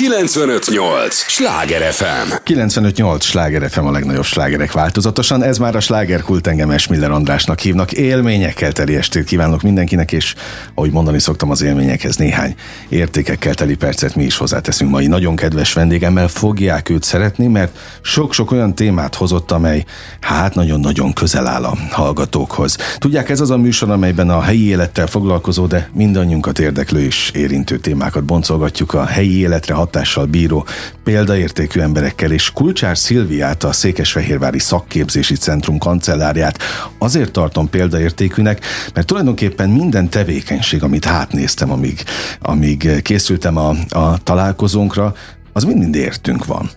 958! 0.00 1.14
Sláger 1.14 1.92
FM! 1.92 2.32
958! 2.42 3.24
Sláger 3.24 3.70
FM 3.70 3.84
a 3.84 3.90
legnagyobb 3.90 4.24
slágerek 4.24 4.72
változatosan. 4.72 5.42
Ez 5.42 5.58
már 5.58 5.76
a 5.76 5.80
slágerkult 5.80 6.46
engem 6.46 6.70
Esmiller 6.70 7.10
Andrásnak 7.10 7.58
hívnak. 7.58 7.92
Élményekkel 7.92 8.72
teli 8.72 8.96
estét 8.96 9.24
kívánok 9.24 9.62
mindenkinek, 9.62 10.12
és 10.12 10.34
ahogy 10.74 10.90
mondani 10.90 11.20
szoktam 11.20 11.50
az 11.50 11.62
élményekhez 11.62 12.16
néhány 12.16 12.54
értékekkel 12.88 13.54
teli 13.54 13.76
percet 13.76 14.14
mi 14.14 14.24
is 14.24 14.36
hozzáteszünk 14.36 14.90
mai 14.90 15.06
nagyon 15.06 15.36
kedves 15.36 15.72
vendégemmel. 15.72 16.28
Fogják 16.28 16.88
őt 16.88 17.02
szeretni, 17.02 17.46
mert 17.46 17.78
sok-sok 18.02 18.50
olyan 18.50 18.74
témát 18.74 19.14
hozott, 19.14 19.50
amely 19.50 19.84
hát 20.20 20.54
nagyon-nagyon 20.54 21.12
közel 21.12 21.46
áll 21.46 21.64
a 21.64 21.76
hallgatókhoz. 21.90 22.76
Tudják, 22.98 23.28
ez 23.28 23.40
az 23.40 23.50
a 23.50 23.56
műsor, 23.56 23.90
amelyben 23.90 24.30
a 24.30 24.40
helyi 24.40 24.66
élettel 24.66 25.06
foglalkozó, 25.06 25.66
de 25.66 25.90
mindannyiunkat 25.92 26.58
érdeklő 26.58 27.00
és 27.00 27.30
érintő 27.34 27.78
témákat 27.78 28.24
boncolgatjuk 28.24 28.94
a 28.94 29.04
helyi 29.04 29.38
életre 29.38 29.74
hatással 29.90 30.26
bíró 30.26 30.66
példaértékű 31.04 31.80
emberekkel, 31.80 32.30
és 32.30 32.50
Kulcsár 32.50 32.98
Szilviát, 32.98 33.64
a 33.64 33.72
Székesfehérvári 33.72 34.58
Szakképzési 34.58 35.34
Centrum 35.34 35.78
kancellárját 35.78 36.58
azért 36.98 37.30
tartom 37.30 37.70
példaértékűnek, 37.70 38.64
mert 38.94 39.06
tulajdonképpen 39.06 39.70
minden 39.70 40.08
tevékenység, 40.08 40.82
amit 40.82 41.04
hátnéztem, 41.04 41.70
amíg, 41.70 42.02
amíg 42.40 43.02
készültem 43.02 43.56
a, 43.56 43.74
a 43.88 44.18
találkozónkra, 44.22 45.14
az 45.52 45.64
mind-mind 45.64 45.94
értünk 45.94 46.46
van 46.46 46.70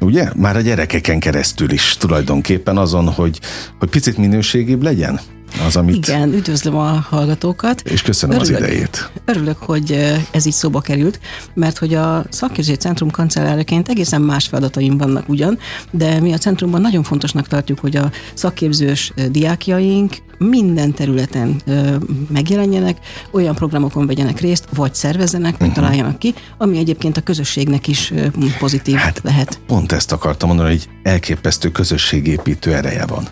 ugye? 0.00 0.28
Már 0.36 0.56
a 0.56 0.60
gyerekeken 0.60 1.18
keresztül 1.18 1.70
is 1.70 1.96
tulajdonképpen 1.96 2.76
azon, 2.76 3.08
hogy, 3.08 3.40
hogy 3.78 3.88
picit 3.88 4.16
minőségibb 4.16 4.82
legyen 4.82 5.20
az, 5.66 5.76
amit... 5.76 5.94
Igen, 5.94 6.32
üdvözlöm 6.32 6.76
a 6.76 7.06
hallgatókat. 7.08 7.80
És 7.80 8.02
köszönöm 8.02 8.36
örülök, 8.36 8.56
az 8.56 8.62
idejét. 8.62 9.10
Örülök, 9.24 9.56
hogy 9.56 10.16
ez 10.30 10.46
így 10.46 10.52
szóba 10.52 10.80
került, 10.80 11.20
mert 11.54 11.78
hogy 11.78 11.94
a 11.94 12.24
szakképzési 12.28 12.76
centrum 12.76 13.10
kancelláraként 13.10 13.88
egészen 13.88 14.22
más 14.22 14.46
feladataim 14.46 14.98
vannak 14.98 15.28
ugyan, 15.28 15.58
de 15.90 16.20
mi 16.20 16.32
a 16.32 16.38
centrumban 16.38 16.80
nagyon 16.80 17.02
fontosnak 17.02 17.48
tartjuk, 17.48 17.78
hogy 17.78 17.96
a 17.96 18.10
szakképzős 18.34 19.12
diákjaink 19.30 20.16
minden 20.38 20.92
területen 20.94 21.60
ö, 21.66 21.96
megjelenjenek, 22.32 22.98
olyan 23.30 23.54
programokon 23.54 24.06
vegyenek 24.06 24.40
részt, 24.40 24.64
vagy 24.74 24.94
szervezzenek, 24.94 25.56
vagy 25.58 25.68
uh-huh. 25.68 25.82
találjanak 25.82 26.18
ki, 26.18 26.34
ami 26.58 26.78
egyébként 26.78 27.16
a 27.16 27.20
közösségnek 27.20 27.88
is 27.88 28.10
ö, 28.10 28.26
pozitív 28.58 28.94
hát 28.94 29.20
lehet. 29.22 29.60
Pont 29.66 29.92
ezt 29.92 30.12
akartam 30.12 30.48
mondani, 30.48 30.68
hogy 30.68 30.88
elképesztő 31.02 31.70
közösségépítő 31.70 32.74
ereje 32.74 33.06
van. 33.06 33.28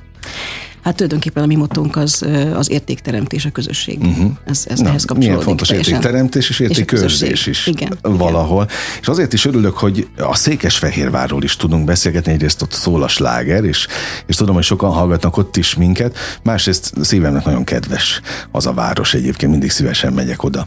Hát 0.82 0.94
tulajdonképpen 0.94 1.42
a 1.42 1.46
mi 1.46 1.54
mottónk 1.54 1.96
az, 1.96 2.26
az 2.54 2.70
értékteremtés 2.70 3.44
a 3.44 3.50
közösség. 3.50 3.98
Uh-huh. 4.00 4.30
Ez, 4.44 4.64
ez 4.68 4.80
Na, 4.80 4.88
ehhez 4.88 5.04
kapcsolódik. 5.04 5.28
Milyen 5.28 5.44
fontos 5.44 5.68
teljesen. 5.68 5.94
értékteremtés 5.94 6.48
és 6.48 6.60
értékőrzés 6.60 7.46
is 7.46 7.66
igen, 7.66 7.98
valahol. 8.02 8.62
Igen. 8.62 8.76
És 9.00 9.08
azért 9.08 9.32
is 9.32 9.44
örülök, 9.44 9.76
hogy 9.76 10.08
a 10.18 10.34
Székesfehérvárról 10.34 11.42
is 11.42 11.56
tudunk 11.56 11.84
beszélgetni. 11.84 12.32
Egyrészt 12.32 12.62
ott 12.62 12.72
szól 12.72 13.02
a 13.02 13.08
sláger, 13.08 13.64
és, 13.64 13.86
és 14.26 14.36
tudom, 14.36 14.54
hogy 14.54 14.64
sokan 14.64 14.90
hallgatnak 14.90 15.36
ott 15.36 15.56
is 15.56 15.74
minket. 15.74 16.16
Másrészt 16.42 16.92
szívemnek 17.00 17.44
nagyon 17.44 17.64
kedves 17.64 18.20
az 18.52 18.66
a 18.66 18.72
város 18.72 19.14
egyébként, 19.14 19.50
mindig 19.50 19.70
szívesen 19.70 20.12
megyek 20.12 20.42
oda. 20.42 20.66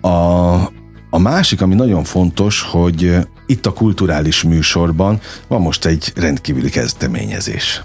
A, 0.00 0.08
a 1.10 1.18
másik, 1.18 1.60
ami 1.60 1.74
nagyon 1.74 2.04
fontos, 2.04 2.62
hogy 2.62 3.16
itt 3.46 3.66
a 3.66 3.72
kulturális 3.72 4.42
műsorban 4.42 5.20
van 5.48 5.60
most 5.60 5.84
egy 5.84 6.12
rendkívüli 6.16 6.70
kezdeményezés. 6.70 7.82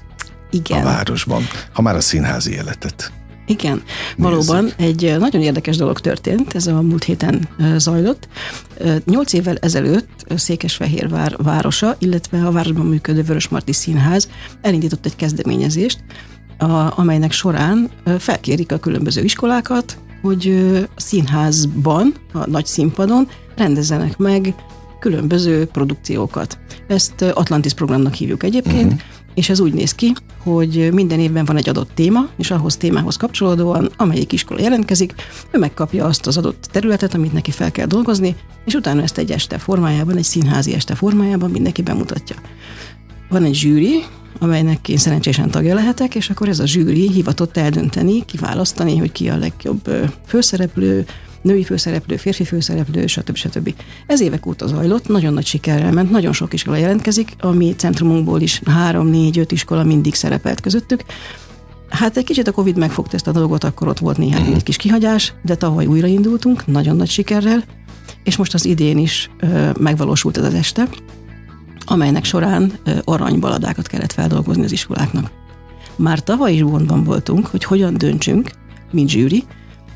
Igen. 0.55 0.81
a 0.81 0.83
városban, 0.83 1.43
ha 1.73 1.81
már 1.81 1.95
a 1.95 2.01
színházi 2.01 2.51
életet. 2.51 3.11
Igen, 3.47 3.73
Nézzük. 3.73 4.15
valóban 4.17 4.71
egy 4.77 5.15
nagyon 5.19 5.41
érdekes 5.41 5.77
dolog 5.77 5.99
történt, 5.99 6.55
ez 6.55 6.67
a 6.67 6.81
múlt 6.81 7.03
héten 7.03 7.47
zajlott. 7.77 8.27
Nyolc 9.05 9.33
évvel 9.33 9.57
ezelőtt 9.57 10.25
Székesfehérvár 10.35 11.35
városa, 11.37 11.95
illetve 11.99 12.45
a 12.45 12.51
városban 12.51 12.85
működő 12.85 13.21
Vörösmarty 13.21 13.71
Színház 13.71 14.29
elindított 14.61 15.05
egy 15.05 15.15
kezdeményezést, 15.15 15.99
a, 16.57 16.99
amelynek 16.99 17.31
során 17.31 17.89
felkérik 18.19 18.71
a 18.71 18.79
különböző 18.79 19.23
iskolákat, 19.23 19.97
hogy 20.21 20.47
a 20.95 21.01
színházban, 21.01 22.13
a 22.33 22.49
nagy 22.49 22.65
színpadon 22.65 23.27
rendezzenek 23.55 24.17
meg 24.17 24.55
különböző 24.99 25.65
produkciókat. 25.65 26.57
Ezt 26.87 27.21
Atlantis 27.21 27.73
programnak 27.73 28.13
hívjuk 28.13 28.43
egyébként, 28.43 28.93
uh-huh 28.93 29.13
és 29.35 29.49
ez 29.49 29.59
úgy 29.59 29.73
néz 29.73 29.91
ki, 29.91 30.13
hogy 30.43 30.89
minden 30.93 31.19
évben 31.19 31.45
van 31.45 31.57
egy 31.57 31.69
adott 31.69 31.89
téma, 31.93 32.29
és 32.37 32.51
ahhoz 32.51 32.77
témához 32.77 33.15
kapcsolódóan, 33.17 33.91
amelyik 33.97 34.31
iskola 34.31 34.59
jelentkezik, 34.59 35.13
ő 35.51 35.59
megkapja 35.59 36.05
azt 36.05 36.27
az 36.27 36.37
adott 36.37 36.67
területet, 36.71 37.13
amit 37.13 37.33
neki 37.33 37.51
fel 37.51 37.71
kell 37.71 37.85
dolgozni, 37.85 38.35
és 38.65 38.73
utána 38.73 39.01
ezt 39.01 39.17
egy 39.17 39.31
este 39.31 39.57
formájában, 39.57 40.17
egy 40.17 40.23
színházi 40.23 40.73
este 40.73 40.95
formájában 40.95 41.51
mindenki 41.51 41.81
bemutatja. 41.81 42.35
Van 43.29 43.43
egy 43.43 43.55
zsűri, 43.55 44.03
amelynek 44.39 44.89
én 44.89 44.97
szerencsésen 44.97 45.49
tagja 45.49 45.75
lehetek, 45.75 46.15
és 46.15 46.29
akkor 46.29 46.49
ez 46.49 46.59
a 46.59 46.67
zsűri 46.67 47.11
hivatott 47.11 47.57
eldönteni, 47.57 48.25
kiválasztani, 48.25 48.97
hogy 48.97 49.11
ki 49.11 49.29
a 49.29 49.37
legjobb 49.37 49.89
főszereplő, 50.27 51.05
női 51.45 51.63
főszereplő, 51.63 52.15
férfi 52.15 52.43
főszereplő, 52.43 53.07
stb. 53.07 53.35
stb. 53.35 53.73
Ez 54.07 54.21
évek 54.21 54.45
óta 54.45 54.67
zajlott, 54.67 55.07
nagyon 55.07 55.33
nagy 55.33 55.45
sikerrel 55.45 55.91
ment, 55.91 56.11
nagyon 56.11 56.33
sok 56.33 56.53
iskola 56.53 56.77
jelentkezik, 56.77 57.31
a 57.39 57.49
mi 57.51 57.73
centrumunkból 57.77 58.41
is 58.41 58.61
három, 58.65 59.07
négy, 59.07 59.39
öt 59.39 59.51
iskola 59.51 59.83
mindig 59.83 60.13
szerepelt 60.13 60.59
közöttük. 60.59 61.03
Hát 61.89 62.17
egy 62.17 62.23
kicsit 62.23 62.47
a 62.47 62.51
Covid 62.51 62.77
megfogta 62.77 63.15
ezt 63.15 63.27
a 63.27 63.31
dolgot, 63.31 63.63
akkor 63.63 63.87
ott 63.87 63.99
volt 63.99 64.17
néhány 64.17 64.53
egy 64.53 64.63
kis 64.63 64.77
kihagyás, 64.77 65.33
de 65.43 65.55
tavaly 65.55 65.85
újraindultunk, 65.85 66.65
nagyon 66.65 66.95
nagy 66.95 67.09
sikerrel, 67.09 67.63
és 68.23 68.35
most 68.35 68.53
az 68.53 68.65
idén 68.65 68.97
is 68.97 69.29
ö, 69.39 69.69
megvalósult 69.79 70.37
ez 70.37 70.43
az 70.43 70.53
este, 70.53 70.87
amelynek 71.85 72.23
során 72.23 72.71
ö, 72.83 72.97
aranybaladákat 73.03 73.87
kellett 73.87 74.13
feldolgozni 74.13 74.63
az 74.63 74.71
iskoláknak. 74.71 75.31
Már 75.95 76.23
tavaly 76.23 76.53
is 76.53 76.61
gondban 76.61 77.03
voltunk, 77.03 77.47
hogy 77.47 77.63
hogyan 77.63 77.97
döntsünk, 77.97 78.51
mint 78.91 79.09
zsűri, 79.09 79.43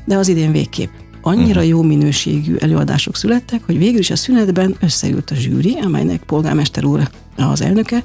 de 0.04 0.16
az 0.16 0.28
idén 0.28 0.52
végképp 0.52 0.90
annyira 1.22 1.60
jó 1.60 1.82
minőségű 1.82 2.56
előadások 2.56 3.16
születtek, 3.16 3.62
hogy 3.66 3.78
végül 3.78 3.98
is 3.98 4.10
a 4.10 4.16
szünetben 4.16 4.76
összeült 4.80 5.30
a 5.30 5.34
zsűri, 5.34 5.78
amelynek 5.82 6.22
polgármester 6.22 6.84
úr 6.84 7.10
az 7.36 7.60
elnöke, 7.60 8.02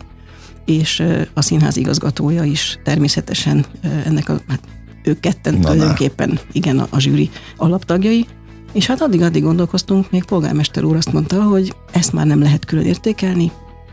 és 0.65 1.03
a 1.33 1.41
színház 1.41 1.77
igazgatója 1.77 2.43
is 2.43 2.79
természetesen 2.83 3.65
ennek 4.05 4.29
a, 4.29 4.41
hát 4.47 4.59
ők 5.03 5.19
ketten 5.19 5.53
Na, 5.53 5.59
tulajdonképpen, 5.59 6.39
igen, 6.51 6.79
a, 6.79 6.87
a 6.89 6.99
zsűri 6.99 7.29
alaptagjai, 7.57 8.25
és 8.73 8.85
hát 8.85 9.01
addig-addig 9.01 9.43
gondolkoztunk, 9.43 10.11
még 10.11 10.23
polgármester 10.23 10.83
úr 10.83 10.95
azt 10.95 11.13
mondta, 11.13 11.43
hogy 11.43 11.75
ezt 11.91 12.13
már 12.13 12.25
nem 12.25 12.41
lehet 12.41 12.65
külön 12.65 12.85
értékelni, 12.85 13.51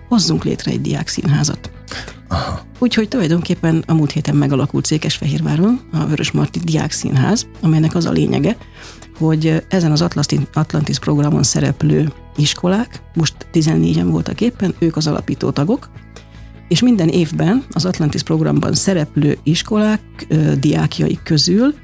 hozzunk 0.09 0.45
létre 0.45 0.71
egy 0.71 0.81
diák 0.81 1.09
színházat. 1.09 1.71
Aha. 2.29 2.61
Úgyhogy 2.79 3.09
tulajdonképpen 3.09 3.85
a 3.87 3.95
múlt 3.95 4.11
héten 4.11 4.37
megalakult 4.37 4.85
Székesfehérváron 4.85 5.81
a 5.93 6.05
Vörös 6.05 6.31
Marti 6.31 6.59
Diák 6.59 6.91
Színház, 6.91 7.47
amelynek 7.61 7.95
az 7.95 8.07
a 8.07 8.11
lényege, 8.11 8.57
hogy 9.23 9.65
ezen 9.69 9.91
az 9.91 10.05
Atlantis 10.53 10.99
programon 10.99 11.43
szereplő 11.43 12.13
iskolák, 12.37 13.03
most 13.15 13.35
14-en 13.53 14.07
voltak 14.11 14.41
éppen, 14.41 14.75
ők 14.79 14.97
az 14.97 15.07
alapító 15.07 15.51
tagok, 15.51 15.91
és 16.69 16.83
minden 16.83 17.09
évben 17.09 17.65
az 17.71 17.85
Atlantis 17.85 18.23
programban 18.23 18.75
szereplő 18.75 19.39
iskolák 19.43 20.27
diákjai 20.59 21.19
közül 21.23 21.75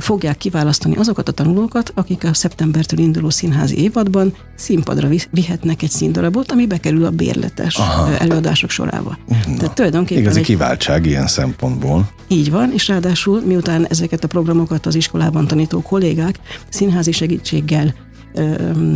fogják 0.00 0.36
kiválasztani 0.36 0.96
azokat 0.96 1.28
a 1.28 1.32
tanulókat, 1.32 1.92
akik 1.94 2.24
a 2.24 2.34
szeptembertől 2.34 2.98
induló 2.98 3.30
színházi 3.30 3.78
évadban 3.78 4.34
színpadra 4.54 5.08
vihetnek 5.30 5.82
egy 5.82 5.90
színdarabot, 5.90 6.52
ami 6.52 6.66
bekerül 6.66 7.04
a 7.04 7.10
bérletes 7.10 7.76
Aha. 7.76 8.16
előadások 8.18 8.70
sorába. 8.70 9.18
Na, 9.28 9.56
Tehát 9.56 9.74
tulajdonképpen 9.74 10.22
igazi 10.22 10.38
egy... 10.38 10.44
kiváltság 10.44 11.06
ilyen 11.06 11.26
szempontból. 11.26 12.08
Így 12.28 12.50
van, 12.50 12.72
és 12.72 12.88
ráadásul 12.88 13.40
miután 13.40 13.86
ezeket 13.86 14.24
a 14.24 14.28
programokat 14.28 14.86
az 14.86 14.94
iskolában 14.94 15.46
tanító 15.46 15.82
kollégák 15.82 16.38
színházi 16.68 17.12
segítséggel 17.12 17.94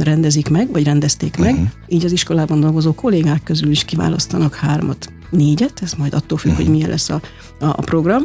rendezik 0.01 0.49
meg, 0.49 0.73
vagy 0.73 0.85
rendezték 0.85 1.37
meg, 1.37 1.53
uh-huh. 1.53 1.69
így 1.89 2.05
az 2.05 2.13
iskolában 2.13 2.61
dolgozó 2.61 2.93
kollégák 2.95 3.43
közül 3.43 3.71
is 3.71 3.85
kiválasztanak 3.85 4.55
hármat, 4.55 5.13
négyet, 5.31 5.81
ez 5.83 5.93
majd 5.93 6.15
attól 6.15 6.39
függ, 6.39 6.51
uh-huh. 6.51 6.67
hogy 6.67 6.75
milyen 6.75 6.91
lesz 6.91 7.09
a, 7.09 7.21
a, 7.61 7.65
a 7.65 7.83
program, 7.83 8.23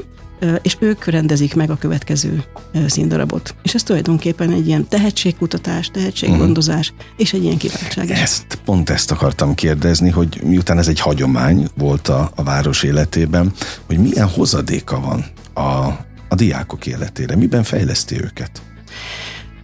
és 0.62 0.76
ők 0.80 1.06
rendezik 1.06 1.56
meg 1.56 1.70
a 1.70 1.78
következő 1.78 2.44
színdarabot. 2.88 3.56
És 3.64 3.74
ez 3.74 3.84
tulajdonképpen 3.84 4.52
egy 4.52 4.68
ilyen 4.68 4.88
tehetségkutatás, 4.88 5.90
tehetséggondozás, 5.92 6.90
uh-huh. 6.90 7.06
és 7.18 7.34
egy 7.34 7.44
ilyen 7.44 7.58
kiváltság. 7.58 8.10
Ezt, 8.12 8.60
pont 8.66 8.90
ezt 8.90 9.12
akartam 9.12 9.56
kérdezni, 9.56 10.10
hogy 10.10 10.42
miután 10.44 10.78
ez 10.78 10.88
egy 10.88 11.00
hagyomány 11.00 11.68
volt 11.78 12.08
a, 12.08 12.32
a 12.36 12.44
város 12.44 12.84
életében, 12.84 13.54
hogy 13.86 13.98
milyen 13.98 14.28
hozadéka 14.28 15.00
van 15.00 15.26
a, 15.54 15.86
a 16.30 16.36
diákok 16.36 16.86
életére, 16.86 17.36
miben 17.36 17.64
fejleszti 17.64 18.22
őket? 18.22 18.62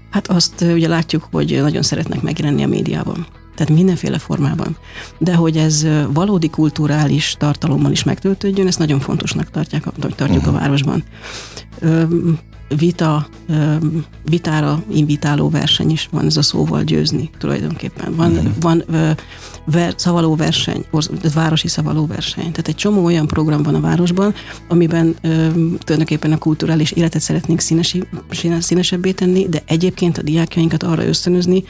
Hát 0.09 0.27
azt 0.27 0.61
ugye 0.61 0.87
látjuk, 0.87 1.27
hogy 1.31 1.59
nagyon 1.61 1.81
szeretnek 1.81 2.21
megjelenni 2.21 2.63
a 2.63 2.67
médiában 2.67 3.27
tehát 3.61 3.77
mindenféle 3.77 4.17
formában. 4.17 4.77
De 5.17 5.35
hogy 5.35 5.57
ez 5.57 5.87
valódi 6.13 6.49
kulturális 6.49 7.35
tartalommal 7.39 7.91
is 7.91 8.03
megtöltődjön, 8.03 8.67
ezt 8.67 8.79
nagyon 8.79 8.99
fontosnak 8.99 9.51
tartják, 9.51 9.83
tartjuk 10.15 10.37
uh-huh. 10.37 10.55
a 10.55 10.59
városban. 10.59 11.03
Vita, 12.77 13.27
vitára 14.23 14.83
invitáló 14.91 15.49
verseny 15.49 15.89
is 15.89 16.07
van, 16.11 16.25
ez 16.25 16.37
a 16.37 16.41
szóval 16.41 16.83
győzni 16.83 17.29
tulajdonképpen. 17.37 18.15
Van, 18.15 18.31
uh-huh. 18.31 18.51
van 18.59 18.83
ver, 19.65 19.93
szavaló 19.97 20.35
verseny, 20.35 20.85
városi 21.33 21.67
szavaló 21.67 22.05
verseny. 22.05 22.51
Tehát 22.51 22.67
egy 22.67 22.75
csomó 22.75 23.03
olyan 23.03 23.27
program 23.27 23.63
van 23.63 23.75
a 23.75 23.79
városban, 23.79 24.33
amiben 24.67 25.15
tulajdonképpen 25.79 26.31
a 26.31 26.37
kulturális 26.37 26.91
életet 26.91 27.21
szeretnénk 27.21 27.59
színesi, 27.59 28.03
színesebbé 28.59 29.11
tenni, 29.11 29.49
de 29.49 29.61
egyébként 29.65 30.17
a 30.17 30.21
diákjainkat 30.21 30.83
arra 30.83 31.05
ösztönözni, 31.05 31.63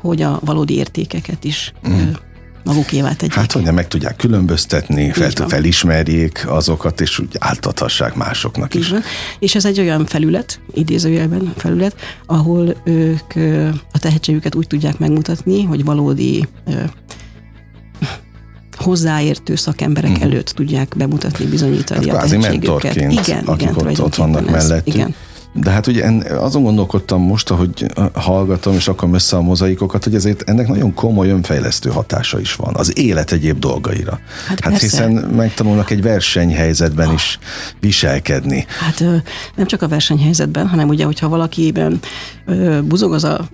hogy 0.00 0.22
a 0.22 0.40
valódi 0.44 0.74
értékeket 0.74 1.44
is 1.44 1.72
uh-huh 1.82 2.16
magukévá 2.64 3.12
tegyék. 3.12 3.34
Hát, 3.34 3.52
hogy 3.52 3.72
meg 3.72 3.88
tudják 3.88 4.16
különböztetni, 4.16 5.10
fel, 5.12 5.30
felismerjék 5.30 6.44
azokat, 6.48 7.00
és 7.00 7.18
úgy 7.18 7.36
áltathassák 7.38 8.14
másoknak 8.14 8.74
is. 8.74 8.94
És 9.38 9.54
ez 9.54 9.64
egy 9.64 9.80
olyan 9.80 10.06
felület, 10.06 10.60
idézőjelben 10.74 11.52
felület, 11.56 11.96
ahol 12.26 12.76
ők 12.84 13.34
a 13.92 13.98
tehetségüket 13.98 14.54
úgy 14.54 14.66
tudják 14.66 14.98
megmutatni, 14.98 15.62
hogy 15.62 15.84
valódi 15.84 16.48
hozzáértő 18.76 19.54
szakemberek 19.54 20.10
uh-huh. 20.10 20.24
előtt 20.24 20.48
tudják 20.48 20.94
bemutatni, 20.96 21.44
bizonyítani 21.44 22.08
hát 22.08 22.24
a 22.24 22.26
tehetségüket. 22.26 22.96
Igen, 22.96 23.44
akik 23.44 23.70
igen, 23.70 23.86
ott, 23.86 24.00
ott 24.00 24.14
vannak 24.14 24.50
mellettük. 24.50 24.94
Igen. 24.94 25.14
De 25.54 25.70
hát 25.70 25.86
ugye 25.86 26.04
en, 26.04 26.20
azon 26.20 26.62
gondolkodtam 26.62 27.22
most, 27.22 27.50
ahogy 27.50 27.86
hallgatom 28.12 28.74
és 28.74 28.88
akarom 28.88 29.14
össze 29.14 29.36
a 29.36 29.42
mozaikokat, 29.42 30.04
hogy 30.04 30.14
ezért 30.14 30.42
ennek 30.42 30.68
nagyon 30.68 30.94
komoly 30.94 31.28
önfejlesztő 31.28 31.90
hatása 31.90 32.40
is 32.40 32.54
van 32.54 32.74
az 32.76 32.98
élet 32.98 33.32
egyéb 33.32 33.58
dolgaira. 33.58 34.20
Hát, 34.48 34.60
hát 34.60 34.80
hiszen 34.80 35.10
megtanulnak 35.12 35.90
egy 35.90 36.02
versenyhelyzetben 36.02 37.08
ah. 37.08 37.14
is 37.14 37.38
viselkedni. 37.80 38.66
Hát 38.80 39.04
nem 39.54 39.66
csak 39.66 39.82
a 39.82 39.88
versenyhelyzetben, 39.88 40.68
hanem 40.68 40.88
ugye, 40.88 41.04
hogyha 41.04 41.28
valakiben 41.28 42.00
buzog 42.84 43.12
az 43.12 43.24
a 43.24 43.48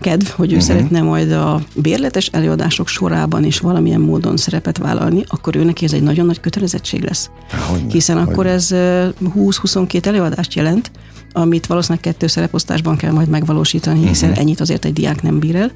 kedv, 0.00 0.26
hogy 0.26 0.52
ő 0.52 0.56
uh-huh. 0.56 0.68
szeretne 0.68 1.00
majd 1.00 1.32
a 1.32 1.60
bérletes 1.74 2.26
előadások 2.26 2.88
sorában 2.88 3.44
is 3.44 3.58
valamilyen 3.58 4.00
módon 4.00 4.36
szerepet 4.36 4.78
vállalni, 4.78 5.24
akkor 5.26 5.56
ő 5.56 5.64
neki 5.64 5.84
ez 5.84 5.92
egy 5.92 6.02
nagyon 6.02 6.26
nagy 6.26 6.40
kötelezettség 6.40 7.02
lesz. 7.02 7.30
Há, 7.50 7.58
Hiszen 7.88 8.16
hogyne. 8.16 8.32
akkor 8.32 8.46
ez 8.46 8.68
20-22 8.72 10.06
előadást 10.06 10.54
jelent, 10.54 10.90
amit 11.36 11.66
valószínűleg 11.66 12.02
kettő 12.02 12.26
szereposztásban 12.26 12.96
kell 12.96 13.12
majd 13.12 13.28
megvalósítani, 13.28 14.06
hiszen 14.06 14.28
uh-huh. 14.28 14.44
ennyit 14.44 14.60
azért 14.60 14.84
egy 14.84 14.92
diák 14.92 15.22
nem 15.22 15.38
bír 15.38 15.56
el 15.56 15.72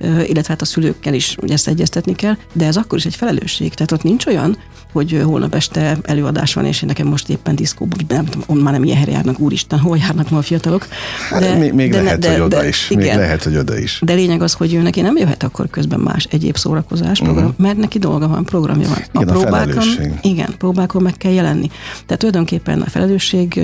illetve 0.00 0.44
hát 0.46 0.62
a 0.62 0.64
szülőkkel 0.64 1.14
is 1.14 1.36
ugye 1.42 1.52
ezt 1.52 1.68
egyeztetni 1.68 2.14
kell, 2.14 2.36
de 2.52 2.66
ez 2.66 2.76
akkor 2.76 2.98
is 2.98 3.04
egy 3.04 3.14
felelősség. 3.14 3.74
Tehát 3.74 3.92
ott 3.92 4.02
nincs 4.02 4.26
olyan, 4.26 4.56
hogy 4.92 5.22
holnap 5.24 5.54
este 5.54 5.98
előadás 6.02 6.54
van, 6.54 6.64
és 6.64 6.82
én 6.82 6.88
nekem 6.88 7.06
most 7.06 7.28
éppen 7.28 7.54
diszkóban, 7.54 7.98
nem 8.08 8.24
tudom, 8.24 8.58
már 8.58 8.72
nem 8.72 8.84
ilyen 8.84 8.96
helyre 8.96 9.12
járnak, 9.12 9.38
úristen, 9.38 9.78
hol 9.78 9.96
járnak 9.96 10.30
ma 10.30 10.38
a 10.38 10.42
fiatalok. 10.42 10.86
Hát, 11.30 11.40
de, 11.40 11.54
még, 11.54 11.72
még 11.72 11.90
de, 11.90 12.02
lehet, 12.02 12.18
de, 12.18 12.32
hogy 12.32 12.40
oda 12.40 12.60
de, 12.60 12.68
is. 12.68 12.90
Igen, 12.90 13.06
még 13.06 13.16
lehet, 13.16 13.42
hogy 13.42 13.56
oda 13.56 13.78
is. 13.78 14.00
De 14.04 14.12
lényeg 14.14 14.42
az, 14.42 14.52
hogy 14.52 14.74
ő 14.74 14.82
neki 14.82 15.00
nem 15.00 15.16
jöhet 15.16 15.42
akkor 15.42 15.70
közben 15.70 16.00
más 16.00 16.24
egyéb 16.30 16.56
szórakozás 16.56 17.18
program, 17.18 17.44
uh-huh. 17.44 17.60
mert 17.60 17.76
neki 17.76 17.98
dolga 17.98 18.28
van, 18.28 18.44
programja 18.44 18.88
van. 18.88 18.98
Igen, 19.12 19.28
a, 19.28 19.32
próbákon, 19.32 19.78
a 19.78 20.18
igen, 20.22 20.54
próbákon 20.58 21.02
meg 21.02 21.16
kell 21.16 21.32
jelenni. 21.32 21.70
Tehát 21.92 22.18
tulajdonképpen 22.18 22.80
a 22.80 22.88
felelősség 22.88 23.60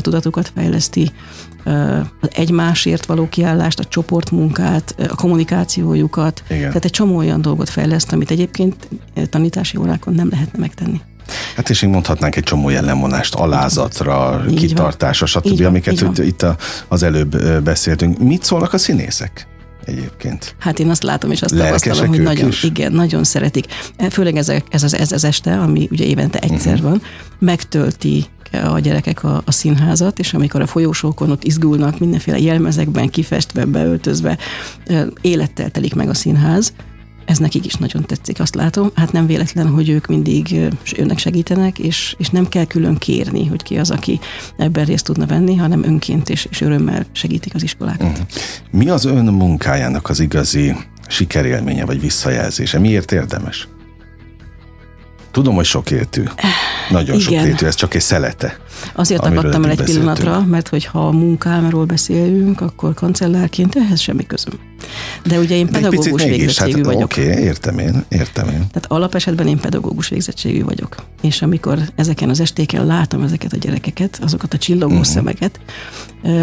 tudatukat 0.00 0.52
fejleszti, 0.54 1.10
az 2.20 2.28
egymásért 2.30 3.06
való 3.06 3.28
kiállást, 3.28 3.78
a 3.78 3.84
csoportmunkát, 3.84 4.94
a 5.10 5.14
kommunikációjukat. 5.80 6.42
Igen. 6.48 6.68
Tehát 6.68 6.84
egy 6.84 6.90
csomó 6.90 7.16
olyan 7.16 7.42
dolgot 7.42 7.68
fejleszt, 7.68 8.12
amit 8.12 8.30
egyébként 8.30 8.88
tanítási 9.30 9.76
órákon 9.76 10.14
nem 10.14 10.28
lehetne 10.30 10.58
megtenni. 10.58 11.00
Hát 11.56 11.70
és 11.70 11.82
így 11.82 11.90
mondhatnánk 11.90 12.36
egy 12.36 12.42
csomó 12.42 12.68
jellemvonást, 12.68 13.34
alázatra, 13.34 14.44
így 14.50 14.58
kitartásra, 14.58 15.26
stb., 15.26 15.64
amiket 15.64 16.00
van, 16.00 16.14
itt 16.16 16.46
az 16.88 17.02
előbb 17.02 17.62
beszéltünk. 17.62 18.18
Mit 18.18 18.42
szólnak 18.44 18.72
a 18.72 18.78
színészek? 18.78 19.48
egyébként. 19.84 20.54
Hát 20.58 20.78
én 20.78 20.90
azt 20.90 21.02
látom 21.02 21.30
és 21.30 21.42
azt 21.42 21.56
tapasztalom, 21.56 22.08
hogy 22.08 22.20
nagyon, 22.20 22.48
is? 22.48 22.62
igen, 22.62 22.92
nagyon 22.92 23.24
szeretik. 23.24 23.66
Főleg 24.10 24.36
ez, 24.36 24.48
ez, 24.48 24.82
az, 24.82 24.94
ez 24.94 25.12
az 25.12 25.24
este, 25.24 25.58
ami 25.58 25.88
ugye 25.90 26.04
évente 26.04 26.38
egyszer 26.38 26.72
uh-huh. 26.72 26.90
van, 26.90 27.02
megtölti 27.38 28.24
a 28.52 28.78
gyerekek 28.78 29.24
a, 29.24 29.42
a 29.44 29.52
színházat, 29.52 30.18
és 30.18 30.34
amikor 30.34 30.60
a 30.60 30.66
folyósókon 30.66 31.30
ott 31.30 31.44
izgulnak, 31.44 31.98
mindenféle 31.98 32.38
jelmezekben, 32.38 33.08
kifestve, 33.08 33.64
beöltözve, 33.64 34.38
élettel 35.20 35.70
telik 35.70 35.94
meg 35.94 36.08
a 36.08 36.14
színház, 36.14 36.72
ez 37.30 37.38
nekik 37.38 37.66
is 37.66 37.74
nagyon 37.74 38.04
tetszik, 38.04 38.40
azt 38.40 38.54
látom. 38.54 38.90
Hát 38.94 39.12
nem 39.12 39.26
véletlen, 39.26 39.68
hogy 39.68 39.88
ők 39.88 40.06
mindig 40.06 40.60
önnek 40.96 41.18
segítenek, 41.18 41.78
és, 41.78 42.14
és 42.18 42.28
nem 42.28 42.48
kell 42.48 42.64
külön 42.64 42.96
kérni, 42.96 43.46
hogy 43.46 43.62
ki 43.62 43.78
az, 43.78 43.90
aki 43.90 44.20
ebben 44.56 44.84
részt 44.84 45.04
tudna 45.04 45.26
venni, 45.26 45.56
hanem 45.56 45.84
önként 45.84 46.28
és, 46.28 46.46
és 46.50 46.60
örömmel 46.60 47.06
segítik 47.12 47.54
az 47.54 47.62
iskolákat. 47.62 48.08
Uh-huh. 48.08 48.26
Mi 48.70 48.88
az 48.88 49.04
ön 49.04 49.24
munkájának 49.24 50.08
az 50.08 50.20
igazi 50.20 50.76
sikerélménye 51.08 51.84
vagy 51.84 52.00
visszajelzése? 52.00 52.78
Miért 52.78 53.12
érdemes? 53.12 53.68
Tudom, 55.30 55.54
hogy 55.54 55.64
sokértű. 55.64 56.22
Nagyon 56.90 57.18
Igen. 57.18 57.20
sokértű, 57.20 57.66
ez 57.66 57.74
csak 57.74 57.94
egy 57.94 58.00
szelete. 58.00 58.58
Azért 58.94 59.24
akadtam 59.24 59.64
el 59.64 59.70
egy 59.70 59.76
beszéltünk. 59.76 60.14
pillanatra, 60.14 60.44
mert 60.50 60.68
hogyha 60.68 61.06
a 61.06 61.10
munkámról 61.10 61.84
beszélünk, 61.84 62.60
akkor 62.60 62.94
kancellárként 62.94 63.76
ehhez 63.76 64.00
semmi 64.00 64.26
közöm. 64.26 64.54
De 65.24 65.38
ugye 65.38 65.56
én 65.56 65.66
pedagógus 65.66 66.24
végzettségű 66.24 66.76
hát, 66.76 66.84
vagyok. 66.84 67.02
Oké, 67.02 67.30
okay, 67.30 67.42
értem 67.42 67.78
én, 67.78 68.04
értem 68.08 68.48
én. 68.48 68.58
Tehát 68.58 68.84
alapesetben 68.88 69.46
én 69.46 69.58
pedagógus 69.58 70.08
végzettségű 70.08 70.64
vagyok. 70.64 70.94
És 71.22 71.42
amikor 71.42 71.78
ezeken 71.94 72.28
az 72.28 72.40
estéken 72.40 72.86
látom 72.86 73.22
ezeket 73.22 73.52
a 73.52 73.56
gyerekeket, 73.56 74.18
azokat 74.22 74.54
a 74.54 74.58
csillogó 74.58 74.92
uh-huh. 74.92 75.06
szemeket, 75.06 75.60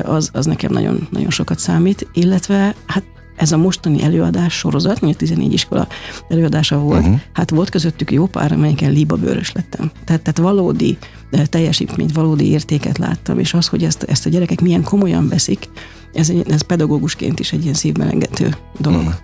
az, 0.03 0.29
az 0.33 0.45
nekem 0.45 0.71
nagyon, 0.71 1.07
nagyon 1.11 1.29
sokat 1.29 1.59
számít, 1.59 2.07
illetve 2.13 2.75
hát 2.85 3.03
ez 3.37 3.51
a 3.51 3.57
mostani 3.57 4.03
előadás 4.03 4.53
sorozat, 4.53 5.01
mondjuk 5.01 5.15
14 5.15 5.53
iskola 5.53 5.87
előadása 6.29 6.77
volt, 6.77 7.01
uh-huh. 7.01 7.19
hát 7.33 7.49
volt 7.49 7.69
közöttük 7.69 8.11
jó 8.11 8.25
pár, 8.25 8.51
amelyiken 8.51 8.91
líbabőrös 8.91 9.51
lettem. 9.51 9.91
Tehát, 10.05 10.21
tehát 10.21 10.37
valódi 10.37 10.97
teljesítményt, 11.45 12.13
valódi 12.13 12.49
értéket 12.49 12.97
láttam, 12.97 13.39
és 13.39 13.53
az, 13.53 13.67
hogy 13.67 13.83
ezt, 13.83 14.03
ezt 14.03 14.25
a 14.25 14.29
gyerekek 14.29 14.61
milyen 14.61 14.83
komolyan 14.83 15.27
veszik, 15.27 15.69
ez, 16.13 16.31
ez 16.47 16.61
pedagógusként 16.61 17.39
is 17.39 17.51
egy 17.51 17.61
ilyen 17.61 17.73
szívmelengető 17.73 18.55
dolog. 18.77 18.99
Uh-huh. 18.99 19.15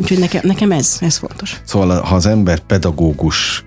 Úgyhogy 0.00 0.18
nekem, 0.18 0.40
nekem 0.44 0.72
ez, 0.72 0.96
ez 1.00 1.16
fontos. 1.16 1.60
Szóval 1.64 2.00
ha 2.00 2.14
az 2.14 2.26
ember 2.26 2.58
pedagógus 2.58 3.64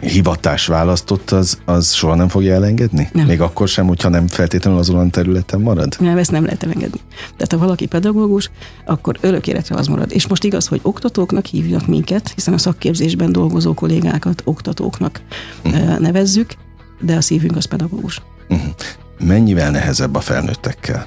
hivatás 0.00 0.66
választott, 0.66 1.30
az, 1.30 1.58
az 1.64 1.92
soha 1.92 2.14
nem 2.14 2.28
fogja 2.28 2.54
elengedni? 2.54 3.08
Nem. 3.12 3.26
Még 3.26 3.40
akkor 3.40 3.68
sem, 3.68 3.86
hogyha 3.86 4.08
nem 4.08 4.26
feltétlenül 4.26 4.78
azon 4.78 5.06
a 5.06 5.10
területen 5.10 5.60
marad? 5.60 5.96
Nem, 5.98 6.18
ezt 6.18 6.30
nem 6.30 6.44
lehet 6.44 6.62
elengedni. 6.62 7.00
Tehát 7.18 7.52
ha 7.52 7.58
valaki 7.58 7.86
pedagógus, 7.86 8.50
akkor 8.86 9.16
örök 9.20 9.46
életre 9.46 9.76
az 9.76 9.86
marad. 9.86 10.12
És 10.12 10.28
most 10.28 10.44
igaz, 10.44 10.66
hogy 10.66 10.80
oktatóknak 10.82 11.46
hívnak 11.46 11.86
minket, 11.86 12.32
hiszen 12.34 12.54
a 12.54 12.58
szakképzésben 12.58 13.32
dolgozó 13.32 13.74
kollégákat 13.74 14.42
oktatóknak 14.44 15.20
uh-huh. 15.64 15.98
nevezzük, 15.98 16.52
de 17.00 17.16
a 17.16 17.20
szívünk 17.20 17.56
az 17.56 17.64
pedagógus. 17.64 18.22
Uh-huh. 18.48 18.70
Mennyivel 19.18 19.70
nehezebb 19.70 20.14
a 20.14 20.20
felnőttekkel, 20.20 21.06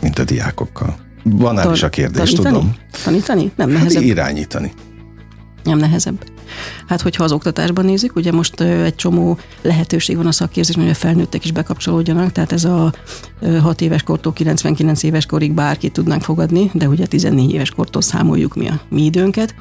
mint 0.00 0.18
a 0.18 0.24
diákokkal? 0.24 0.96
Van 1.22 1.54
Tan- 1.54 1.74
is 1.74 1.82
a 1.82 1.88
kérdés, 1.88 2.30
tanítani? 2.30 2.54
tudom. 2.54 2.74
Tanítani? 3.04 3.52
Nem 3.56 3.70
nehezebb. 3.70 4.02
Hát 4.02 4.10
irányítani. 4.10 4.72
Nem 5.64 5.78
nehezebb. 5.78 6.24
Hát, 6.86 7.00
hogyha 7.00 7.24
az 7.24 7.32
oktatásban 7.32 7.84
nézik, 7.84 8.16
ugye 8.16 8.32
most 8.32 8.60
egy 8.60 8.94
csomó 8.94 9.38
lehetőség 9.62 10.16
van 10.16 10.26
a 10.26 10.32
szakképzésben, 10.32 10.84
hogy 10.84 10.94
a 10.94 10.98
felnőttek 10.98 11.44
is 11.44 11.52
bekapcsolódjanak, 11.52 12.32
tehát 12.32 12.52
ez 12.52 12.64
a 12.64 12.92
6 13.60 13.80
éves 13.80 14.02
kortól 14.02 14.32
99 14.32 15.02
éves 15.02 15.26
korig 15.26 15.52
bárkit 15.52 15.92
tudnánk 15.92 16.22
fogadni, 16.22 16.70
de 16.74 16.88
ugye 16.88 17.06
14 17.06 17.52
éves 17.52 17.70
kortól 17.70 18.02
számoljuk 18.02 18.54
mi 18.54 18.68
a 18.68 18.80
mi 18.88 19.04
időnket. 19.04 19.54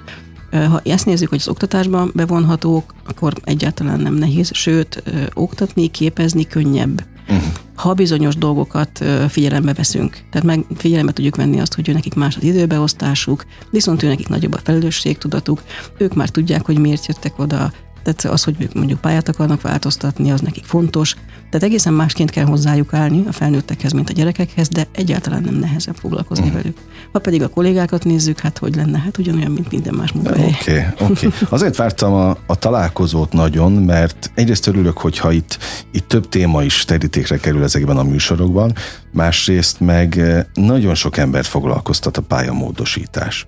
Ha 0.51 0.81
ezt 0.83 1.05
nézzük, 1.05 1.29
hogy 1.29 1.39
az 1.41 1.47
oktatásban 1.47 2.11
bevonhatók, 2.15 2.93
akkor 3.07 3.33
egyáltalán 3.43 3.99
nem 3.99 4.13
nehéz, 4.13 4.49
sőt, 4.53 5.03
oktatni, 5.33 5.87
képezni 5.87 6.47
könnyebb. 6.47 7.03
Uh-huh. 7.29 7.43
Ha 7.75 7.93
bizonyos 7.93 8.35
dolgokat 8.35 9.05
figyelembe 9.27 9.73
veszünk, 9.73 10.17
tehát 10.31 10.47
meg 10.47 10.65
figyelembe 10.75 11.11
tudjuk 11.11 11.35
venni 11.35 11.59
azt, 11.59 11.73
hogy 11.73 11.89
ő 11.89 11.93
nekik 11.93 12.13
más 12.13 12.35
az 12.37 12.43
időbeosztásuk, 12.43 13.45
viszont 13.71 14.03
ő 14.03 14.07
nekik 14.07 14.27
nagyobb 14.27 14.53
a 14.53 14.59
felelősségtudatuk, 14.63 15.63
ők 15.97 16.13
már 16.13 16.29
tudják, 16.29 16.65
hogy 16.65 16.77
miért 16.77 17.05
jöttek 17.05 17.39
oda, 17.39 17.71
tehát 18.13 18.37
az, 18.37 18.43
hogy 18.43 18.69
mondjuk 18.73 19.01
pályát 19.01 19.29
akarnak 19.29 19.61
változtatni, 19.61 20.31
az 20.31 20.41
nekik 20.41 20.65
fontos. 20.65 21.15
Tehát 21.49 21.67
egészen 21.67 21.93
másként 21.93 22.29
kell 22.29 22.45
hozzájuk 22.45 22.93
állni 22.93 23.23
a 23.27 23.31
felnőttekhez, 23.31 23.91
mint 23.91 24.09
a 24.09 24.13
gyerekekhez, 24.13 24.67
de 24.67 24.87
egyáltalán 24.91 25.41
nem 25.41 25.53
nehezebb 25.53 25.95
foglalkozni 25.95 26.45
uh-huh. 26.45 26.61
velük. 26.61 26.77
Ha 27.11 27.19
pedig 27.19 27.41
a 27.43 27.47
kollégákat 27.47 28.03
nézzük, 28.03 28.39
hát 28.39 28.57
hogy 28.57 28.75
lenne? 28.75 28.99
Hát 28.99 29.17
ugyanolyan, 29.17 29.51
mint 29.51 29.71
minden 29.71 29.93
más 29.93 30.11
munkahely. 30.11 30.55
Oké, 30.61 30.71
okay, 30.71 31.07
oké. 31.09 31.25
Okay. 31.25 31.39
Azért 31.49 31.75
vártam 31.75 32.13
a, 32.13 32.37
a 32.45 32.55
találkozót 32.55 33.33
nagyon, 33.33 33.71
mert 33.71 34.31
egyrészt 34.33 34.67
örülök, 34.67 34.97
hogyha 34.97 35.31
itt, 35.31 35.57
itt 35.91 36.07
több 36.07 36.29
téma 36.29 36.63
is 36.63 36.85
terítékre 36.85 37.37
kerül 37.37 37.63
ezekben 37.63 37.97
a 37.97 38.03
műsorokban, 38.03 38.73
másrészt 39.11 39.79
meg 39.79 40.17
eh, 40.17 40.43
nagyon 40.53 40.95
sok 40.95 41.17
embert 41.17 41.47
foglalkoztat 41.47 42.17
a 42.17 42.21
pályamódosítás. 42.21 43.47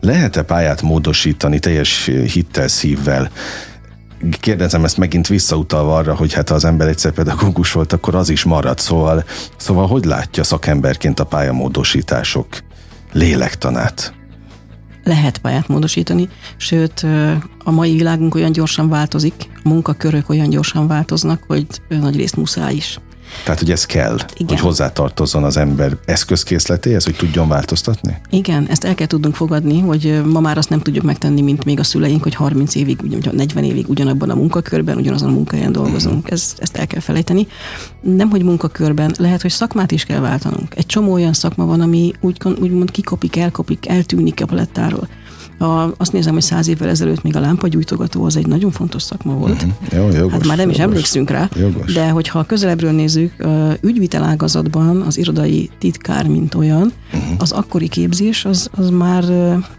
Lehet-e 0.00 0.42
pályát 0.42 0.82
módosítani 0.82 1.58
teljes 1.58 2.10
hittel, 2.32 2.68
szívvel 2.68 3.30
kérdezem 4.40 4.84
ezt 4.84 4.96
megint 4.96 5.26
visszautalva 5.26 5.96
arra, 5.96 6.16
hogy 6.16 6.32
hát 6.32 6.48
ha 6.48 6.54
az 6.54 6.64
ember 6.64 6.88
egyszer 6.88 7.12
pedagógus 7.12 7.72
volt, 7.72 7.92
akkor 7.92 8.14
az 8.14 8.28
is 8.28 8.44
marad. 8.44 8.78
Szóval, 8.78 9.24
szóval 9.56 9.86
hogy 9.86 10.04
látja 10.04 10.42
szakemberként 10.42 11.20
a 11.20 11.24
pályamódosítások 11.24 12.46
lélektanát? 13.12 14.14
Lehet 15.04 15.38
pályát 15.38 15.68
módosítani, 15.68 16.28
sőt 16.56 17.06
a 17.64 17.70
mai 17.70 17.96
világunk 17.96 18.34
olyan 18.34 18.52
gyorsan 18.52 18.88
változik, 18.88 19.34
a 19.64 19.68
munkakörök 19.68 20.28
olyan 20.28 20.48
gyorsan 20.48 20.86
változnak, 20.86 21.42
hogy 21.46 21.66
nagy 21.88 22.16
részt 22.16 22.36
muszáj 22.36 22.74
is. 22.74 22.98
Tehát, 23.44 23.58
hogy 23.58 23.70
ez 23.70 23.86
kell, 23.86 24.16
Igen. 24.34 24.46
hogy 24.48 24.60
hozzátartozzon 24.60 25.44
az 25.44 25.56
ember 25.56 25.96
eszközkészletéhez, 26.04 27.04
hogy 27.04 27.16
tudjon 27.16 27.48
változtatni? 27.48 28.20
Igen, 28.30 28.66
ezt 28.68 28.84
el 28.84 28.94
kell 28.94 29.06
tudnunk 29.06 29.34
fogadni, 29.34 29.80
hogy 29.80 30.22
ma 30.24 30.40
már 30.40 30.58
azt 30.58 30.68
nem 30.68 30.80
tudjuk 30.80 31.04
megtenni, 31.04 31.40
mint 31.40 31.64
még 31.64 31.78
a 31.78 31.84
szüleink, 31.84 32.22
hogy 32.22 32.34
30 32.34 32.74
évig, 32.74 33.00
vagy 33.00 33.32
40 33.32 33.64
évig 33.64 33.88
ugyanabban 33.88 34.30
a 34.30 34.34
munkakörben, 34.34 34.96
ugyanazon 34.96 35.28
a 35.28 35.32
munkahelyen 35.32 35.72
dolgozunk. 35.72 36.16
Uh-huh. 36.16 36.32
Ez, 36.32 36.54
ezt 36.58 36.76
el 36.76 36.86
kell 36.86 37.00
felejteni. 37.00 37.46
Nem, 38.00 38.30
hogy 38.30 38.42
munkakörben, 38.42 39.14
lehet, 39.18 39.42
hogy 39.42 39.50
szakmát 39.50 39.90
is 39.90 40.04
kell 40.04 40.20
váltanunk. 40.20 40.74
Egy 40.76 40.86
csomó 40.86 41.12
olyan 41.12 41.32
szakma 41.32 41.64
van, 41.66 41.80
ami 41.80 42.12
úgy, 42.20 42.36
úgymond 42.60 42.90
kikopik, 42.90 43.36
elkopik, 43.36 43.88
eltűnik 43.88 44.42
a 44.42 44.46
palettáról. 44.46 45.08
A, 45.58 45.94
azt 45.96 46.12
nézem, 46.12 46.32
hogy 46.32 46.42
száz 46.42 46.68
évvel 46.68 46.88
ezelőtt 46.88 47.22
még 47.22 47.36
a 47.36 47.40
lámpagyújtogató 47.40 48.24
az 48.24 48.36
egy 48.36 48.46
nagyon 48.46 48.70
fontos 48.70 49.02
szakma 49.02 49.34
volt. 49.34 49.64
Mm-hmm. 49.64 50.02
Jó, 50.02 50.16
jogos, 50.16 50.32
hát 50.32 50.46
már 50.46 50.56
nem 50.56 50.66
jogos, 50.66 50.76
is 50.76 50.82
emlékszünk 50.82 51.30
rá, 51.30 51.48
jogos. 51.56 51.92
de 51.92 52.08
hogyha 52.08 52.44
közelebbről 52.44 52.92
nézzük, 52.92 53.46
ügyvitelágazatban 53.80 55.00
az 55.00 55.18
irodai 55.18 55.70
titkár, 55.78 56.26
mint 56.26 56.54
olyan, 56.54 56.92
uh-huh. 57.12 57.34
az 57.38 57.52
akkori 57.52 57.88
képzés 57.88 58.44
az, 58.44 58.70
az 58.76 58.90
már 58.90 59.24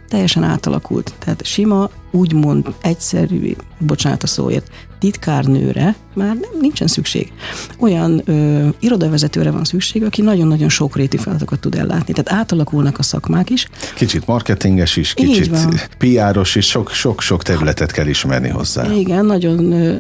teljesen 0.08 0.44
átalakult. 0.44 1.14
Tehát 1.20 1.46
sima, 1.46 1.90
úgymond 2.12 2.74
egyszerű, 2.82 3.56
bocsánat 3.80 4.24
a 4.24 4.28
szóért, 4.28 4.72
titkárnőre 5.00 5.96
már 6.14 6.28
nem, 6.28 6.50
nincsen 6.62 6.88
szükség. 6.88 7.32
Olyan 7.80 8.22
ö, 8.26 8.68
irodavezetőre 8.80 9.52
van 9.52 9.64
szükség, 9.64 10.04
aki 10.04 10.22
nagyon-nagyon 10.22 10.70
sokréti 10.70 11.18
feladatokat 11.18 11.60
tud 11.60 11.76
ellátni. 11.76 12.14
Tehát 12.14 12.42
átalakulnak 12.42 13.00
a 13.00 13.04
szakmák 13.04 13.50
is. 13.50 13.68
Kicsit 13.96 14.28
marketinges 14.28 14.98
is, 14.98 15.14
kicsit 15.14 15.90
PR-os 15.98 16.56
is, 16.56 16.78
sok-sok 16.90 17.44
területet 17.44 17.92
kell 17.92 18.08
ismerni 18.08 18.50
hozzá. 18.50 18.92
Igen, 18.92 19.26
nagyon 19.26 19.72
ö, 19.72 19.96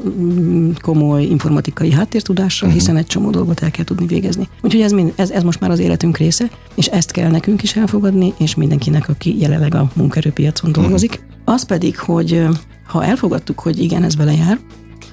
komoly 0.81 1.23
informatikai 1.23 1.91
háttértudással, 1.91 2.67
uh-huh. 2.67 2.81
hiszen 2.81 2.97
egy 2.97 3.07
csomó 3.07 3.29
dolgot 3.29 3.63
el 3.63 3.71
kell 3.71 3.85
tudni 3.85 4.05
végezni. 4.05 4.49
Úgyhogy 4.61 4.81
ez, 4.81 4.91
mind, 4.91 5.13
ez, 5.15 5.29
ez 5.29 5.43
most 5.43 5.59
már 5.59 5.71
az 5.71 5.79
életünk 5.79 6.17
része, 6.17 6.49
és 6.75 6.85
ezt 6.85 7.11
kell 7.11 7.29
nekünk 7.29 7.63
is 7.63 7.75
elfogadni, 7.75 8.33
és 8.37 8.55
mindenkinek, 8.55 9.09
aki 9.09 9.39
jelenleg 9.39 9.75
a 9.75 9.91
munkaerőpiacon 9.95 10.71
dolgozik. 10.71 11.11
Uh-huh. 11.11 11.53
Az 11.53 11.65
pedig, 11.65 11.99
hogy 11.99 12.47
ha 12.87 13.03
elfogadtuk, 13.03 13.59
hogy 13.59 13.79
igen, 13.79 14.03
ez 14.03 14.15
vele 14.15 14.33
jár, 14.33 14.59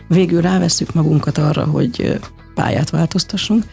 végül 0.08 0.40
rávesszük 0.40 0.94
magunkat 0.94 1.38
arra, 1.38 1.64
hogy 1.64 2.20
pályát 2.54 2.90
változtassunk, 2.90 3.64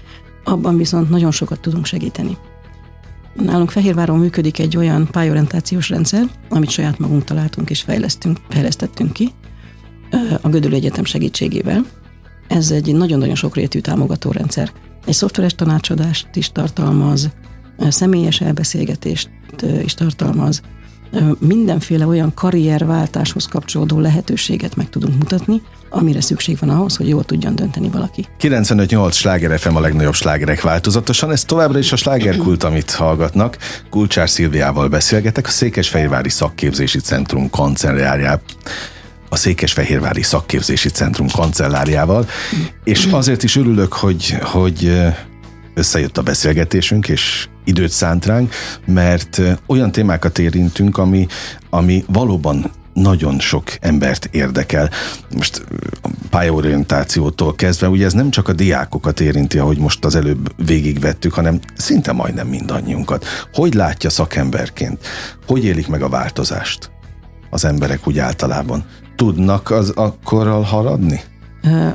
abban 0.44 0.78
viszont 0.78 1.10
nagyon 1.10 1.32
sokat 1.32 1.60
tudunk 1.60 1.86
segíteni. 1.86 2.38
Nálunk 3.34 3.72
Fehérváron 3.72 4.20
működik 4.20 4.60
egy 4.60 4.78
olyan 4.78 5.08
pályorientációs 5.12 5.90
rendszer, 5.90 6.24
amit 6.50 6.70
saját 6.70 7.00
magunk 7.00 7.24
találtunk 7.24 7.70
és 7.70 7.82
fejlesztünk, 7.82 8.38
fejlesztettünk 8.50 9.14
ki 9.14 9.32
a 10.42 10.50
Gödöllő 10.50 10.76
Egyetem 10.76 11.04
segítségével. 11.04 11.86
Ez 12.48 12.72
egy 12.72 12.96
nagyon-nagyon 12.96 13.36
sokrétű 13.36 13.80
támogató 13.80 14.32
rendszer. 14.32 14.72
Egy 15.06 15.14
szoftveres 15.14 15.56
tanácsadást 15.56 16.36
is 16.36 16.52
tartalmaz, 16.52 17.30
személyes 17.80 18.42
elbeszélgetést 18.42 19.30
is 19.84 19.94
tartalmaz, 19.94 20.62
mindenféle 21.40 22.06
olyan 22.06 22.34
karrierváltáshoz 22.34 23.46
kapcsolódó 23.46 24.00
lehetőséget 24.00 24.76
meg 24.76 24.90
tudunk 24.90 25.18
mutatni, 25.18 25.62
amire 25.90 26.22
szükség 26.22 26.58
van 26.60 26.70
ahhoz, 26.70 26.96
hogy 26.96 27.08
jól 27.08 27.24
tudjon 27.24 27.56
dönteni 27.56 27.90
valaki. 27.90 28.26
95-8 28.42 29.14
sláger 29.14 29.60
FM 29.60 29.76
a 29.76 29.80
legnagyobb 29.80 30.14
slágerek 30.14 30.62
változatosan, 30.62 31.32
ez 31.32 31.44
továbbra 31.44 31.80
is 31.80 31.92
a 31.92 31.96
slágerkult, 31.96 32.64
amit 32.64 32.92
hallgatnak. 32.92 33.58
Kulcsár 33.90 34.30
Szilviával 34.30 34.88
beszélgetek, 34.88 35.48
a 35.48 35.50
Székesfehérvári 35.50 36.30
Szakképzési 36.30 37.00
Centrum 37.00 37.50
kancellárjában 37.50 38.40
a 39.30 39.36
Székesfehérvári 39.36 40.22
Szakképzési 40.22 40.90
Centrum 40.90 41.28
kancellárjával, 41.28 42.28
és 42.84 43.08
azért 43.12 43.44
is 43.44 43.56
örülök, 43.56 43.94
hogy, 43.94 44.38
hogy 44.42 45.02
összejött 45.80 46.18
a 46.18 46.22
beszélgetésünk, 46.22 47.08
és 47.08 47.48
időt 47.64 47.92
szánt 47.92 48.26
ránk, 48.26 48.54
mert 48.86 49.42
olyan 49.68 49.92
témákat 49.92 50.40
érintünk, 50.40 50.98
ami, 50.98 51.28
ami 51.70 52.04
valóban 52.08 52.72
nagyon 52.94 53.40
sok 53.40 53.64
embert 53.82 54.30
érdekel. 54.32 54.90
Most 55.36 55.66
a 56.02 56.10
pályaorientációtól 56.30 57.56
kezdve, 57.56 57.90
ugye 57.90 58.06
ez 58.06 58.14
nem 58.14 58.30
csak 58.30 58.48
a 58.48 58.54
diákokat 58.54 59.20
érinti, 59.20 59.60
ahogy 59.60 59.78
most 59.78 60.06
az 60.06 60.16
előbb 60.16 60.66
végigvettük, 60.66 61.34
hanem 61.34 61.60
szinte 61.76 62.12
majdnem 62.12 62.48
mindannyiunkat. 62.48 63.26
Hogy 63.54 63.74
látja 63.74 64.10
szakemberként? 64.10 65.08
Hogy 65.48 65.66
élik 65.66 65.88
meg 65.88 66.02
a 66.02 66.10
változást 66.10 66.92
az 67.50 67.66
emberek 67.66 68.08
úgy 68.08 68.20
általában? 68.20 68.86
Tudnak 69.16 69.72
az 69.72 69.90
akkorral 69.90 70.62
haladni? 70.62 71.22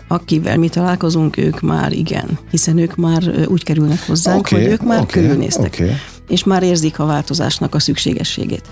Akivel 0.08 0.56
mi 0.56 0.68
találkozunk, 0.68 1.36
ők 1.36 1.60
már 1.60 1.92
igen, 1.92 2.38
hiszen 2.50 2.78
ők 2.78 2.96
már 2.96 3.22
úgy 3.46 3.64
kerülnek 3.64 4.06
hozzánk, 4.06 4.38
okay, 4.38 4.62
hogy 4.62 4.72
ők 4.72 4.82
már 4.82 5.00
okay, 5.00 5.22
körülnéztek, 5.22 5.72
okay. 5.74 5.92
és 6.28 6.44
már 6.44 6.62
érzik 6.62 6.98
a 6.98 7.06
változásnak 7.06 7.74
a 7.74 7.78
szükségességét. 7.78 8.64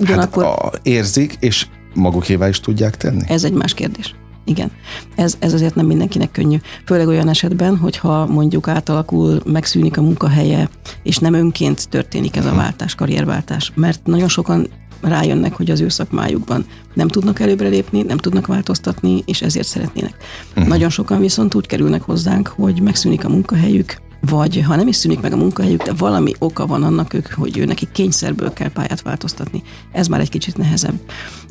Ugyanakkor, 0.00 0.44
hát 0.44 0.58
a, 0.58 0.72
érzik, 0.82 1.36
és 1.40 1.66
magukévá 1.94 2.48
is 2.48 2.60
tudják 2.60 2.96
tenni? 2.96 3.22
Ez 3.28 3.44
egy 3.44 3.52
más 3.52 3.74
kérdés. 3.74 4.14
Igen, 4.44 4.70
ez, 5.16 5.36
ez 5.38 5.52
azért 5.52 5.74
nem 5.74 5.86
mindenkinek 5.86 6.30
könnyű. 6.30 6.56
Főleg 6.84 7.08
olyan 7.08 7.28
esetben, 7.28 7.76
hogyha 7.76 8.26
mondjuk 8.26 8.68
átalakul, 8.68 9.40
megszűnik 9.44 9.96
a 9.96 10.02
munkahelye, 10.02 10.68
és 11.02 11.16
nem 11.18 11.34
önként 11.34 11.88
történik 11.88 12.36
ez 12.36 12.44
a 12.44 12.48
mhm. 12.48 12.58
váltás, 12.58 12.94
karrierváltás. 12.94 13.72
Mert 13.74 14.06
nagyon 14.06 14.28
sokan 14.28 14.68
rájönnek, 15.00 15.52
hogy 15.52 15.70
az 15.70 15.80
ő 15.80 15.88
szakmájukban 15.88 16.64
nem 16.94 17.08
tudnak 17.08 17.40
előbbre 17.40 17.68
lépni, 17.68 18.02
nem 18.02 18.16
tudnak 18.16 18.46
változtatni, 18.46 19.22
és 19.26 19.42
ezért 19.42 19.66
szeretnének. 19.66 20.14
Uh-huh. 20.50 20.66
Nagyon 20.66 20.90
sokan 20.90 21.20
viszont 21.20 21.54
úgy 21.54 21.66
kerülnek 21.66 22.02
hozzánk, 22.02 22.48
hogy 22.48 22.80
megszűnik 22.80 23.24
a 23.24 23.28
munkahelyük, 23.28 23.96
vagy 24.20 24.62
ha 24.66 24.76
nem 24.76 24.88
is 24.88 24.96
szűnik 24.96 25.20
meg 25.20 25.32
a 25.32 25.36
munkahelyük, 25.36 25.82
de 25.82 25.92
valami 25.92 26.32
oka 26.38 26.66
van 26.66 26.82
annak, 26.82 27.14
ők, 27.14 27.32
hogy 27.32 27.58
ő 27.58 27.64
neki 27.64 27.88
kényszerből 27.92 28.52
kell 28.52 28.70
pályát 28.70 29.02
változtatni. 29.02 29.62
Ez 29.92 30.06
már 30.06 30.20
egy 30.20 30.28
kicsit 30.28 30.56
nehezebb. 30.56 31.00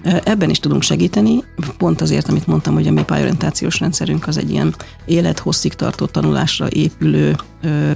Ebben 0.04 0.50
is 0.50 0.60
tudunk 0.60 0.82
segíteni, 0.82 1.44
pont 1.78 2.02
azért, 2.02 2.30
amit 2.30 2.48
mondtam, 2.48 2.74
hogy 2.74 2.88
a 2.88 2.92
mi 2.92 3.04
pályorientációs 3.04 3.80
rendszerünk 3.80 4.28
az 4.28 4.38
egy 4.38 4.50
ilyen 4.50 4.76
élethosszig 5.06 5.74
tartó 5.74 6.06
tanulásra 6.06 6.68
épülő 6.70 7.36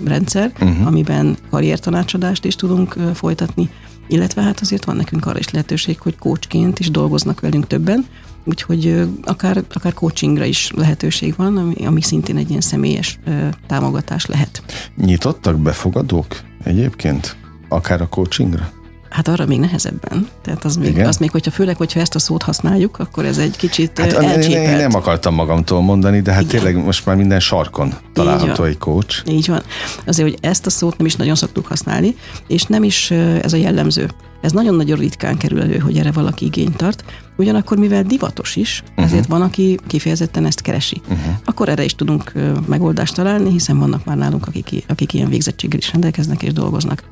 rendszer, 0.03 0.51
uh-huh. 0.53 0.87
amiben 0.87 1.37
karriertanácsadást 1.49 2.45
is 2.45 2.55
tudunk 2.55 2.95
folytatni, 3.13 3.69
illetve 4.07 4.41
hát 4.41 4.59
azért 4.59 4.85
van 4.85 4.95
nekünk 4.95 5.25
arra 5.25 5.39
is 5.39 5.49
lehetőség, 5.49 5.99
hogy 5.99 6.17
coachként 6.17 6.79
is 6.79 6.91
dolgoznak 6.91 7.39
velünk 7.39 7.67
többen, 7.67 8.05
úgyhogy 8.43 9.07
akár, 9.23 9.63
akár 9.73 9.93
coachingra 9.93 10.45
is 10.45 10.71
lehetőség 10.75 11.33
van, 11.35 11.57
ami, 11.57 11.85
ami 11.85 12.01
szintén 12.01 12.37
egy 12.37 12.49
ilyen 12.49 12.61
személyes 12.61 13.19
támogatás 13.67 14.25
lehet. 14.25 14.63
Nyitottak 14.95 15.59
befogadók 15.59 16.27
egyébként? 16.63 17.35
Akár 17.69 18.01
a 18.01 18.09
coachingra? 18.09 18.71
Hát 19.11 19.27
arra 19.27 19.45
még 19.45 19.59
nehezebben. 19.59 20.27
Tehát 20.41 20.65
az 20.65 20.75
még, 20.75 20.99
az 20.99 21.17
még, 21.17 21.31
hogyha 21.31 21.51
főleg, 21.51 21.77
hogyha 21.77 21.99
ezt 21.99 22.15
a 22.15 22.19
szót 22.19 22.43
használjuk, 22.43 22.99
akkor 22.99 23.25
ez 23.25 23.37
egy 23.37 23.55
kicsit 23.57 23.99
hát, 23.99 24.13
elcsépelt. 24.13 24.69
Én 24.69 24.77
nem 24.77 24.95
akartam 24.95 25.33
magamtól 25.33 25.81
mondani, 25.81 26.21
de 26.21 26.31
hát 26.31 26.41
Igen. 26.41 26.55
tényleg 26.55 26.85
most 26.85 27.05
már 27.05 27.15
minden 27.15 27.39
sarkon 27.39 27.93
található 28.13 28.63
egy 28.63 28.77
coach. 28.77 29.21
Így 29.27 29.47
van. 29.47 29.61
Azért, 30.05 30.29
hogy 30.29 30.37
ezt 30.41 30.65
a 30.65 30.69
szót 30.69 30.97
nem 30.97 31.05
is 31.05 31.15
nagyon 31.15 31.35
szoktuk 31.35 31.65
használni, 31.65 32.15
és 32.47 32.63
nem 32.63 32.83
is 32.83 33.11
ez 33.41 33.53
a 33.53 33.57
jellemző. 33.57 34.09
Ez 34.41 34.51
nagyon-nagyon 34.51 34.97
ritkán 34.97 35.37
kerül 35.37 35.61
elő, 35.61 35.77
hogy 35.77 35.97
erre 35.97 36.11
valaki 36.11 36.45
igényt 36.45 36.75
tart. 36.75 37.03
Ugyanakkor, 37.37 37.77
mivel 37.77 38.03
divatos 38.03 38.55
is, 38.55 38.83
uh-huh. 38.89 39.05
ezért 39.05 39.27
van, 39.27 39.41
aki 39.41 39.79
kifejezetten 39.87 40.45
ezt 40.45 40.61
keresi. 40.61 41.01
Uh-huh. 41.03 41.35
Akkor 41.45 41.69
erre 41.69 41.83
is 41.83 41.95
tudunk 41.95 42.31
megoldást 42.67 43.15
találni, 43.15 43.51
hiszen 43.51 43.79
vannak 43.79 44.05
már 44.05 44.17
nálunk, 44.17 44.47
akik, 44.47 44.83
akik 44.87 45.13
ilyen 45.13 45.29
végzettséggel 45.29 45.79
is 45.79 45.91
rendelkeznek 45.91 46.43
és 46.43 46.53
dolgoznak. 46.53 47.03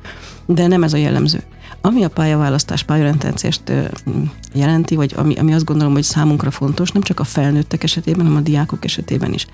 De 0.46 0.66
nem 0.66 0.82
ez 0.82 0.92
a 0.92 0.96
jellemző. 0.96 1.42
Ami 1.80 2.04
a 2.04 2.08
pályaválasztás, 2.08 2.82
pályarendszercést 2.82 3.72
jelenti, 4.54 4.94
vagy 4.94 5.14
ami, 5.16 5.34
ami 5.34 5.52
azt 5.52 5.64
gondolom, 5.64 5.92
hogy 5.92 6.02
számunkra 6.02 6.50
fontos, 6.50 6.92
nem 6.92 7.02
csak 7.02 7.20
a 7.20 7.24
felnőttek 7.24 7.82
esetében, 7.82 8.24
hanem 8.24 8.38
a 8.38 8.42
diákok 8.42 8.84
esetében 8.84 9.32
is. 9.32 9.46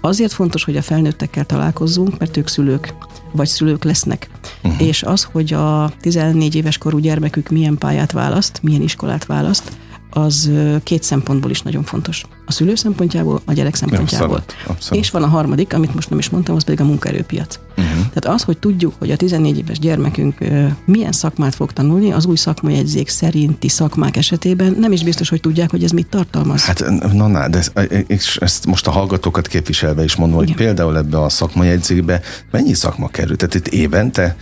Azért 0.00 0.32
fontos, 0.32 0.64
hogy 0.64 0.76
a 0.76 0.82
felnőttekkel 0.82 1.44
találkozzunk, 1.44 2.18
mert 2.18 2.36
ők 2.36 2.48
szülők, 2.48 2.94
vagy 3.32 3.46
szülők 3.46 3.84
lesznek. 3.84 4.30
Uh-huh. 4.62 4.86
És 4.86 5.02
az, 5.02 5.28
hogy 5.32 5.52
a 5.52 5.92
14 6.00 6.54
éves 6.54 6.78
korú 6.78 6.98
gyermekük 7.18 7.48
milyen 7.48 7.78
pályát 7.78 8.12
választ, 8.12 8.58
milyen 8.62 8.82
iskolát 8.82 9.26
választ, 9.26 9.72
az 10.10 10.50
két 10.82 11.02
szempontból 11.02 11.50
is 11.50 11.62
nagyon 11.62 11.82
fontos. 11.82 12.24
A 12.46 12.52
szülő 12.52 12.74
szempontjából, 12.74 13.40
a 13.44 13.52
gyerek 13.52 13.74
szempontjából. 13.74 14.36
Abszolút, 14.36 14.54
abszolút. 14.66 15.04
És 15.04 15.10
van 15.10 15.22
a 15.22 15.26
harmadik, 15.26 15.74
amit 15.74 15.94
most 15.94 16.10
nem 16.10 16.18
is 16.18 16.28
mondtam, 16.28 16.54
az 16.56 16.64
pedig 16.64 16.80
a 16.80 16.84
munkaerőpiac. 16.84 17.58
Uh-huh. 17.76 17.94
Tehát 17.94 18.26
az, 18.36 18.42
hogy 18.42 18.58
tudjuk, 18.58 18.94
hogy 18.98 19.10
a 19.10 19.16
14 19.16 19.58
éves 19.58 19.78
gyermekünk 19.78 20.38
milyen 20.84 21.12
szakmát 21.12 21.54
fog 21.54 21.72
tanulni, 21.72 22.12
az 22.12 22.26
új 22.26 22.36
szakmajegyzék 22.36 23.08
szerinti 23.08 23.68
szakmák 23.68 24.16
esetében 24.16 24.76
nem 24.80 24.92
is 24.92 25.02
biztos, 25.02 25.28
hogy 25.28 25.40
tudják, 25.40 25.70
hogy 25.70 25.84
ez 25.84 25.90
mit 25.90 26.06
tartalmaz. 26.06 26.64
Hát 26.64 26.84
na, 27.12 27.26
na 27.26 27.48
de 27.48 27.58
ezt, 28.06 28.38
ezt 28.40 28.66
most 28.66 28.86
a 28.86 28.90
hallgatókat 28.90 29.46
képviselve 29.46 30.04
is 30.04 30.16
mondom, 30.16 30.42
Igen. 30.42 30.54
hogy 30.54 30.64
például 30.64 30.96
ebbe 30.96 31.22
a 31.22 31.28
szakmajegyzékbe 31.28 32.20
mennyi 32.50 32.74
szakma 32.74 33.08
kerül? 33.08 33.36
Tehát 33.36 33.54
itt 33.54 33.68
évente 33.68 34.36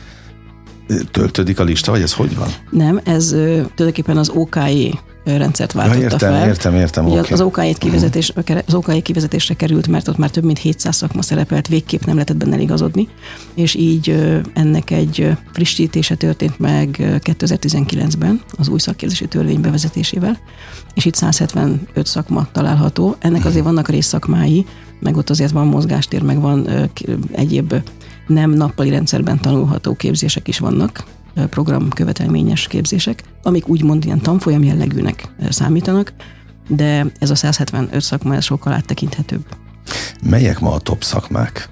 töltődik 1.11 1.59
a 1.61 1.65
lista, 1.65 1.91
vagy 1.91 2.03
ez 2.03 2.13
hogy 2.13 2.37
van? 2.37 2.49
Nem, 2.71 3.01
ez 3.05 3.29
tulajdonképpen 3.29 4.17
az 4.17 4.29
OKI 4.29 4.99
rendszert 5.25 5.73
váltotta 5.73 5.99
ja, 5.99 6.05
értem, 6.05 6.33
fel. 6.33 6.49
Értem, 6.49 6.75
értem, 6.75 7.07
Ugye 7.07 7.19
okay. 7.19 7.33
Az 7.33 7.41
OKI 7.41 7.75
kivezetés, 7.79 8.33
az 8.67 8.75
OKI 8.75 9.01
kivezetésre 9.01 9.55
került, 9.55 9.87
mert 9.87 10.09
ott 10.09 10.17
már 10.17 10.31
több 10.31 10.45
mint 10.45 10.59
700 10.59 10.97
szakma 10.97 11.23
szerepelt, 11.23 11.69
végképp 11.69 12.05
nem 12.05 12.15
lehetett 12.15 12.37
benne 12.37 12.61
igazodni, 12.61 13.09
és 13.55 13.75
így 13.75 14.35
ennek 14.55 14.91
egy 14.91 15.37
frissítése 15.53 16.15
történt 16.15 16.59
meg 16.59 16.97
2019-ben 17.01 18.41
az 18.57 18.69
új 18.69 18.79
szakképzési 18.79 19.27
törvény 19.27 19.61
bevezetésével, 19.61 20.39
és 20.95 21.05
itt 21.05 21.15
175 21.15 22.07
szakma 22.07 22.49
található. 22.53 23.17
Ennek 23.19 23.45
azért 23.45 23.65
vannak 23.65 23.89
részszakmái, 23.89 24.67
meg 25.01 25.17
ott 25.17 25.31
azért 25.31 25.53
van 25.53 25.67
mozgástér, 25.67 26.23
meg 26.23 26.41
van 26.41 26.69
egyéb 27.33 27.75
nem 28.27 28.51
nappali 28.51 28.91
rendszerben 28.91 29.41
tanulható 29.41 29.95
képzések 29.95 30.49
is 30.49 30.59
vannak, 30.59 31.05
program 31.51 31.89
követelményes 31.89 32.67
képzések, 32.67 33.23
amik 33.43 33.69
úgymond 33.69 34.05
ilyen 34.05 34.21
tanfolyam 34.21 34.63
jellegűnek 34.63 35.29
számítanak, 35.49 36.13
de 36.69 37.07
ez 37.19 37.31
a 37.31 37.35
175 37.35 38.01
szakma 38.01 38.35
ez 38.35 38.45
sokkal 38.45 38.73
áttekinthetőbb. 38.73 39.45
Melyek 40.23 40.61
ma 40.61 40.73
a 40.73 40.79
top 40.79 41.03
szakmák? 41.03 41.69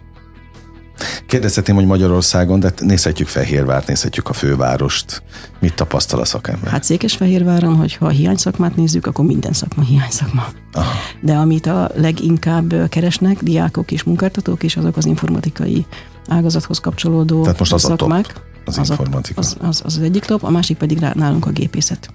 Kérdezhetném, 1.27 1.77
hogy 1.77 1.87
Magyarországon, 1.87 2.61
de 2.61 2.73
nézhetjük 2.81 3.29
Fehérvárt, 3.29 3.87
nézhetjük 3.87 4.29
a 4.29 4.33
fővárost. 4.33 5.23
Mit 5.61 5.75
tapasztal 5.75 6.21
a 6.21 6.25
szakember? 6.25 6.71
Hát 6.71 6.85
Székesfehérváron, 6.85 7.75
hogyha 7.75 8.07
a 8.07 8.09
hiány 8.09 8.37
szakmát 8.37 8.77
nézzük, 8.77 9.07
akkor 9.07 9.25
minden 9.25 9.53
szakma 9.53 9.83
hiány 9.83 10.11
szakma. 10.11 10.47
Aha. 10.73 10.93
De 11.21 11.35
amit 11.35 11.67
a 11.67 11.91
leginkább 11.95 12.89
keresnek 12.89 13.43
diákok 13.43 13.93
és 13.93 14.03
munkáltatók 14.03 14.63
is, 14.63 14.77
azok 14.77 14.97
az 14.97 15.07
informatikai 15.07 15.87
ágazathoz 16.29 16.79
kapcsolódó 16.79 17.43
Tehát 17.43 17.59
most 17.59 17.73
az 17.73 17.81
szakmák. 17.81 18.27
A 18.27 18.33
top, 18.33 18.43
az, 18.65 18.79
az 18.79 18.91
informatika. 18.91 19.41
Az, 19.41 19.57
az, 19.61 19.83
az, 19.85 19.97
az 19.97 20.03
egyik 20.03 20.25
top, 20.25 20.43
a 20.43 20.51
másik 20.51 20.77
pedig 20.77 20.99
nálunk 20.99 21.47
a 21.47 21.51
gépészet. 21.51 22.11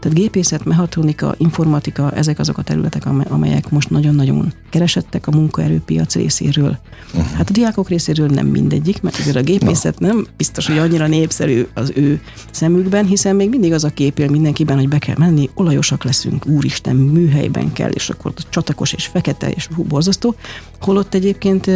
Tehát 0.00 0.18
gépészet, 0.18 0.64
mechatronika, 0.64 1.34
informatika, 1.38 2.10
ezek 2.10 2.38
azok 2.38 2.58
a 2.58 2.62
területek, 2.62 3.06
amelyek 3.28 3.70
most 3.70 3.90
nagyon-nagyon 3.90 4.52
keresettek 4.70 5.26
a 5.26 5.30
munkaerőpiac 5.30 6.14
részéről. 6.14 6.78
Uh-huh. 7.14 7.30
Hát 7.30 7.48
a 7.48 7.52
diákok 7.52 7.88
részéről 7.88 8.28
nem 8.28 8.46
mindegyik, 8.46 9.02
mert 9.02 9.18
azért 9.18 9.36
a 9.36 9.42
gépészet 9.42 9.98
no. 9.98 10.06
nem 10.06 10.26
biztos, 10.36 10.66
hogy 10.66 10.78
annyira 10.78 11.06
népszerű 11.06 11.66
az 11.74 11.92
ő 11.94 12.20
szemükben, 12.50 13.06
hiszen 13.06 13.36
még 13.36 13.48
mindig 13.48 13.72
az 13.72 13.84
a 13.84 13.88
kép 13.88 14.18
él 14.18 14.30
mindenkiben, 14.30 14.76
hogy 14.76 14.88
be 14.88 14.98
kell 14.98 15.16
menni, 15.18 15.50
olajosak 15.54 16.04
leszünk, 16.04 16.46
úristen, 16.46 16.96
műhelyben 16.96 17.72
kell, 17.72 17.90
és 17.90 18.08
akkor 18.08 18.32
csatakos 18.50 18.92
és 18.92 19.06
fekete, 19.06 19.50
és 19.50 19.68
hú, 19.74 19.82
borzasztó. 19.82 20.34
Holott 20.80 21.14
egyébként 21.14 21.70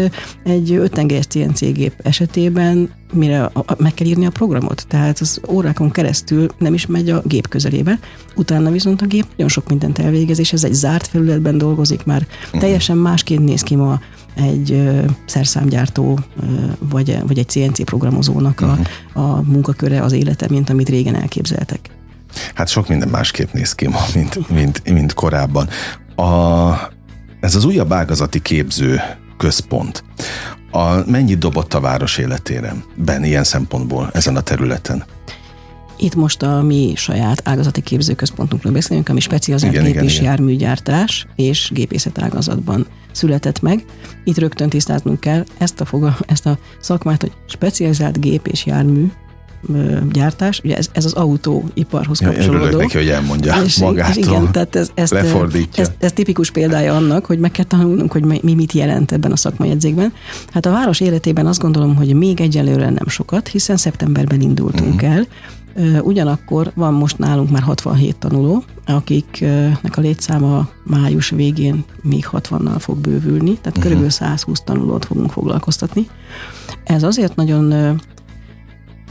egy 0.45 0.73
öttengelyes 0.73 1.27
CNC 1.27 1.73
gép 1.73 1.93
esetében 2.03 2.91
mire 3.13 3.45
a, 3.45 3.51
a, 3.55 3.75
meg 3.79 3.95
kell 3.95 4.07
írni 4.07 4.27
a 4.27 4.31
programot, 4.31 4.85
tehát 4.89 5.19
az 5.19 5.41
órákon 5.49 5.91
keresztül 5.91 6.49
nem 6.59 6.75
is 6.75 6.87
megy 6.87 7.11
a 7.11 7.23
gép 7.25 7.49
közelébe, 7.49 7.99
utána 8.37 8.71
viszont 8.71 9.03
a 9.03 9.07
gép 9.07 9.27
nagyon 9.31 9.49
sok 9.49 9.69
mindent 9.69 9.99
elvégez, 9.99 10.39
és 10.39 10.53
ez 10.53 10.65
egy 10.65 10.73
zárt 10.73 11.07
felületben 11.07 11.59
dolgozik 11.59 12.05
már. 12.05 12.27
Uh-huh. 12.45 12.61
Teljesen 12.61 12.97
másként 12.97 13.45
néz 13.45 13.63
ki 13.63 13.77
ma 13.77 14.01
egy 14.35 14.73
ö, 14.73 15.05
szerszámgyártó 15.25 16.19
ö, 16.43 16.45
vagy, 16.79 17.19
vagy 17.27 17.39
egy 17.39 17.49
CNC 17.49 17.85
programozónak 17.85 18.61
a, 18.61 18.67
uh-huh. 18.67 19.35
a 19.35 19.43
munkaköre, 19.43 20.03
az 20.03 20.13
élete, 20.13 20.47
mint 20.51 20.71
amit 20.71 20.89
régen 20.89 21.15
elképzeltek. 21.15 21.91
Hát 22.55 22.69
sok 22.69 22.89
minden 22.89 23.09
másképp 23.09 23.53
néz 23.53 23.75
ki 23.75 23.89
ma, 23.89 24.01
mint, 24.15 24.49
mint, 24.49 24.91
mint 24.91 25.15
korábban. 25.15 25.69
A, 26.17 26.73
ez 27.41 27.55
az 27.55 27.65
újabb 27.65 27.93
ágazati 27.93 28.41
képző 28.41 29.01
központ, 29.37 30.05
a, 30.71 31.11
mennyit 31.11 31.39
dobott 31.39 31.75
a 31.75 31.81
város 31.81 32.19
életére 32.19 32.75
ben 32.97 33.25
ilyen 33.25 33.45
szempontból 33.45 34.11
ezen 34.13 34.37
a 34.37 34.41
területen? 34.41 35.05
Itt 35.97 36.15
most 36.15 36.43
a 36.43 36.63
mi 36.63 36.93
saját 36.97 37.43
ágazati 37.45 37.81
képzőközpontunkról 37.81 38.73
beszélünk, 38.73 39.09
ami 39.09 39.21
specializált 39.21 39.73
igen, 39.73 39.85
gép- 39.85 40.03
és 40.03 40.13
igen. 40.13 40.25
járműgyártás 40.25 41.27
és 41.37 41.71
gépészet 41.73 42.23
ágazatban 42.23 42.87
született 43.13 43.61
meg. 43.61 43.85
Itt 44.25 44.39
rögtön 44.39 44.69
tisztáznunk 44.69 45.21
kell 45.21 45.45
ezt 45.59 45.81
a, 45.81 45.85
foga, 45.85 46.17
ezt 46.27 46.47
a 46.47 46.59
szakmát, 46.81 47.21
hogy 47.21 47.33
specializált 47.47 48.21
gép 48.21 48.47
és 48.47 48.67
jármű 48.67 49.11
gyártás, 50.13 50.61
ugye 50.65 50.77
ez, 50.77 50.89
ez 50.93 51.05
az 51.05 51.13
autóiparhoz 51.13 52.19
kapcsolódó. 52.19 52.65
Örülök 52.65 52.81
neki, 52.81 52.97
hogy 52.97 53.09
elmondja 53.09 53.63
és, 53.65 53.79
magától, 53.79 54.23
és 54.23 54.27
igen, 54.27 54.53
tehát 54.53 54.77
ez, 54.77 54.91
ezt, 54.95 55.13
lefordítja. 55.13 55.83
Ez, 55.83 55.91
ez, 55.99 56.13
tipikus 56.13 56.51
példája 56.51 56.97
annak, 56.97 57.27
hogy 57.27 57.39
meg 57.39 57.51
kell 57.51 57.65
tanulnunk, 57.65 58.13
hogy 58.13 58.25
mi 58.25 58.55
mit 58.55 58.73
jelent 58.73 59.13
ebben 59.13 59.33
a 59.33 59.37
szakmajegyzékben. 59.37 60.13
Hát 60.53 60.67
a 60.67 60.71
város 60.71 61.01
életében 61.01 61.47
azt 61.47 61.61
gondolom, 61.61 61.97
hogy 61.97 62.15
még 62.15 62.41
egyelőre 62.41 62.91
nem 62.91 63.07
sokat, 63.07 63.49
hiszen 63.49 63.77
szeptemberben 63.77 64.41
indultunk 64.41 64.95
uh-huh. 64.95 65.15
el, 65.15 65.27
Ugyanakkor 66.03 66.73
van 66.75 66.95
most 66.95 67.19
nálunk 67.19 67.51
már 67.51 67.63
67 67.63 68.17
tanuló, 68.17 68.65
akiknek 68.87 69.97
a 69.97 70.01
létszáma 70.01 70.69
május 70.85 71.31
végén 71.31 71.85
még 72.03 72.29
60-nal 72.33 72.77
fog 72.79 72.99
bővülni, 72.99 73.59
tehát 73.59 73.79
uh-huh. 73.79 74.03
kb. 74.03 74.11
120 74.11 74.61
tanulót 74.61 75.05
fogunk 75.05 75.31
foglalkoztatni. 75.31 76.09
Ez 76.85 77.03
azért 77.03 77.37
nagyon 77.37 77.97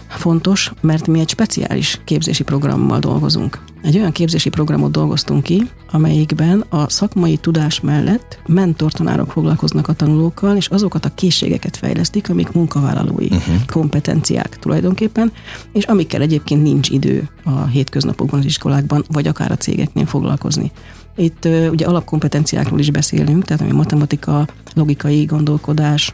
fontos, 0.10 0.72
mert 0.82 1.08
mi 1.08 1.20
egy 1.20 1.30
speciális 1.30 2.00
képzési 2.04 2.44
programmal 2.44 3.00
dolgozunk. 3.00 3.60
Egy 3.84 3.98
olyan 3.98 4.12
képzési 4.12 4.50
programot 4.50 4.92
dolgoztunk 4.92 5.44
ki, 5.44 5.68
amelyikben 5.92 6.66
a 6.70 6.90
szakmai 6.90 7.38
tudás 7.38 7.80
mellett 7.80 8.40
mentortanárok 8.46 9.32
foglalkoznak 9.32 9.88
a 9.88 9.94
tanulókkal, 9.94 10.56
és 10.56 10.68
azokat 10.68 11.06
a 11.06 11.14
készségeket 11.16 11.78
fejlesztik, 11.78 12.30
amik 12.30 12.52
munkavállalói 12.52 13.28
uh-huh. 13.30 13.56
kompetenciák 13.68 14.60
tulajdonképpen, 14.60 15.32
és 15.74 15.84
amikkel 15.84 16.22
egyébként 16.22 16.64
nincs 16.64 16.90
idő 16.90 17.30
a 17.44 17.66
hétköznapokban 17.66 18.40
az 18.40 18.46
iskolákban, 18.46 19.06
vagy 19.12 19.28
akár 19.28 19.52
a 19.52 19.58
cégeknél 19.58 20.06
foglalkozni. 20.06 20.72
Itt 21.16 21.48
ugye 21.72 21.86
alapkompetenciákról 21.86 22.80
is 22.80 22.92
beszélünk, 22.92 23.46
tehát 23.46 23.62
ami 23.62 23.72
matematika, 23.72 24.48
logikai 24.74 25.26
gondolkodás, 25.26 26.14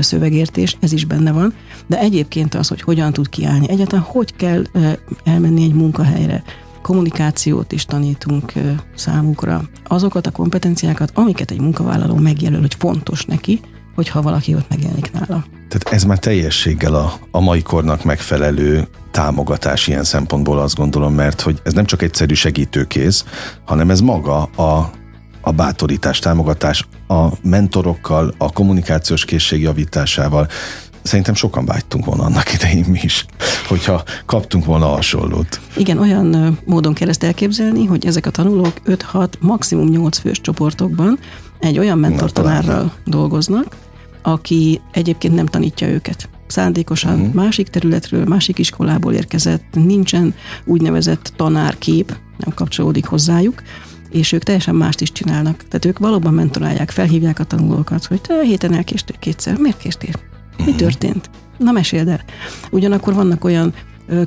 szövegértés, 0.00 0.76
ez 0.80 0.92
is 0.92 1.04
benne 1.04 1.32
van, 1.32 1.54
de 1.86 1.98
egyébként 1.98 2.54
az, 2.54 2.68
hogy 2.68 2.80
hogyan 2.80 3.12
tud 3.12 3.28
kiállni, 3.28 3.68
egyáltalán 3.68 4.04
hogy 4.04 4.36
kell 4.36 4.64
elmenni 5.24 5.62
egy 5.62 5.74
munkahelyre, 5.74 6.42
kommunikációt 6.82 7.72
is 7.72 7.84
tanítunk 7.84 8.52
számukra, 8.94 9.62
azokat 9.86 10.26
a 10.26 10.30
kompetenciákat, 10.30 11.10
amiket 11.14 11.50
egy 11.50 11.60
munkavállaló 11.60 12.14
megjelöl, 12.14 12.60
hogy 12.60 12.74
fontos 12.78 13.24
neki, 13.24 13.60
hogyha 13.94 14.22
valaki 14.22 14.54
ott 14.54 14.68
megjelenik 14.68 15.12
nála. 15.12 15.44
Tehát 15.68 15.88
ez 15.90 16.04
már 16.04 16.18
teljességgel 16.18 16.94
a, 16.94 17.12
a 17.30 17.40
mai 17.40 17.62
kornak 17.62 18.04
megfelelő 18.04 18.88
támogatás 19.10 19.86
ilyen 19.86 20.04
szempontból 20.04 20.58
azt 20.58 20.76
gondolom, 20.76 21.14
mert 21.14 21.40
hogy 21.40 21.60
ez 21.64 21.72
nem 21.72 21.84
csak 21.84 22.02
egyszerű 22.02 22.34
segítőkéz, 22.34 23.24
hanem 23.64 23.90
ez 23.90 24.00
maga 24.00 24.42
a 24.42 24.90
a 25.46 25.52
bátorítás, 25.52 26.18
támogatás 26.18 26.86
a 27.08 27.28
mentorokkal, 27.42 28.34
a 28.38 28.52
kommunikációs 28.52 29.24
készség 29.24 29.60
javításával. 29.60 30.48
Szerintem 31.02 31.34
sokan 31.34 31.64
vágytunk 31.64 32.04
volna 32.04 32.22
annak 32.22 32.52
idején 32.52 32.84
mi 32.88 32.98
is, 33.02 33.26
hogyha 33.68 34.02
kaptunk 34.24 34.64
volna 34.64 34.86
hasonlót. 34.86 35.60
Igen, 35.76 35.98
olyan 35.98 36.58
módon 36.64 36.94
kell 36.94 37.08
ezt 37.08 37.22
elképzelni, 37.22 37.84
hogy 37.84 38.06
ezek 38.06 38.26
a 38.26 38.30
tanulók 38.30 38.72
5-6, 38.86 39.28
maximum 39.40 39.88
8 39.88 40.18
fős 40.18 40.40
csoportokban 40.40 41.18
egy 41.58 41.78
olyan 41.78 41.98
mentortanárral 41.98 42.92
dolgoznak, 43.04 43.76
aki 44.22 44.80
egyébként 44.92 45.34
nem 45.34 45.46
tanítja 45.46 45.88
őket 45.88 46.28
szándékosan 46.46 47.20
uh-huh. 47.20 47.34
másik 47.34 47.68
területről, 47.68 48.24
másik 48.24 48.58
iskolából 48.58 49.12
érkezett, 49.12 49.64
nincsen 49.72 50.34
úgynevezett 50.64 51.32
tanárkép, 51.36 52.16
nem 52.38 52.54
kapcsolódik 52.54 53.06
hozzájuk, 53.06 53.62
és 54.10 54.32
ők 54.32 54.42
teljesen 54.42 54.74
mást 54.74 55.00
is 55.00 55.12
csinálnak. 55.12 55.56
Tehát 55.56 55.84
ők 55.84 55.98
valóban 55.98 56.34
mentorálják, 56.34 56.90
felhívják 56.90 57.38
a 57.38 57.44
tanulókat, 57.44 58.04
hogy 58.04 58.20
te 58.20 58.42
héten 58.42 58.74
elkéstél 58.74 59.16
kétszer, 59.18 59.56
miért 59.56 59.78
késtél? 59.78 60.14
Mi 60.56 60.62
uh-huh. 60.62 60.76
történt? 60.76 61.30
Na 61.58 61.72
meséld 61.72 62.08
el. 62.08 62.20
Ugyanakkor 62.70 63.14
vannak 63.14 63.44
olyan 63.44 63.74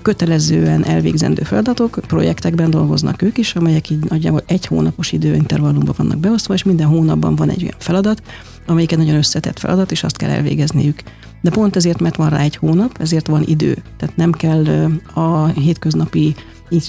kötelezően 0.02 0.86
elvégzendő 0.86 1.44
feladatok, 1.44 2.00
projektekben 2.08 2.70
dolgoznak 2.70 3.22
ők 3.22 3.38
is, 3.38 3.56
amelyek 3.56 3.90
így 3.90 4.04
nagyjából 4.10 4.44
egy 4.46 4.66
hónapos 4.66 5.12
időintervallumban 5.12 5.94
vannak 5.98 6.18
beosztva, 6.18 6.54
és 6.54 6.64
minden 6.64 6.88
hónapban 6.88 7.36
van 7.36 7.50
egy 7.50 7.64
olyan 7.64 7.78
feladat, 7.78 8.22
amelyik 8.68 8.92
egy 8.92 8.98
nagyon 8.98 9.16
összetett 9.16 9.60
feladat, 9.60 9.92
és 9.92 10.04
azt 10.04 10.18
kell 10.18 10.30
elvégezniük. 10.30 11.04
De 11.42 11.50
pont 11.50 11.76
ezért, 11.76 12.00
mert 12.00 12.16
van 12.16 12.30
rá 12.30 12.40
egy 12.40 12.56
hónap, 12.56 12.98
ezért 13.00 13.28
van 13.28 13.44
idő. 13.46 13.78
Tehát 13.98 14.16
nem 14.16 14.32
kell 14.32 14.90
a 15.14 15.48
hétköznapi 15.48 16.36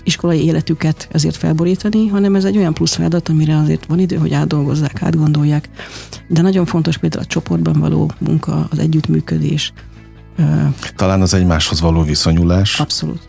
iskolai 0.04 0.44
életüket 0.44 1.08
ezért 1.12 1.36
felborítani, 1.36 2.06
hanem 2.06 2.34
ez 2.34 2.44
egy 2.44 2.56
olyan 2.56 2.74
plusz 2.74 2.94
feladat, 2.94 3.28
amire 3.28 3.56
azért 3.58 3.86
van 3.86 3.98
idő, 3.98 4.16
hogy 4.16 4.32
átdolgozzák, 4.32 5.02
átgondolják. 5.02 5.68
De 6.28 6.42
nagyon 6.42 6.66
fontos 6.66 6.98
például 6.98 7.22
a 7.22 7.26
csoportban 7.26 7.80
való 7.80 8.10
munka, 8.18 8.66
az 8.70 8.78
együttműködés, 8.78 9.72
Talán 10.96 11.20
az 11.20 11.34
egymáshoz 11.34 11.80
való 11.80 12.02
viszonyulás. 12.02 12.80
Abszolút. 12.80 13.22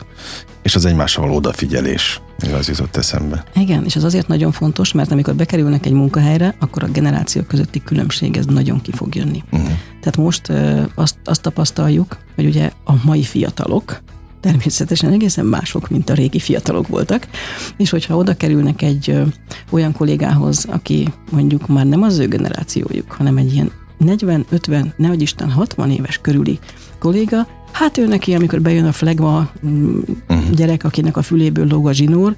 És 0.62 0.74
az 0.74 0.84
egymásra 0.84 1.22
való 1.22 1.34
odafigyelés. 1.34 2.20
Az 2.58 2.68
jutott 2.68 2.96
eszembe. 2.96 3.44
Igen, 3.54 3.84
és 3.84 3.96
az 3.96 4.04
azért 4.04 4.28
nagyon 4.28 4.52
fontos, 4.52 4.92
mert 4.92 5.12
amikor 5.12 5.34
bekerülnek 5.34 5.86
egy 5.86 5.92
munkahelyre, 5.92 6.54
akkor 6.58 6.82
a 6.82 6.86
generációk 6.86 7.46
közötti 7.46 7.82
különbség 7.82 8.36
ez 8.36 8.46
nagyon 8.46 8.80
ki 8.80 8.92
fog 8.92 9.14
jönni. 9.14 9.42
Uh-huh. 9.52 9.68
Tehát 9.88 10.16
most 10.16 10.52
azt, 10.94 11.16
azt 11.24 11.42
tapasztaljuk, 11.42 12.16
hogy 12.34 12.46
ugye 12.46 12.70
a 12.84 12.92
mai 13.04 13.22
fiatalok, 13.22 14.02
természetesen 14.40 15.12
egészen 15.12 15.46
mások, 15.46 15.88
mint 15.88 16.10
a 16.10 16.14
régi 16.14 16.38
fiatalok 16.38 16.88
voltak, 16.88 17.28
és 17.76 17.90
hogyha 17.90 18.16
oda 18.16 18.34
kerülnek 18.34 18.82
egy 18.82 19.10
ö, 19.10 19.22
olyan 19.70 19.92
kollégához, 19.92 20.64
aki 20.64 21.12
mondjuk 21.30 21.68
már 21.68 21.86
nem 21.86 22.02
az 22.02 22.18
ő 22.18 22.28
generációjuk, 22.28 23.12
hanem 23.12 23.36
egy 23.36 23.52
ilyen 23.52 23.70
40, 24.04 24.44
50, 24.48 24.94
nehogy 24.96 25.22
Isten 25.22 25.50
60 25.50 25.90
éves 25.90 26.18
körüli 26.22 26.58
kolléga, 26.98 27.46
hát 27.72 27.98
ő 27.98 28.06
neki, 28.06 28.34
amikor 28.34 28.60
bejön 28.60 28.86
a 28.86 28.92
flegma 28.92 29.50
uh-huh. 29.62 30.50
gyerek, 30.50 30.84
akinek 30.84 31.16
a 31.16 31.22
füléből 31.22 31.66
lóg 31.66 31.86
a 31.86 31.92
zsinór, 31.92 32.36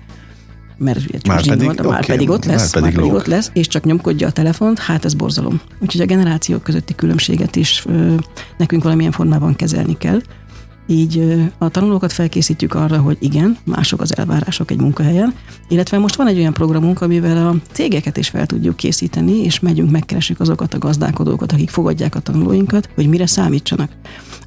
mert 0.78 0.98
ugye 0.98 1.18
már, 1.26 1.46
pedig, 1.46 1.64
volt, 1.64 1.80
okay, 1.80 1.90
már 1.90 2.06
pedig 2.06 2.30
ott 2.30 2.44
lesz, 2.44 2.74
már 2.74 2.82
pedig, 2.82 2.82
már 2.82 2.92
pedig 2.92 3.12
ott 3.12 3.26
lesz, 3.26 3.50
és 3.52 3.66
csak 3.66 3.84
nyomkodja 3.84 4.26
a 4.26 4.30
telefont, 4.30 4.78
hát 4.78 5.04
ez 5.04 5.14
borzalom. 5.14 5.60
Úgyhogy 5.80 6.00
a 6.00 6.06
generációk 6.06 6.62
közötti 6.62 6.94
különbséget 6.94 7.56
is 7.56 7.82
ö, 7.86 8.14
nekünk 8.56 8.82
valamilyen 8.82 9.12
formában 9.12 9.56
kezelni 9.56 9.96
kell. 9.98 10.20
Így 10.86 11.42
a 11.58 11.68
tanulókat 11.68 12.12
felkészítjük 12.12 12.74
arra, 12.74 12.98
hogy 12.98 13.16
igen, 13.20 13.58
mások 13.64 14.00
az 14.00 14.16
elvárások 14.16 14.70
egy 14.70 14.80
munkahelyen, 14.80 15.34
illetve 15.68 15.98
most 15.98 16.14
van 16.14 16.26
egy 16.26 16.38
olyan 16.38 16.52
programunk, 16.52 17.00
amivel 17.00 17.46
a 17.46 17.54
cégeket 17.72 18.16
is 18.16 18.28
fel 18.28 18.46
tudjuk 18.46 18.76
készíteni, 18.76 19.32
és 19.32 19.60
megyünk, 19.60 19.90
megkeresünk 19.90 20.40
azokat 20.40 20.74
a 20.74 20.78
gazdálkodókat, 20.78 21.52
akik 21.52 21.70
fogadják 21.70 22.14
a 22.14 22.20
tanulóinkat, 22.20 22.88
hogy 22.94 23.08
mire 23.08 23.26
számítsanak 23.26 23.90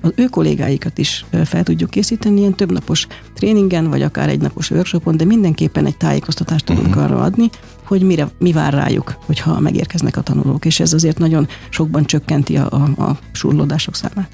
az 0.02 0.12
ő 0.16 0.26
kollégáikat 0.26 0.98
is 0.98 1.26
fel 1.46 1.64
tudjuk 1.64 1.90
készíteni 1.90 2.40
ilyen 2.40 2.56
többnapos 2.56 3.08
tréningen, 3.34 3.90
vagy 3.90 4.02
akár 4.02 4.30
egy 4.30 4.42
napos 4.42 4.72
workshopon, 4.72 5.18
de 5.18 5.26
mindenképpen 5.26 5.86
egy 5.86 5.98
tájékoztatást 5.98 6.66
tudunk 6.66 6.88
uh-huh. 6.88 7.04
arra 7.04 7.22
adni, 7.22 7.50
hogy 7.88 8.02
mire, 8.02 8.28
mi 8.40 8.52
vár 8.52 8.74
rájuk, 8.74 9.18
hogyha 9.26 9.60
megérkeznek 9.60 10.18
a 10.18 10.22
tanulók, 10.22 10.66
és 10.66 10.80
ez 10.80 10.94
azért 10.94 11.18
nagyon 11.18 11.48
sokban 11.70 12.06
csökkenti 12.06 12.58
a, 12.58 12.72
a, 12.72 13.02
a 13.04 13.18
surlódások 13.32 13.96
számát. 13.96 14.30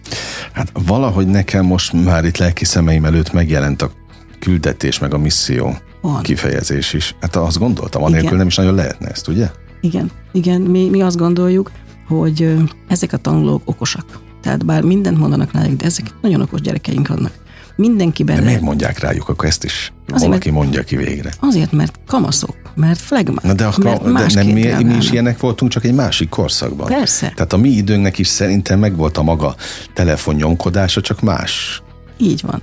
Hát 0.53 0.71
valahogy 0.85 1.27
nekem 1.27 1.65
most 1.65 1.93
már 1.93 2.25
itt 2.25 2.37
lelki 2.37 2.65
szemeim 2.65 3.05
előtt 3.05 3.31
megjelent 3.31 3.81
a 3.81 3.91
küldetés, 4.39 4.99
meg 4.99 5.13
a 5.13 5.17
misszió 5.17 5.77
Van. 6.01 6.21
kifejezés 6.21 6.93
is. 6.93 7.15
Hát 7.21 7.35
azt 7.35 7.59
gondoltam, 7.59 8.03
anélkül 8.03 8.37
nem 8.37 8.47
is 8.47 8.55
nagyon 8.55 8.75
lehetne 8.75 9.07
ezt, 9.07 9.27
ugye? 9.27 9.49
Igen, 9.81 10.11
igen, 10.31 10.61
mi, 10.61 10.89
mi 10.89 11.01
azt 11.01 11.17
gondoljuk, 11.17 11.71
hogy 12.07 12.55
ezek 12.87 13.13
a 13.13 13.17
tanulók 13.17 13.61
okosak. 13.65 14.05
Tehát 14.41 14.65
bár 14.65 14.83
mindent 14.83 15.17
mondanak 15.17 15.51
rájuk, 15.51 15.77
de 15.77 15.85
ezek 15.85 16.05
nagyon 16.21 16.41
okos 16.41 16.61
gyerekeink 16.61 17.07
vannak. 17.07 17.31
Mindenki 17.75 18.23
benne. 18.23 18.39
De 18.39 18.45
miért 18.45 18.61
mondják 18.61 18.99
rájuk, 18.99 19.29
akkor 19.29 19.47
ezt 19.47 19.63
is 19.63 19.93
azért, 20.07 20.29
valaki 20.29 20.51
mert, 20.51 20.63
mondja 20.63 20.83
ki 20.83 20.95
végre? 20.95 21.31
Azért, 21.39 21.71
mert 21.71 21.99
kamaszok, 22.07 22.55
mert 22.75 22.99
flegmák. 22.99 23.43
Na 23.43 23.53
de, 23.53 23.65
akkor, 23.65 24.13
de 24.13 24.25
nem 24.33 24.47
mi, 24.47 24.83
mi 24.83 24.95
is 24.95 25.11
ilyenek 25.11 25.39
voltunk, 25.39 25.71
csak 25.71 25.85
egy 25.85 25.93
másik 25.93 26.29
korszakban. 26.29 26.87
Persze. 26.87 27.31
Tehát 27.35 27.53
a 27.53 27.57
mi 27.57 27.69
időnknek 27.69 28.17
is 28.17 28.27
szerintem 28.27 28.79
megvolt 28.79 29.17
a 29.17 29.23
maga 29.23 29.55
telefonnyomkodása, 29.93 31.01
csak 31.01 31.21
más 31.21 31.81
így 32.17 32.41
van. 32.41 32.61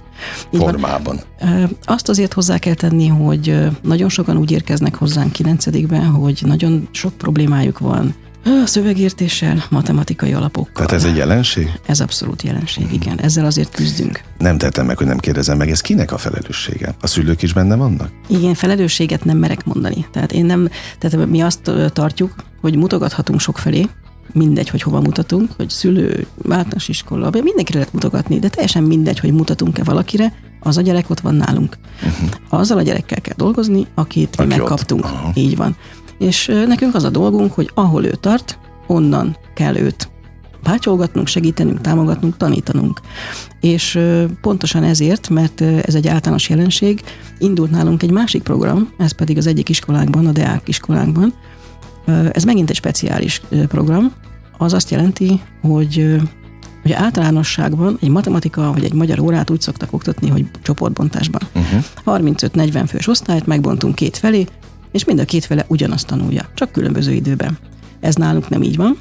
Így 0.50 0.60
formában. 0.60 1.20
Van. 1.40 1.76
Azt 1.84 2.08
azért 2.08 2.32
hozzá 2.32 2.58
kell 2.58 2.74
tenni, 2.74 3.06
hogy 3.06 3.68
nagyon 3.82 4.08
sokan 4.08 4.36
úgy 4.36 4.50
érkeznek 4.50 4.94
hozzánk 4.94 5.32
kilencedikben, 5.32 6.06
hogy 6.06 6.42
nagyon 6.46 6.88
sok 6.90 7.12
problémájuk 7.12 7.78
van, 7.78 8.14
a 8.44 8.66
szövegértéssel, 8.66 9.64
matematikai 9.70 10.32
alapokkal. 10.32 10.86
Tehát 10.86 10.92
ez 10.92 11.04
egy 11.04 11.16
jelenség? 11.16 11.70
Ez 11.86 12.00
abszolút 12.00 12.42
jelenség, 12.42 12.92
igen. 12.92 13.20
Ezzel 13.20 13.44
azért 13.44 13.74
küzdünk. 13.74 14.20
Nem 14.38 14.58
tettem 14.58 14.86
meg, 14.86 14.96
hogy 14.96 15.06
nem 15.06 15.18
kérdezem 15.18 15.56
meg, 15.56 15.70
ez 15.70 15.80
kinek 15.80 16.12
a 16.12 16.18
felelőssége? 16.18 16.94
A 17.00 17.06
szülők 17.06 17.42
is 17.42 17.52
benne 17.52 17.76
vannak? 17.76 18.10
Igen, 18.28 18.54
felelősséget 18.54 19.24
nem 19.24 19.36
merek 19.36 19.64
mondani. 19.64 20.06
Tehát 20.12 20.32
én 20.32 20.44
nem, 20.44 20.68
tehát 20.98 21.26
mi 21.26 21.40
azt 21.40 21.70
tartjuk, 21.92 22.34
hogy 22.60 22.76
mutogathatunk 22.76 23.40
sok 23.40 23.58
felé, 23.58 23.86
mindegy, 24.32 24.68
hogy 24.68 24.82
hova 24.82 25.00
mutatunk, 25.00 25.50
hogy 25.56 25.70
szülő, 25.70 26.26
általános 26.48 26.88
iskola, 26.88 27.30
mindenkire 27.30 27.78
lehet 27.78 27.92
mutogatni, 27.92 28.38
de 28.38 28.48
teljesen 28.48 28.82
mindegy, 28.82 29.18
hogy 29.18 29.32
mutatunk-e 29.32 29.84
valakire, 29.84 30.32
az 30.60 30.76
a 30.76 30.80
gyerek 30.80 31.10
ott 31.10 31.20
van 31.20 31.34
nálunk. 31.34 31.76
Uh-huh. 31.96 32.28
Azzal 32.48 32.78
a 32.78 32.82
gyerekkel 32.82 33.20
kell 33.20 33.34
dolgozni, 33.36 33.86
akit 33.94 34.38
mi 34.38 34.44
megkaptunk. 34.44 35.04
Uh-huh. 35.04 35.36
Így 35.36 35.56
van. 35.56 35.76
És 36.20 36.46
nekünk 36.66 36.94
az 36.94 37.04
a 37.04 37.10
dolgunk, 37.10 37.52
hogy 37.52 37.70
ahol 37.74 38.04
ő 38.04 38.14
tart, 38.20 38.58
onnan 38.86 39.36
kell 39.54 39.76
őt 39.76 40.08
bácsolgatnunk, 40.62 41.26
segítenünk, 41.26 41.80
támogatnunk, 41.80 42.36
tanítanunk. 42.36 43.00
És 43.60 43.98
pontosan 44.40 44.82
ezért, 44.82 45.28
mert 45.28 45.60
ez 45.60 45.94
egy 45.94 46.08
általános 46.08 46.48
jelenség, 46.48 47.02
indult 47.38 47.70
nálunk 47.70 48.02
egy 48.02 48.10
másik 48.10 48.42
program, 48.42 48.88
ez 48.98 49.12
pedig 49.12 49.36
az 49.36 49.46
egyik 49.46 49.68
iskolánkban, 49.68 50.26
a 50.26 50.32
Deák 50.32 50.68
iskolánkban. 50.68 51.34
Ez 52.32 52.44
megint 52.44 52.70
egy 52.70 52.76
speciális 52.76 53.42
program, 53.68 54.12
az 54.58 54.72
azt 54.72 54.90
jelenti, 54.90 55.40
hogy 55.62 56.20
hogy 56.82 56.92
általánosságban 56.92 57.98
egy 58.00 58.08
matematika 58.08 58.72
vagy 58.72 58.84
egy 58.84 58.92
magyar 58.92 59.18
órát 59.18 59.50
úgy 59.50 59.60
szoktak 59.60 59.92
oktatni, 59.92 60.28
hogy 60.28 60.46
csoportbontásban. 60.62 61.40
Uh-huh. 61.54 61.84
35-40 62.20 62.84
fős 62.88 63.08
osztályt 63.08 63.46
megbontunk 63.46 63.94
két 63.94 64.16
felé, 64.16 64.46
és 64.92 65.04
mind 65.04 65.18
a 65.18 65.24
két 65.24 65.44
fele 65.44 65.64
ugyanazt 65.68 66.06
tanulja, 66.06 66.48
csak 66.54 66.72
különböző 66.72 67.12
időben. 67.12 67.58
Ez 68.00 68.14
nálunk 68.14 68.48
nem 68.48 68.62
így 68.62 68.76
van, 68.76 68.98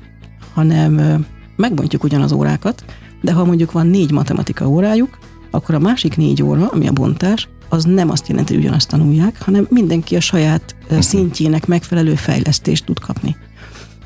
hanem 0.53 1.25
megbontjuk 1.55 2.03
ugyanaz 2.03 2.31
órákat, 2.31 2.83
de 3.21 3.33
ha 3.33 3.45
mondjuk 3.45 3.71
van 3.71 3.87
négy 3.87 4.11
matematika 4.11 4.67
órájuk, 4.67 5.17
akkor 5.51 5.75
a 5.75 5.79
másik 5.79 6.17
négy 6.17 6.43
óra, 6.43 6.67
ami 6.67 6.87
a 6.87 6.91
bontás, 6.91 7.47
az 7.69 7.83
nem 7.83 8.09
azt 8.09 8.27
jelenti, 8.27 8.53
hogy 8.53 8.63
ugyanazt 8.63 8.89
tanulják, 8.89 9.41
hanem 9.41 9.67
mindenki 9.69 10.15
a 10.15 10.19
saját 10.19 10.75
uh-huh. 10.83 10.99
szintjének 10.99 11.65
megfelelő 11.65 12.15
fejlesztést 12.15 12.85
tud 12.85 12.99
kapni. 12.99 13.35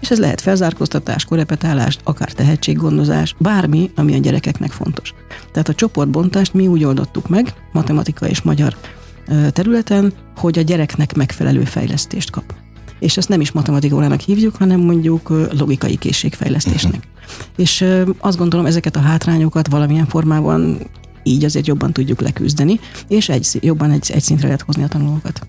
És 0.01 0.11
ez 0.11 0.19
lehet 0.19 0.41
felzárkóztatás, 0.41 1.25
korepetálás, 1.25 1.97
akár 2.03 2.31
tehetséggondozás, 2.31 3.35
bármi, 3.37 3.91
ami 3.95 4.13
a 4.13 4.17
gyerekeknek 4.17 4.71
fontos. 4.71 5.13
Tehát 5.51 5.69
a 5.69 5.73
csoportbontást 5.73 6.53
mi 6.53 6.67
úgy 6.67 6.83
oldottuk 6.83 7.29
meg, 7.29 7.53
matematika 7.71 8.27
és 8.27 8.41
magyar 8.41 8.75
területen, 9.51 10.13
hogy 10.37 10.59
a 10.59 10.61
gyereknek 10.61 11.13
megfelelő 11.13 11.63
fejlesztést 11.63 12.29
kap. 12.29 12.53
És 12.99 13.17
ezt 13.17 13.29
nem 13.29 13.41
is 13.41 13.51
matematikórának 13.51 14.19
hívjuk, 14.19 14.55
hanem 14.55 14.79
mondjuk 14.79 15.29
logikai 15.57 15.95
készségfejlesztésnek. 15.95 16.93
Uh-huh. 16.93 17.13
És 17.55 17.85
azt 18.19 18.37
gondolom, 18.37 18.65
ezeket 18.65 18.95
a 18.95 18.99
hátrányokat 18.99 19.67
valamilyen 19.67 20.07
formában 20.07 20.77
így 21.23 21.45
azért 21.45 21.67
jobban 21.67 21.93
tudjuk 21.93 22.21
leküzdeni, 22.21 22.79
és 23.07 23.29
egy, 23.29 23.47
jobban 23.61 23.91
egy, 23.91 24.11
egy 24.13 24.21
szintre 24.21 24.45
lehet 24.45 24.61
hozni 24.61 24.83
a 24.83 24.87
tanulókat. 24.87 25.47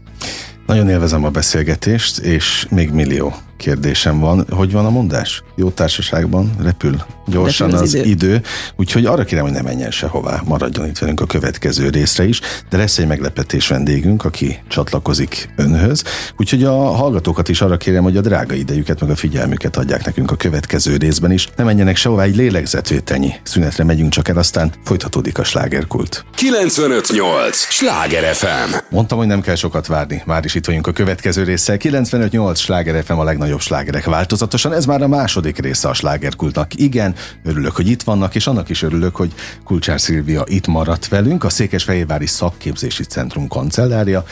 Nagyon 0.67 0.89
élvezem 0.89 1.25
a 1.25 1.31
beszélgetést, 1.31 2.19
és 2.19 2.67
még 2.71 2.91
millió 2.91 3.35
kérdésem 3.57 4.21
van. 4.21 4.47
Hogy 4.51 4.73
van 4.73 4.87
a 4.87 4.91
mondás? 4.91 5.43
Jó 5.57 5.71
társaságban 5.71 6.53
repül 6.63 6.97
gyorsan 7.27 7.71
repül 7.71 7.83
az, 7.83 7.89
az 7.89 7.95
idő. 7.95 8.09
idő, 8.09 8.43
úgyhogy 8.77 9.07
arra 9.07 9.25
kérem, 9.25 9.45
hogy 9.45 9.53
ne 9.53 9.63
menjen 9.63 9.91
sehová, 9.91 10.43
maradjon 10.45 10.87
itt 10.87 10.99
velünk 10.99 11.21
a 11.21 11.27
következő 11.27 11.89
részre 11.89 12.29
is, 12.29 12.41
de 12.71 12.77
lesz 12.77 12.99
egy 12.99 13.07
meglepetés 13.07 13.69
vendégünk, 13.69 14.25
aki 14.25 14.63
csatlakozik 14.69 15.49
önhöz, 15.57 16.05
úgyhogy 16.37 16.65
a 16.65 16.73
hallgatókat 16.73 17.49
is 17.49 17.61
arra 17.61 17.77
kérem, 17.77 18.03
hogy 18.03 18.17
a 18.17 18.21
drága 18.21 18.55
idejüket, 18.55 19.01
meg 19.01 19.11
a 19.11 19.17
figyelmüket 19.17 19.77
adják 19.77 20.05
nekünk 20.05 20.31
a 20.31 20.37
következő 20.37 20.97
részben 20.97 21.33
is. 21.33 21.49
Ne 21.57 21.65
menjenek 21.65 21.97
sehová, 21.97 22.23
egy 22.23 22.37
lélegzetvételnyi 22.37 23.33
szünetre 23.43 23.85
megyünk 23.85 24.13
csak 24.13 24.29
el, 24.29 24.37
aztán 24.37 24.73
folytatódik 24.85 25.39
a 25.39 25.45
slágerkult. 25.45 26.25
958! 26.35 27.57
Sláger 27.57 28.35
FM! 28.35 28.75
Mondtam, 28.91 29.19
hogy 29.19 29.27
nem 29.27 29.41
kell 29.41 29.55
sokat 29.55 29.87
várni, 29.87 30.23
már 30.27 30.45
is 30.45 30.55
itt 30.55 30.67
vagyunk 30.67 30.87
a 30.87 30.93
következő 30.93 31.43
résszel. 31.43 31.77
958! 31.77 32.59
Sláger 32.59 33.05
FM 33.05 33.13
a 33.13 33.25
legnagyobb 33.25 33.44
legnagyobb 33.45 33.67
slágerek 33.67 34.05
változatosan. 34.05 34.73
Ez 34.73 34.87
már 34.87 35.03
a 35.03 35.09
második 35.09 35.59
része 35.59 35.89
a 35.89 35.95
slágerkultnak. 35.95 36.75
Igen, 36.75 37.15
örülök, 37.45 37.77
hogy 37.77 37.89
itt 37.89 38.03
vannak, 38.03 38.35
és 38.35 38.47
annak 38.47 38.69
is 38.69 38.83
örülök, 38.83 39.17
hogy 39.17 39.33
Kulcsár 39.65 40.01
Szilvia 40.01 40.45
itt 40.47 40.67
maradt 40.67 41.09
velünk, 41.09 41.45
a 41.45 41.49
Székesfehérvári 41.49 42.27
Szakképzési 42.27 43.05
Centrum 43.05 43.49
kancellárja, 43.49 44.25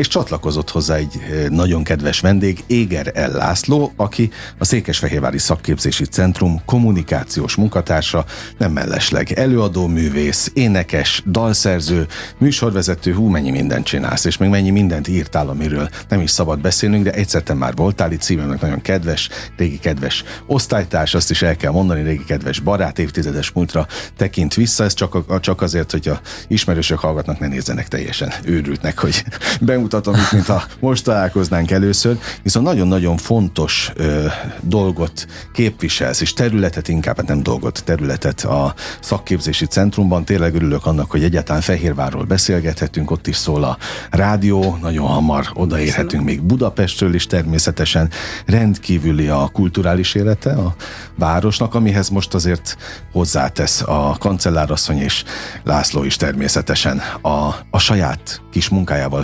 és 0.00 0.08
csatlakozott 0.08 0.70
hozzá 0.70 0.94
egy 0.94 1.20
eh, 1.30 1.48
nagyon 1.48 1.84
kedves 1.84 2.20
vendég, 2.20 2.64
Éger 2.66 3.10
El 3.14 3.30
László, 3.30 3.92
aki 3.96 4.30
a 4.58 4.64
Székesfehérvári 4.64 5.38
Szakképzési 5.38 6.04
Centrum 6.04 6.62
kommunikációs 6.64 7.54
munkatársa, 7.54 8.24
nem 8.58 8.72
mellesleg 8.72 9.32
előadó 9.32 9.86
művész, 9.86 10.50
énekes, 10.54 11.22
dalszerző, 11.26 12.06
műsorvezető, 12.38 13.12
hú, 13.12 13.28
mennyi 13.28 13.50
mindent 13.50 13.84
csinálsz, 13.84 14.24
és 14.24 14.36
még 14.36 14.48
mennyi 14.48 14.70
mindent 14.70 15.08
írtál, 15.08 15.48
amiről 15.48 15.88
nem 16.08 16.20
is 16.20 16.30
szabad 16.30 16.60
beszélnünk, 16.60 17.04
de 17.04 17.12
egyszer 17.12 17.42
te 17.42 17.54
már 17.54 17.74
voltál 17.74 18.12
itt 18.12 18.22
szívemnek 18.22 18.60
nagyon 18.60 18.80
kedves, 18.80 19.28
régi 19.56 19.78
kedves 19.78 20.24
osztálytárs, 20.46 21.14
azt 21.14 21.30
is 21.30 21.42
el 21.42 21.56
kell 21.56 21.72
mondani, 21.72 22.02
régi 22.02 22.24
kedves 22.24 22.60
barát, 22.60 22.98
évtizedes 22.98 23.50
múltra 23.50 23.86
tekint 24.16 24.54
vissza, 24.54 24.84
ez 24.84 24.94
csak, 24.94 25.40
csak 25.40 25.62
azért, 25.62 25.90
hogy 25.90 26.08
a 26.08 26.20
ismerősök 26.48 26.98
hallgatnak, 26.98 27.38
ne 27.38 27.46
nézzenek 27.46 27.88
teljesen 27.88 28.32
őrültnek, 28.44 28.98
hogy 28.98 29.24
bemutat 29.60 29.89
megmutatom 29.90 30.14
itt, 30.24 30.32
mintha 30.32 30.62
most 30.80 31.04
találkoznánk 31.04 31.70
először, 31.70 32.18
viszont 32.42 32.66
nagyon-nagyon 32.66 33.16
fontos 33.16 33.92
ö, 33.94 34.26
dolgot 34.60 35.26
képviselsz, 35.52 36.20
és 36.20 36.32
területet 36.32 36.88
inkább, 36.88 37.16
hát 37.16 37.26
nem 37.26 37.42
dolgot, 37.42 37.82
területet 37.84 38.40
a 38.40 38.74
szakképzési 39.00 39.66
centrumban. 39.66 40.24
Tényleg 40.24 40.54
örülök 40.54 40.86
annak, 40.86 41.10
hogy 41.10 41.24
egyáltalán 41.24 41.60
Fehérvárról 41.60 42.24
beszélgethetünk, 42.24 43.10
ott 43.10 43.26
is 43.26 43.36
szól 43.36 43.64
a 43.64 43.78
rádió, 44.10 44.78
nagyon 44.80 45.06
hamar 45.06 45.50
odaérhetünk 45.54 46.24
még 46.24 46.42
Budapestről 46.42 47.14
is 47.14 47.26
természetesen. 47.26 48.10
Rendkívüli 48.46 49.28
a 49.28 49.50
kulturális 49.52 50.14
élete 50.14 50.52
a 50.52 50.74
városnak, 51.18 51.74
amihez 51.74 52.08
most 52.08 52.34
azért 52.34 52.76
hozzátesz 53.12 53.82
a 53.82 54.16
kancellárasszony 54.18 54.98
és 54.98 55.24
László 55.64 56.04
is 56.04 56.16
természetesen 56.16 57.00
a, 57.20 57.54
a 57.70 57.78
saját 57.78 58.40
kis 58.50 58.68
munkájával, 58.68 59.22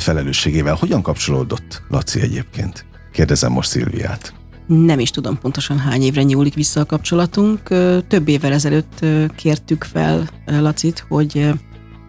felelősségével. 0.56 0.74
Hogyan 0.74 1.02
kapcsolódott 1.02 1.82
Laci 1.88 2.20
egyébként? 2.20 2.84
Kérdezem 3.12 3.52
most 3.52 3.68
Szilviát. 3.68 4.34
Nem 4.66 4.98
is 4.98 5.10
tudom 5.10 5.38
pontosan 5.38 5.78
hány 5.78 6.02
évre 6.02 6.22
nyúlik 6.22 6.54
vissza 6.54 6.80
a 6.80 6.86
kapcsolatunk. 6.86 7.62
Több 8.08 8.28
évvel 8.28 8.52
ezelőtt 8.52 9.04
kértük 9.36 9.84
fel 9.84 10.28
Lacit, 10.46 11.04
hogy 11.08 11.50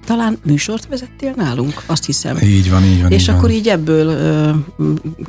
talán 0.08 0.38
műsort 0.46 0.88
vezettél 0.88 1.34
nálunk, 1.36 1.84
azt 1.86 2.06
hiszem. 2.06 2.38
Így 2.38 2.70
van, 2.70 2.84
így 2.84 3.02
van. 3.02 3.12
És 3.12 3.22
így 3.22 3.30
akkor 3.30 3.42
van. 3.42 3.52
így 3.52 3.68
ebből 3.68 4.08
ö, 4.08 4.50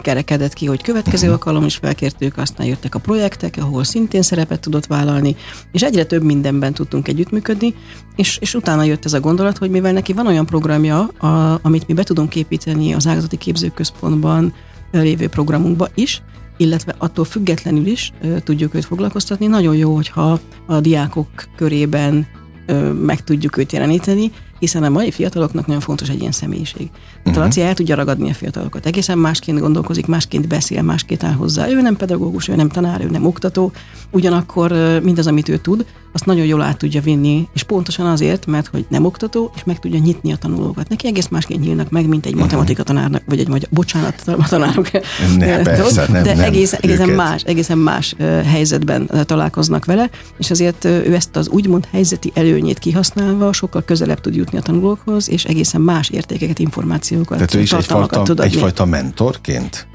kerekedett 0.03 0.53
ki, 0.53 0.67
hogy 0.67 0.83
következő 0.83 1.27
uh-huh. 1.27 1.33
alkalom 1.33 1.64
is 1.64 1.77
felkértük, 1.77 2.37
aztán 2.37 2.67
jöttek 2.67 2.95
a 2.95 2.99
projektek, 2.99 3.57
ahol 3.61 3.85
szintén 3.85 4.23
szerepet 4.23 4.61
tudott 4.61 4.87
vállalni, 4.87 5.37
és 5.73 5.83
egyre 5.83 6.05
több 6.05 6.23
mindenben 6.23 6.75
tudtunk 6.75 7.09
együttműködni, 7.09 7.75
és, 8.17 8.38
és 8.41 8.55
utána 8.55 8.83
jött 8.83 9.05
ez 9.05 9.12
a 9.12 9.21
gondolat, 9.21 9.59
hogy 9.59 9.71
mivel 9.71 9.93
neki 9.93 10.12
van 10.12 10.27
olyan 10.27 10.47
programja, 10.47 10.99
a, 11.01 11.59
amit 11.62 11.87
mi 11.87 11.95
be 11.95 12.03
tudunk 12.03 12.37
építeni 12.37 12.93
az 12.93 13.07
ágazati 13.07 13.37
képzőközpontban 13.37 14.55
lévő 14.91 15.29
programunkba 15.29 15.88
is, 15.95 16.23
illetve 16.57 16.95
attól 16.99 17.25
függetlenül 17.25 17.87
is 17.87 18.12
ö, 18.23 18.41
tudjuk 18.41 18.75
őt 18.75 18.85
foglalkoztatni. 18.85 19.47
Nagyon 19.47 19.77
jó, 19.77 19.95
hogyha 19.95 20.41
a 20.67 20.81
diákok 20.81 21.29
körében 21.57 22.27
ö, 22.67 22.93
meg 22.93 23.25
tudjuk 23.25 23.57
őt 23.57 23.73
jeleníteni, 23.73 24.31
hiszen 24.59 24.83
a 24.83 24.88
mai 24.88 25.11
fiataloknak 25.11 25.66
nagyon 25.66 25.83
fontos 25.83 26.09
egy 26.09 26.21
ilyen 26.21 26.33
személyiség. 26.33 26.90
Tehát 26.90 27.27
uh-huh. 27.27 27.44
Laci 27.44 27.61
el 27.61 27.75
tudja 27.75 27.94
ragadni 27.94 28.31
a 28.31 28.35
fiatalokat. 28.35 28.87
Egészen 28.87 29.18
másként 29.18 29.61
gondolkozik, 29.61 30.07
másként 30.07 30.49
beszél, 30.49 30.83
másként 30.83 31.25
áll 31.25 31.33
hozzá. 31.33 31.68
Ő 31.68 31.81
nem 31.81 31.97
pedagógus, 31.97 32.49
ő 32.49 32.55
nem 32.55 32.68
tanár, 32.68 33.05
ő 33.05 33.11
nem 33.11 33.27
oktató, 33.27 33.73
ugyanakkor 34.11 34.73
mindaz, 35.03 35.27
amit 35.27 35.49
ő 35.49 35.57
tud, 35.57 35.87
azt 36.12 36.27
nagyon 36.27 36.47
jól 36.47 36.62
át 36.62 36.79
tudja 36.79 37.01
vinni, 37.01 37.49
és 37.55 37.62
pontosan 37.62 38.07
azért, 38.07 38.47
mert 38.47 38.66
hogy 38.66 38.87
nem 38.88 39.05
oktató, 39.05 39.53
és 39.55 39.64
meg 39.64 39.79
tudja 39.79 39.99
nyitni 39.99 40.33
a 40.33 40.37
tanulókat. 40.37 40.88
Neki 40.88 41.07
egész 41.07 41.29
másként 41.29 41.61
nyílnak 41.61 41.90
meg, 41.90 42.09
mint 42.09 42.27
egy 42.27 42.33
uh-huh. 42.33 42.47
matematika 42.47 42.83
tanárnak, 42.83 43.23
vagy 43.27 43.38
egy 43.38 43.49
magyar, 43.49 43.68
bocsánat, 43.73 44.23
a 44.27 44.49
tanárok. 44.49 44.90
Ne, 45.38 45.62
persze, 45.62 46.07
nem, 46.09 46.23
de 46.23 46.35
nem, 46.35 46.44
egész, 46.44 46.73
egészen 46.73 47.09
más, 47.09 47.42
egészen 47.42 47.79
más 47.79 48.14
helyzetben 48.44 49.11
találkoznak 49.27 49.85
vele, 49.85 50.11
és 50.38 50.51
azért 50.51 50.85
ő 50.85 51.14
ezt 51.14 51.37
az 51.37 51.49
úgymond 51.49 51.88
helyzeti 51.90 52.33
előnyét 52.35 52.79
kihasználva 52.79 53.53
sokkal 53.53 53.83
közelebb 53.83 54.21
tud 54.21 54.35
jutni 54.35 54.59
a 54.59 54.62
tanulókhoz, 54.62 55.31
és 55.31 55.44
egészen 55.44 55.81
más 55.81 56.09
értékeket, 56.09 56.59
információkat, 56.59 57.38
Tehát 57.38 57.55
ő 57.55 57.61
is 57.61 57.73
egyfajta, 57.73 58.23
tud 58.23 58.40
egyfajta 58.40 58.85
mentorként? 58.85 59.88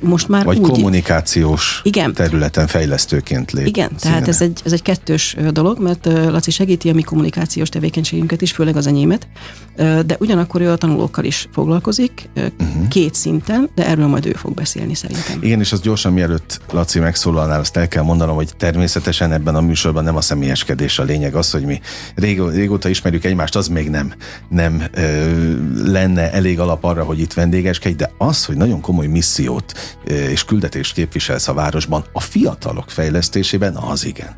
Most 0.00 0.28
már 0.28 0.44
Vagy 0.44 0.58
úgy, 0.58 0.70
kommunikációs 0.70 1.80
igen. 1.84 2.12
területen 2.12 2.66
fejlesztőként 2.66 3.52
lép. 3.52 3.66
Igen, 3.66 3.90
tehát 4.00 4.28
ez 4.28 4.40
egy, 4.40 4.60
ez 4.64 4.72
egy 4.72 4.82
kettős 4.82 5.36
dolog, 5.50 5.80
mert 5.80 6.06
Laci 6.06 6.50
segíti 6.50 6.88
a 6.88 6.94
mi 6.94 7.02
kommunikációs 7.02 7.68
tevékenységünket 7.68 8.42
is, 8.42 8.52
főleg 8.52 8.76
az 8.76 8.86
enyémet, 8.86 9.28
de 9.76 10.16
ugyanakkor 10.18 10.60
ő 10.60 10.70
a 10.70 10.76
tanulókkal 10.76 11.24
is 11.24 11.48
foglalkozik, 11.52 12.28
uh-huh. 12.34 12.88
két 12.88 13.14
szinten, 13.14 13.70
de 13.74 13.86
erről 13.86 14.06
majd 14.06 14.26
ő 14.26 14.32
fog 14.32 14.54
beszélni 14.54 14.94
szerintem. 14.94 15.38
Igen, 15.42 15.60
és 15.60 15.72
az 15.72 15.80
gyorsan 15.80 16.12
mielőtt 16.12 16.60
Laci 16.70 16.98
megszólalnál, 16.98 17.60
azt 17.60 17.76
el 17.76 17.88
kell 17.88 18.02
mondanom, 18.02 18.34
hogy 18.34 18.50
természetesen 18.56 19.32
ebben 19.32 19.54
a 19.54 19.60
műsorban 19.60 20.04
nem 20.04 20.16
a 20.16 20.20
személyeskedés 20.20 20.98
a 20.98 21.02
lényeg, 21.02 21.34
az, 21.34 21.50
hogy 21.50 21.64
mi 21.64 21.80
régó, 22.14 22.48
régóta 22.48 22.88
ismerjük 22.88 23.24
egymást, 23.24 23.56
az 23.56 23.68
még 23.68 23.90
nem, 23.90 24.12
nem 24.48 24.82
ö, 24.94 25.92
lenne 25.92 26.32
elég 26.32 26.60
alap 26.60 26.84
arra, 26.84 27.04
hogy 27.04 27.20
itt 27.20 27.32
vendégeskedj, 27.32 27.94
de 27.94 28.10
az, 28.18 28.44
hogy 28.44 28.56
nagyon 28.56 28.80
komoly 28.80 29.06
misszió 29.06 29.45
missziót 29.46 29.98
és 30.04 30.44
küldetést 30.44 30.94
képviselsz 30.94 31.48
a 31.48 31.54
városban, 31.54 32.04
a 32.12 32.20
fiatalok 32.20 32.90
fejlesztésében, 32.90 33.76
az 33.76 34.04
igen. 34.04 34.36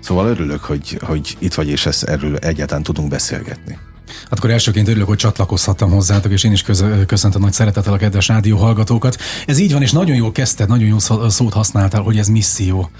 Szóval 0.00 0.26
örülök, 0.26 0.64
hogy, 0.64 0.98
hogy 1.02 1.36
itt 1.38 1.54
vagy, 1.54 1.68
és 1.68 1.86
ezt 1.86 2.02
erről 2.02 2.36
egyáltalán 2.36 2.82
tudunk 2.82 3.08
beszélgetni. 3.08 3.78
Hát 4.22 4.38
akkor 4.38 4.50
elsőként 4.50 4.88
örülök, 4.88 5.08
hogy 5.08 5.16
csatlakozhattam 5.16 5.90
hozzátok, 5.90 6.32
és 6.32 6.44
én 6.44 6.52
is 6.52 6.62
köszöntöm 7.06 7.40
nagy 7.40 7.52
szeretettel 7.52 7.92
a 7.92 7.96
kedves 7.96 8.28
rádió 8.28 8.56
hallgatókat. 8.56 9.16
Ez 9.46 9.58
így 9.58 9.72
van, 9.72 9.82
és 9.82 9.92
nagyon 9.92 10.16
jól 10.16 10.32
kezdted, 10.32 10.68
nagyon 10.68 10.88
jó 10.88 10.98
szót 11.28 11.52
használtál, 11.52 12.02
hogy 12.02 12.18
ez 12.18 12.28
misszió. 12.28 12.90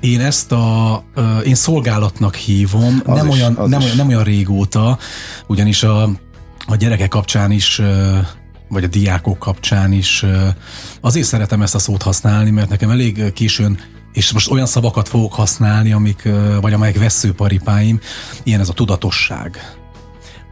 Én 0.00 0.20
ezt 0.20 0.52
a, 0.52 1.04
én 1.44 1.54
szolgálatnak 1.54 2.34
hívom, 2.34 3.02
az 3.04 3.16
nem, 3.16 3.28
is, 3.28 3.34
olyan, 3.34 3.52
nem, 3.52 3.82
olyan, 3.82 3.96
nem 3.96 4.08
olyan 4.08 4.24
régóta, 4.24 4.98
ugyanis 5.46 5.82
a, 5.82 6.02
a 6.66 6.76
gyerekek 6.76 7.08
kapcsán 7.08 7.50
is 7.50 7.80
vagy 8.70 8.84
a 8.84 8.86
diákok 8.86 9.38
kapcsán 9.38 9.92
is. 9.92 10.24
Azért 11.00 11.26
szeretem 11.26 11.62
ezt 11.62 11.74
a 11.74 11.78
szót 11.78 12.02
használni, 12.02 12.50
mert 12.50 12.68
nekem 12.68 12.90
elég 12.90 13.32
későn 13.32 13.78
és 14.12 14.32
most 14.32 14.50
olyan 14.50 14.66
szavakat 14.66 15.08
fogok 15.08 15.32
használni, 15.32 15.92
amik, 15.92 16.28
vagy 16.60 16.72
amelyek 16.72 16.98
veszőparipáim, 16.98 18.00
ilyen 18.42 18.60
ez 18.60 18.68
a 18.68 18.72
tudatosság 18.72 19.79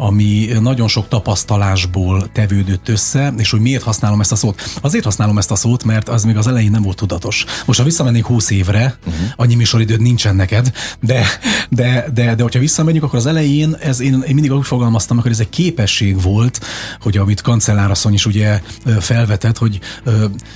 ami 0.00 0.48
nagyon 0.60 0.88
sok 0.88 1.08
tapasztalásból 1.08 2.30
tevődött 2.32 2.88
össze, 2.88 3.32
és 3.36 3.50
hogy 3.50 3.60
miért 3.60 3.82
használom 3.82 4.20
ezt 4.20 4.32
a 4.32 4.36
szót. 4.36 4.62
Azért 4.80 5.04
használom 5.04 5.38
ezt 5.38 5.50
a 5.50 5.56
szót, 5.56 5.84
mert 5.84 6.08
az 6.08 6.24
még 6.24 6.36
az 6.36 6.46
elején 6.46 6.70
nem 6.70 6.82
volt 6.82 6.96
tudatos. 6.96 7.44
Most 7.66 7.78
ha 7.78 7.84
visszamennék 7.84 8.24
20 8.24 8.50
évre, 8.50 8.98
uh-huh. 9.06 9.26
annyi 9.36 9.54
műsoridőd 9.54 10.00
nincsen 10.00 10.36
neked, 10.36 10.72
de, 11.00 11.26
de, 11.70 12.06
de, 12.14 12.34
de 12.34 12.42
hogyha 12.42 12.58
visszamegyünk, 12.58 13.04
akkor 13.04 13.18
az 13.18 13.26
elején 13.26 13.76
ez 13.80 14.00
én, 14.00 14.24
én 14.26 14.34
mindig 14.34 14.52
úgy 14.52 14.66
fogalmaztam, 14.66 15.20
hogy 15.20 15.30
ez 15.30 15.40
egy 15.40 15.48
képesség 15.48 16.22
volt, 16.22 16.60
hogy 17.00 17.16
amit 17.16 17.40
kancellárasszony 17.40 18.12
is 18.12 18.26
ugye 18.26 18.60
felvetett, 19.00 19.58
hogy 19.58 19.80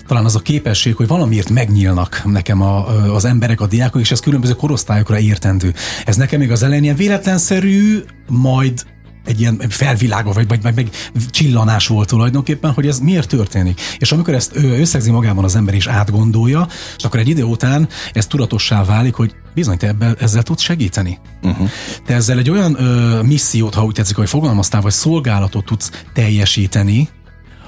talán 0.07 0.25
az 0.25 0.35
a 0.35 0.41
képesség, 0.41 0.95
hogy 0.95 1.07
valamiért 1.07 1.51
megnyílnak 1.51 2.23
nekem 2.25 2.63
a, 2.63 2.87
az 3.15 3.25
emberek, 3.25 3.61
a 3.61 3.67
diákok, 3.67 4.01
és 4.01 4.11
ez 4.11 4.21
különböző 4.21 4.53
korosztályokra 4.53 5.19
értendő. 5.19 5.75
Ez 6.05 6.17
nekem 6.17 6.39
még 6.39 6.51
az 6.51 6.63
elején 6.63 6.83
ilyen 6.83 6.97
véletlenszerű, 6.97 8.05
majd 8.29 8.85
egy 9.25 9.41
ilyen 9.41 9.63
felvilágos, 9.69 10.35
vagy, 10.35 10.49
vagy, 10.49 10.63
vagy 10.63 10.75
meg 10.75 10.91
csillanás 11.31 11.87
volt 11.87 12.09
tulajdonképpen, 12.09 12.73
hogy 12.73 12.87
ez 12.87 12.99
miért 12.99 13.29
történik. 13.29 13.81
És 13.99 14.13
amikor 14.13 14.35
ezt 14.35 14.57
összegzi 14.57 15.11
magában 15.11 15.45
az 15.45 15.57
ember 15.57 15.75
és 15.75 15.87
átgondolja, 15.87 16.69
és 16.97 17.05
akkor 17.05 17.21
egy 17.21 17.29
idő 17.29 17.43
után 17.43 17.89
ez 18.13 18.27
tudatossá 18.27 18.85
válik, 18.85 19.15
hogy 19.15 19.35
bizony 19.55 19.77
te 19.77 19.87
ebben, 19.87 20.17
ezzel 20.21 20.43
tudsz 20.43 20.63
segíteni. 20.63 21.19
Uh-huh. 21.43 21.71
Te 22.07 22.15
ezzel 22.15 22.39
egy 22.39 22.51
olyan 22.51 22.83
ö, 22.83 23.23
missziót, 23.23 23.75
ha 23.75 23.85
úgy 23.85 23.95
tetszik, 23.95 24.17
hogy 24.17 24.29
fogalmaztál, 24.29 24.81
vagy 24.81 24.93
szolgálatot 24.93 25.65
tudsz 25.65 25.91
teljesíteni, 26.15 27.09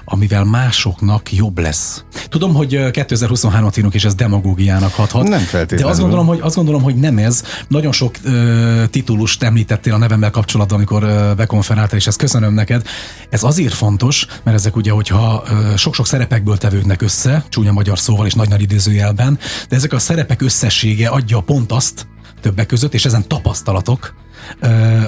amivel 0.04 0.44
másoknak 0.44 1.32
jobb 1.32 1.58
lesz. 1.58 2.04
Tudom, 2.28 2.54
hogy 2.54 2.68
2023-at 2.72 3.78
írunk, 3.78 3.94
és 3.94 4.04
ez 4.04 4.14
demagógiának 4.14 4.92
hathat. 4.92 5.28
Nem 5.28 5.40
feltétlenül. 5.40 5.84
De 5.84 5.90
azt 5.90 6.00
gondolom, 6.00 6.26
hogy, 6.26 6.38
azt 6.42 6.54
gondolom, 6.54 6.82
hogy 6.82 6.94
nem 6.94 7.18
ez. 7.18 7.42
Nagyon 7.68 7.92
sok 7.92 8.14
uh, 8.24 8.84
titulust 8.84 9.42
említettél 9.42 9.92
a 9.92 9.98
nevemmel 9.98 10.30
kapcsolatban, 10.30 10.76
amikor 10.76 11.04
uh, 11.04 11.34
bekonferáltál, 11.36 11.98
és 11.98 12.06
ezt 12.06 12.18
köszönöm 12.18 12.54
neked. 12.54 12.86
Ez 13.30 13.42
azért 13.42 13.74
fontos, 13.74 14.26
mert 14.42 14.56
ezek 14.56 14.76
ugye, 14.76 14.90
hogyha 14.90 15.42
uh, 15.50 15.76
sok-sok 15.76 16.06
szerepekből 16.06 16.56
tevődnek 16.56 17.02
össze, 17.02 17.44
csúnya 17.48 17.72
magyar 17.72 17.98
szóval 17.98 18.26
és 18.26 18.34
nagy-nagy 18.34 18.62
idézőjelben, 18.62 19.38
de 19.68 19.76
ezek 19.76 19.92
a 19.92 19.98
szerepek 19.98 20.42
összessége 20.42 21.08
adja 21.08 21.40
pont 21.40 21.72
azt, 21.72 22.06
többek 22.40 22.66
között, 22.66 22.94
és 22.94 23.04
ezen 23.04 23.28
tapasztalatok, 23.28 24.14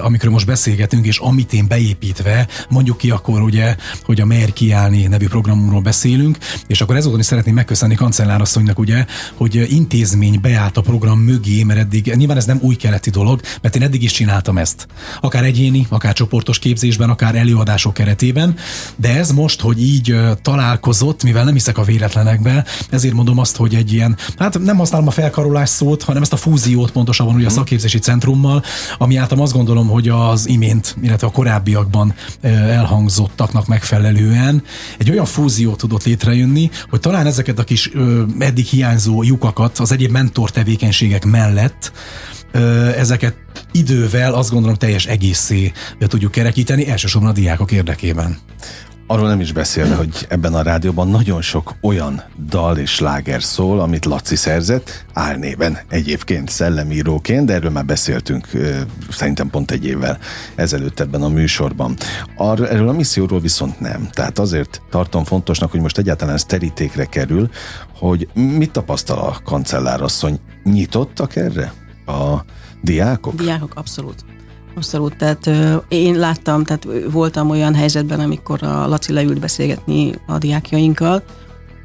amikről 0.01 0.31
most 0.31 0.45
beszélgetünk, 0.45 1.05
és 1.05 1.19
amit 1.19 1.53
én 1.53 1.67
beépítve, 1.67 2.47
mondjuk 2.69 2.97
ki 2.97 3.09
akkor 3.09 3.41
ugye, 3.41 3.75
hogy 4.03 4.21
a 4.21 4.25
Mer 4.25 4.53
kiállni 4.53 5.07
nevű 5.07 5.27
programunkról 5.27 5.81
beszélünk, 5.81 6.37
és 6.67 6.81
akkor 6.81 6.95
ezúton 6.95 7.19
is 7.19 7.25
szeretném 7.25 7.53
megköszönni 7.53 7.95
kancellárasszonynak 7.95 8.79
ugye, 8.79 9.05
hogy 9.35 9.67
intézmény 9.71 10.39
beállt 10.41 10.77
a 10.77 10.81
program 10.81 11.19
mögé, 11.19 11.63
mert 11.63 11.79
eddig, 11.79 12.13
nyilván 12.15 12.37
ez 12.37 12.45
nem 12.45 12.59
új 12.61 12.75
keleti 12.75 13.09
dolog, 13.09 13.41
mert 13.61 13.75
én 13.75 13.81
eddig 13.81 14.03
is 14.03 14.11
csináltam 14.11 14.57
ezt. 14.57 14.87
Akár 15.21 15.43
egyéni, 15.43 15.87
akár 15.89 16.13
csoportos 16.13 16.59
képzésben, 16.59 17.09
akár 17.09 17.35
előadások 17.35 17.93
keretében, 17.93 18.55
de 18.95 19.17
ez 19.17 19.31
most, 19.31 19.61
hogy 19.61 19.81
így 19.81 20.15
találkozott, 20.41 21.23
mivel 21.23 21.43
nem 21.43 21.53
hiszek 21.53 21.77
a 21.77 21.83
véletlenekbe, 21.83 22.65
ezért 22.89 23.13
mondom 23.13 23.37
azt, 23.37 23.55
hogy 23.55 23.75
egy 23.75 23.93
ilyen, 23.93 24.17
hát 24.37 24.59
nem 24.59 24.77
használom 24.77 25.07
a 25.07 25.11
felkarolás 25.11 25.69
szót, 25.69 26.03
hanem 26.03 26.21
ezt 26.21 26.33
a 26.33 26.37
fúziót 26.37 26.91
pontosabban 26.91 27.35
ugye 27.35 27.45
a 27.45 27.47
mhm. 27.47 27.57
szakképzési 27.57 27.99
centrummal, 27.99 28.63
ami 28.97 29.17
által 29.31 29.45
azt 29.45 29.53
gondolom, 29.53 29.87
hogy 29.87 30.09
az 30.09 30.47
imént, 30.47 30.95
illetve 31.01 31.27
a 31.27 31.31
korábbiakban 31.31 32.13
elhangzottaknak 32.41 33.67
megfelelően 33.67 34.63
egy 34.97 35.09
olyan 35.09 35.25
fúzió 35.25 35.75
tudott 35.75 36.03
létrejönni, 36.03 36.69
hogy 36.89 36.99
talán 36.99 37.25
ezeket 37.25 37.59
a 37.59 37.63
kis 37.63 37.91
eddig 38.39 38.65
hiányzó 38.65 39.23
lyukakat 39.23 39.77
az 39.77 39.91
egyéb 39.91 40.11
mentor 40.11 40.49
tevékenységek 40.51 41.25
mellett 41.25 41.91
ezeket 42.97 43.35
idővel 43.71 44.33
azt 44.33 44.51
gondolom 44.51 44.75
teljes 44.75 45.05
egészé 45.05 45.71
tudjuk 45.99 46.31
kerekíteni, 46.31 46.87
elsősorban 46.87 47.29
a 47.29 47.33
diákok 47.33 47.71
érdekében. 47.71 48.37
Arról 49.09 49.27
nem 49.27 49.39
is 49.39 49.51
beszélve, 49.51 49.95
hogy 49.95 50.25
ebben 50.29 50.53
a 50.53 50.61
rádióban 50.61 51.07
nagyon 51.07 51.41
sok 51.41 51.73
olyan 51.81 52.23
dal 52.49 52.77
és 52.77 52.91
sláger 52.91 53.43
szól, 53.43 53.79
amit 53.79 54.05
Laci 54.05 54.35
szerzett, 54.35 55.05
álnében 55.13 55.77
egyébként 55.89 56.49
szellemíróként, 56.49 57.45
de 57.45 57.53
erről 57.53 57.71
már 57.71 57.85
beszéltünk 57.85 58.47
szerintem 59.09 59.49
pont 59.49 59.71
egy 59.71 59.85
évvel 59.85 60.17
ezelőtt 60.55 60.99
ebben 60.99 61.21
a 61.21 61.27
műsorban. 61.27 61.95
Ar, 62.35 62.61
erről 62.61 62.89
a 62.89 62.93
misszióról 62.93 63.39
viszont 63.39 63.79
nem. 63.79 64.09
Tehát 64.11 64.39
azért 64.39 64.81
tartom 64.89 65.23
fontosnak, 65.23 65.71
hogy 65.71 65.81
most 65.81 65.97
egyáltalán 65.97 66.33
ez 66.35 66.43
terítékre 66.43 67.05
kerül, 67.05 67.49
hogy 67.97 68.27
mit 68.33 68.71
tapasztal 68.71 69.17
a 69.17 69.39
kancellárasszony? 69.43 70.39
Nyitottak 70.63 71.35
erre 71.35 71.73
a 72.05 72.45
diákok? 72.81 73.35
Diákok 73.35 73.71
abszolút. 73.75 74.25
Abszolút, 74.77 75.17
tehát 75.17 75.49
én 75.87 76.15
láttam, 76.15 76.63
tehát 76.63 76.87
voltam 77.11 77.49
olyan 77.49 77.75
helyzetben, 77.75 78.19
amikor 78.19 78.63
a 78.63 78.87
Laci 78.87 79.13
leült 79.13 79.39
beszélgetni 79.39 80.13
a 80.27 80.37
diákjainkkal, 80.37 81.23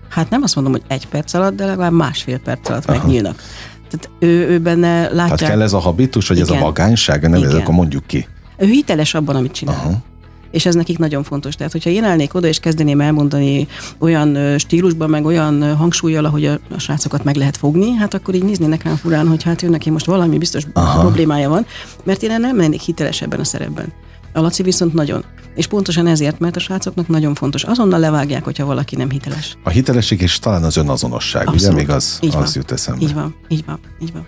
hát 0.08 0.30
nem 0.30 0.42
azt 0.42 0.54
mondom, 0.54 0.72
hogy 0.72 0.82
egy 0.86 1.08
perc 1.08 1.34
alatt, 1.34 1.54
de 1.54 1.66
legalább 1.66 1.92
másfél 1.92 2.38
perc 2.38 2.68
alatt 2.68 2.84
Aha. 2.84 2.98
megnyílnak. 2.98 3.42
Tehát 3.90 4.10
ő, 4.18 4.48
ő 4.48 4.58
benne 4.58 5.00
látja... 5.00 5.34
Tehát 5.34 5.54
kell 5.54 5.62
ez 5.62 5.72
a 5.72 5.78
habitus, 5.78 6.28
vagy 6.28 6.36
Igen. 6.36 6.48
ez 6.48 6.56
a 6.56 6.64
vagányság, 6.64 7.22
nem 7.22 7.42
ezek, 7.42 7.60
akkor 7.60 7.74
mondjuk 7.74 8.06
ki. 8.06 8.26
Ő 8.56 8.66
hiteles 8.66 9.14
abban, 9.14 9.36
amit 9.36 9.52
csinál. 9.52 9.74
Aha 9.74 10.10
és 10.52 10.66
ez 10.66 10.74
nekik 10.74 10.98
nagyon 10.98 11.22
fontos. 11.22 11.54
Tehát, 11.54 11.72
hogyha 11.72 11.90
én 11.90 12.04
állnék 12.04 12.34
oda, 12.34 12.46
és 12.46 12.58
kezdeném 12.58 13.00
elmondani 13.00 13.66
olyan 13.98 14.58
stílusban, 14.58 15.10
meg 15.10 15.24
olyan 15.24 15.76
hangsúlyjal, 15.76 16.24
ahogy 16.24 16.44
a, 16.44 16.58
a 16.74 16.78
srácokat 16.78 17.24
meg 17.24 17.36
lehet 17.36 17.56
fogni, 17.56 17.92
hát 17.92 18.14
akkor 18.14 18.34
így 18.34 18.44
néznének 18.44 18.82
rám 18.82 18.96
furán, 18.96 19.28
hogy 19.28 19.42
hát 19.42 19.62
ő 19.62 19.68
neki 19.68 19.90
most 19.90 20.06
valami 20.06 20.38
biztos 20.38 20.66
Aha. 20.72 21.00
problémája 21.00 21.48
van, 21.48 21.66
mert 22.04 22.22
én 22.22 22.40
nem 22.40 22.56
lennék 22.56 22.80
hiteles 22.80 23.22
ebben 23.22 23.40
a 23.40 23.44
szerepben. 23.44 23.92
A 24.32 24.40
Laci 24.40 24.62
viszont 24.62 24.94
nagyon. 24.94 25.24
És 25.54 25.66
pontosan 25.66 26.06
ezért, 26.06 26.38
mert 26.38 26.56
a 26.56 26.60
srácoknak 26.60 27.08
nagyon 27.08 27.34
fontos. 27.34 27.62
Azonnal 27.64 28.00
levágják, 28.00 28.44
hogyha 28.44 28.64
valaki 28.64 28.96
nem 28.96 29.10
hiteles. 29.10 29.56
A 29.62 29.70
hitelesség 29.70 30.20
és 30.20 30.38
talán 30.38 30.64
az 30.64 30.76
önazonosság, 30.76 31.48
Abszolút. 31.48 31.74
ugye 31.74 31.82
még 31.82 31.90
az, 31.90 32.18
így 32.20 32.34
az 32.36 32.56
jut 32.56 32.70
eszembe. 32.70 33.04
Így 33.04 33.14
van, 33.14 33.34
így 33.48 33.64
van, 33.66 33.78
így 34.00 34.12
van 34.12 34.26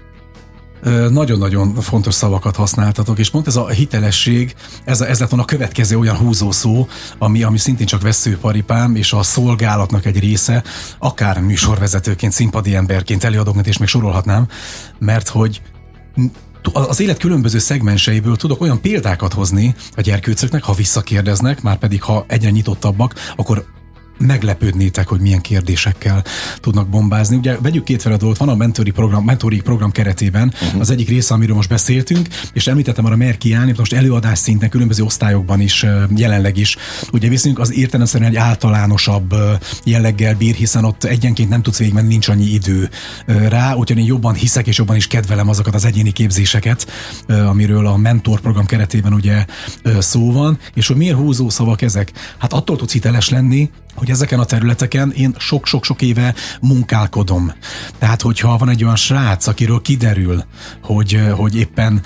nagyon-nagyon 1.10 1.74
fontos 1.74 2.14
szavakat 2.14 2.56
használtatok, 2.56 3.18
és 3.18 3.30
pont 3.30 3.46
ez 3.46 3.56
a 3.56 3.68
hitelesség, 3.68 4.54
ez, 4.84 5.00
ez 5.00 5.20
lett 5.20 5.28
volna 5.28 5.44
a 5.44 5.48
következő 5.48 5.98
olyan 5.98 6.16
húzószó, 6.16 6.86
ami, 7.18 7.42
ami 7.42 7.58
szintén 7.58 7.86
csak 7.86 8.02
veszőparipám, 8.02 8.96
és 8.96 9.12
a 9.12 9.22
szolgálatnak 9.22 10.04
egy 10.04 10.18
része, 10.18 10.62
akár 10.98 11.40
műsorvezetőként, 11.40 12.32
színpadi 12.32 12.74
emberként, 12.74 13.24
előadóként, 13.24 13.66
és 13.66 13.78
még 13.78 13.88
sorolhatnám, 13.88 14.48
mert 14.98 15.28
hogy 15.28 15.62
az 16.72 17.00
élet 17.00 17.18
különböző 17.18 17.58
szegmenseiből 17.58 18.36
tudok 18.36 18.60
olyan 18.60 18.80
példákat 18.80 19.32
hozni 19.32 19.74
a 19.96 20.00
gyerkőcöknek, 20.00 20.62
ha 20.62 20.72
visszakérdeznek, 20.72 21.62
már 21.62 21.76
pedig 21.76 22.02
ha 22.02 22.24
egyre 22.28 22.50
nyitottabbak, 22.50 23.14
akkor 23.36 23.64
meglepődnétek, 24.18 25.08
hogy 25.08 25.20
milyen 25.20 25.40
kérdésekkel 25.40 26.24
tudnak 26.60 26.88
bombázni. 26.88 27.36
Ugye 27.36 27.56
vegyük 27.60 27.84
két 27.84 28.08
dolgot, 28.08 28.36
van 28.36 28.48
a 28.48 28.54
mentori 28.54 28.90
program, 28.90 29.24
mentori 29.24 29.60
program 29.60 29.90
keretében 29.90 30.52
uh-huh. 30.62 30.80
az 30.80 30.90
egyik 30.90 31.08
része, 31.08 31.34
amiről 31.34 31.54
most 31.54 31.68
beszéltünk, 31.68 32.28
és 32.52 32.66
említettem 32.66 33.04
arra 33.04 33.16
Merki 33.16 33.48
Jánit, 33.48 33.78
most 33.78 33.92
előadás 33.92 34.38
szinten 34.38 34.68
különböző 34.68 35.02
osztályokban 35.02 35.60
is 35.60 35.86
jelenleg 36.16 36.56
is. 36.56 36.76
Ugye 37.12 37.28
viszünk 37.28 37.58
az 37.58 37.72
értelemszerűen 37.72 38.30
egy 38.30 38.36
általánosabb 38.36 39.34
jelleggel 39.84 40.34
bír, 40.34 40.54
hiszen 40.54 40.84
ott 40.84 41.04
egyenként 41.04 41.48
nem 41.48 41.62
tudsz 41.62 41.78
végigmenni, 41.78 42.08
nincs 42.08 42.28
annyi 42.28 42.44
idő 42.44 42.90
rá, 43.26 43.74
úgyhogy 43.74 43.98
én 43.98 44.04
jobban 44.04 44.34
hiszek 44.34 44.66
és 44.66 44.78
jobban 44.78 44.96
is 44.96 45.06
kedvelem 45.06 45.48
azokat 45.48 45.74
az 45.74 45.84
egyéni 45.84 46.10
képzéseket, 46.10 46.86
amiről 47.28 47.86
a 47.86 47.96
mentor 47.96 48.40
program 48.40 48.66
keretében 48.66 49.12
ugye 49.12 49.44
szó 49.98 50.32
van, 50.32 50.58
és 50.74 50.86
hogy 50.86 50.96
miért 50.96 51.16
húzó 51.16 51.48
szavak 51.48 51.82
ezek? 51.82 52.12
Hát 52.38 52.52
attól 52.52 52.76
tudsz 52.76 52.92
hiteles 52.92 53.28
lenni, 53.28 53.70
hogy 53.94 54.10
ezeken 54.10 54.38
a 54.38 54.44
területeken 54.44 55.12
én 55.12 55.34
sok-sok-sok 55.38 56.02
éve 56.02 56.34
munkálkodom. 56.60 57.52
Tehát, 57.98 58.22
hogyha 58.22 58.58
van 58.58 58.68
egy 58.68 58.84
olyan 58.84 58.96
srác, 58.96 59.46
akiről 59.46 59.82
kiderül, 59.82 60.44
hogy, 60.82 61.20
hogy 61.36 61.56
éppen 61.56 62.02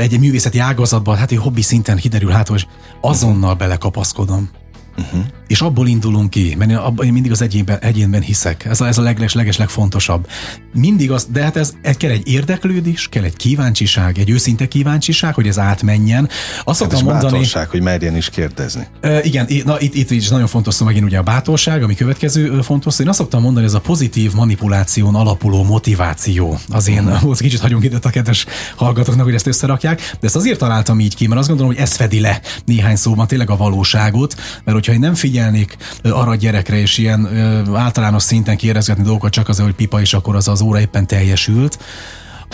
egy 0.00 0.20
művészeti 0.20 0.58
ágazatban, 0.58 1.16
hát 1.16 1.30
egy 1.30 1.38
hobbi 1.38 1.62
szinten 1.62 1.96
kiderül, 1.96 2.30
hát, 2.30 2.48
hogy 2.48 2.66
azonnal 3.00 3.54
belekapaszkodom. 3.54 4.50
Uh-huh. 4.96 5.24
És 5.46 5.60
abból 5.60 5.86
indulunk 5.86 6.30
ki, 6.30 6.54
mert 6.58 6.70
én, 6.70 6.76
abban, 6.76 7.06
én 7.06 7.12
mindig 7.12 7.30
az 7.30 7.42
egyénben, 7.42 7.78
egyénben 7.78 8.20
hiszek. 8.20 8.64
Ez 8.64 8.80
a, 8.80 8.86
ez 8.86 8.98
a 8.98 9.02
leges, 9.02 9.34
leges 9.34 9.56
legfontosabb. 9.56 10.26
Mindig 10.74 11.10
az, 11.10 11.26
de 11.32 11.42
hát 11.42 11.56
ez, 11.56 11.74
ez 11.82 11.96
kell 11.96 12.10
egy 12.10 12.28
érdeklődés, 12.28 13.08
kell 13.08 13.22
egy 13.22 13.36
kíváncsiság, 13.36 14.18
egy 14.18 14.30
őszinte 14.30 14.68
kíváncsiság, 14.68 15.34
hogy 15.34 15.46
ez 15.46 15.58
átmenjen. 15.58 16.28
Azt 16.64 16.80
hát 16.80 16.90
szoktam 16.90 17.04
mondani. 17.04 17.32
bátorság, 17.32 17.68
hogy 17.68 17.82
merjen 17.82 18.16
is 18.16 18.30
kérdezni. 18.30 18.86
E, 19.00 19.22
igen, 19.22 19.48
na, 19.64 19.80
itt, 19.80 19.94
itt 19.94 20.10
is 20.10 20.28
nagyon 20.28 20.46
fontos 20.46 20.74
szó 20.74 20.84
megint 20.84 21.04
ugye 21.04 21.18
a 21.18 21.22
bátorság, 21.22 21.82
ami 21.82 21.94
következő 21.94 22.60
fontos. 22.62 22.98
Én 22.98 23.08
azt 23.08 23.18
szoktam 23.18 23.42
mondani, 23.42 23.66
ez 23.66 23.74
a 23.74 23.80
pozitív 23.80 24.32
manipuláción 24.34 25.14
alapuló 25.14 25.62
motiváció. 25.62 26.58
Az 26.68 26.88
én, 26.88 27.04
uh-huh. 27.04 27.30
az 27.30 27.38
kicsit 27.38 27.60
hagyunk 27.60 27.84
itt 27.84 28.04
a 28.04 28.10
kedves 28.10 28.46
hallgatóknak, 28.76 29.24
hogy 29.24 29.34
ezt 29.34 29.46
összerakják, 29.46 29.98
de 30.20 30.26
ezt 30.26 30.36
azért 30.36 30.58
találtam 30.58 31.00
így 31.00 31.14
ki, 31.14 31.26
mert 31.26 31.38
azt 31.40 31.48
gondolom, 31.48 31.72
hogy 31.72 31.82
ez 31.82 31.92
fedi 31.92 32.20
le 32.20 32.40
néhány 32.64 32.96
szóban 32.96 33.26
tényleg 33.26 33.50
a 33.50 33.56
valóságot, 33.56 34.34
mert 34.64 34.76
hogyha 34.76 34.92
én 34.92 34.98
nem 34.98 35.14
figyelnék 35.34 35.76
arra 36.02 36.34
gyerekre, 36.34 36.76
és 36.76 36.98
ilyen 36.98 37.28
általános 37.74 38.22
szinten 38.22 38.56
kérdezgetni 38.56 39.02
dolgokat 39.02 39.32
csak 39.32 39.48
azért, 39.48 39.66
hogy 39.66 39.76
pipa, 39.76 40.00
és 40.00 40.14
akkor 40.14 40.36
az 40.36 40.48
az 40.48 40.60
óra 40.60 40.80
éppen 40.80 41.06
teljesült, 41.06 41.78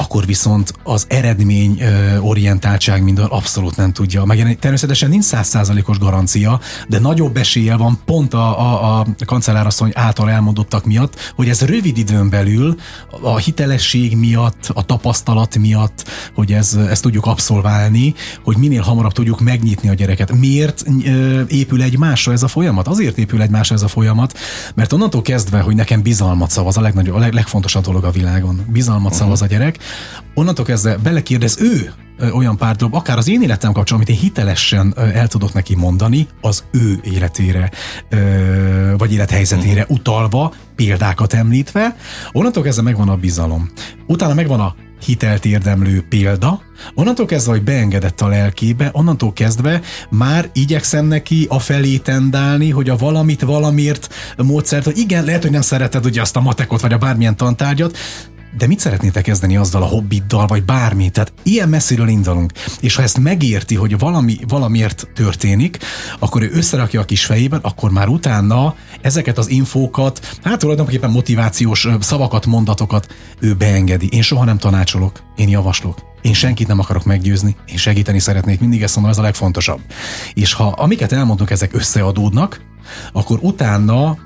akkor 0.01 0.27
viszont 0.27 0.73
az 0.83 1.05
eredmény 1.09 1.83
orientáltság 2.21 3.03
minden 3.03 3.25
abszolút 3.25 3.77
nem 3.77 3.93
tudja 3.93 4.25
megjelenni. 4.25 4.57
Természetesen 4.57 5.09
nincs 5.09 5.25
százszázalékos 5.25 5.99
garancia, 5.99 6.61
de 6.89 6.99
nagyobb 6.99 7.37
esélye 7.37 7.77
van 7.77 7.99
pont 8.05 8.35
a, 8.35 8.61
a, 8.61 9.01
a 9.01 9.07
kancellárasszony 9.27 9.91
által 9.95 10.31
elmondottak 10.31 10.85
miatt, 10.85 11.33
hogy 11.35 11.49
ez 11.49 11.61
rövid 11.61 11.99
időn 11.99 12.31
belül 12.31 12.77
a 13.23 13.37
hitelesség 13.37 14.17
miatt, 14.17 14.71
a 14.75 14.85
tapasztalat 14.85 15.59
miatt, 15.59 16.09
hogy 16.35 16.53
ez, 16.53 16.75
ezt 16.75 17.03
tudjuk 17.03 17.27
abszolválni, 17.27 18.15
hogy 18.45 18.57
minél 18.57 18.83
hamarabb 18.83 19.13
tudjuk 19.13 19.41
megnyitni 19.41 19.89
a 19.89 19.95
gyereket. 19.95 20.33
Miért 20.33 20.85
épül 21.49 21.83
egymásra 21.83 22.33
ez 22.33 22.43
a 22.43 22.49
folyamat? 22.49 22.89
Azért 22.89 23.19
épül 23.19 23.43
egymásra 23.43 23.75
ez 23.75 23.83
a 23.83 23.89
folyamat, 23.89 24.39
mert 24.75 24.93
onnantól 24.93 25.23
kezdve, 25.23 25.61
hogy 25.61 25.75
nekem 25.75 26.03
bizalmat 26.03 26.51
szavaz, 26.51 26.77
a 26.77 26.81
legnagyobb, 26.81 27.15
a 27.15 27.19
leg, 27.19 27.33
legfontosabb 27.33 27.85
dolog 27.85 28.05
a 28.05 28.11
világon. 28.11 28.67
Bizalmat 28.69 29.05
uh-huh. 29.05 29.19
szavaz 29.19 29.43
a 29.43 29.47
gyerek, 29.47 29.79
onnantól 30.35 30.65
kezdve 30.65 30.97
belekérdez 30.97 31.61
ő 31.61 31.93
olyan 32.33 32.57
pár 32.57 32.77
dolog, 32.77 32.95
akár 32.95 33.19
az 33.19 33.29
én 33.29 33.43
életem 33.43 33.73
kapcsolatban, 33.73 34.11
amit 34.11 34.23
én 34.23 34.29
hitelesen 34.29 34.95
el 35.15 35.29
tudok 35.29 35.53
neki 35.53 35.75
mondani, 35.75 36.29
az 36.41 36.65
ő 36.71 37.01
életére, 37.03 37.71
vagy 38.97 39.13
élethelyzetére 39.13 39.85
utalva, 39.89 40.55
példákat 40.77 41.33
említve, 41.33 41.97
onnantól 42.33 42.63
kezdve 42.63 42.83
megvan 42.83 43.09
a 43.09 43.17
bizalom. 43.17 43.71
Utána 44.07 44.35
megvan 44.35 44.61
a 44.61 44.75
hitelt 45.05 45.45
érdemlő 45.45 46.05
példa, 46.09 46.61
onnantól 46.95 47.27
kezdve, 47.27 47.53
hogy 47.53 47.63
beengedett 47.63 48.21
a 48.21 48.29
lelkébe, 48.29 48.91
onnantól 48.93 49.33
kezdve 49.33 49.81
már 50.11 50.51
igyekszem 50.53 51.05
neki 51.05 51.47
a 51.49 51.59
felé 51.59 51.97
tendálni, 51.97 52.71
hogy 52.71 52.89
a 52.89 52.97
valamit 52.97 53.43
valamiért 53.43 54.15
módszert, 54.37 54.85
hogy 54.85 54.99
igen, 54.99 55.25
lehet, 55.25 55.43
hogy 55.43 55.51
nem 55.51 55.61
szereted 55.61 56.05
ugye 56.05 56.21
azt 56.21 56.37
a 56.37 56.41
matekot, 56.41 56.81
vagy 56.81 56.93
a 56.93 56.99
bármilyen 56.99 57.37
tantárgyat, 57.37 57.99
de 58.57 58.67
mit 58.67 58.81
szeretnétek 58.81 59.23
kezdeni 59.23 59.57
azzal 59.57 59.83
a 59.83 59.87
hobbiddal, 59.87 60.47
vagy 60.47 60.65
bármi? 60.65 61.11
Tehát 61.11 61.33
ilyen 61.43 61.69
messziről 61.69 62.09
indulunk. 62.09 62.53
És 62.81 62.95
ha 62.95 63.03
ezt 63.03 63.19
megérti, 63.19 63.75
hogy 63.75 63.99
valami, 63.99 64.37
valamiért 64.49 65.09
történik, 65.15 65.79
akkor 66.19 66.43
ő 66.43 66.51
összerakja 66.53 67.01
a 67.01 67.05
kis 67.05 67.25
fejében, 67.25 67.61
akkor 67.63 67.91
már 67.91 68.09
utána 68.09 68.75
ezeket 69.01 69.39
az 69.39 69.51
infókat, 69.51 70.39
hát 70.43 70.59
tulajdonképpen 70.59 71.11
motivációs 71.11 71.89
szavakat, 72.01 72.47
mondatokat 72.47 73.15
ő 73.39 73.55
beengedi. 73.55 74.09
Én 74.13 74.23
soha 74.23 74.45
nem 74.45 74.59
tanácsolok, 74.59 75.23
én 75.37 75.49
javaslok. 75.49 76.09
Én 76.23 76.35
senkit 76.35 76.69
nem 76.69 76.79
akarok 76.79 77.05
meggyőzni, 77.05 77.57
én 77.67 77.77
segíteni 77.77 78.19
szeretnék, 78.19 78.61
mindig 78.61 78.83
ezt 78.83 78.95
mondom, 78.95 79.13
ez 79.13 79.19
a 79.19 79.23
legfontosabb. 79.23 79.81
És 80.35 80.53
ha 80.53 80.65
amiket 80.65 81.13
elmondunk, 81.13 81.51
ezek 81.51 81.75
összeadódnak, 81.75 82.61
akkor 83.13 83.39
utána 83.43 84.19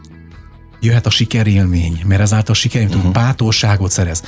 jöhet 0.85 1.07
a 1.07 1.11
sikerélmény, 1.11 2.03
mert 2.07 2.21
ezáltal 2.21 2.55
sikerélmény 2.55 2.97
uh-huh. 2.97 3.13
bátorságot 3.13 3.91
szerez. 3.91 4.23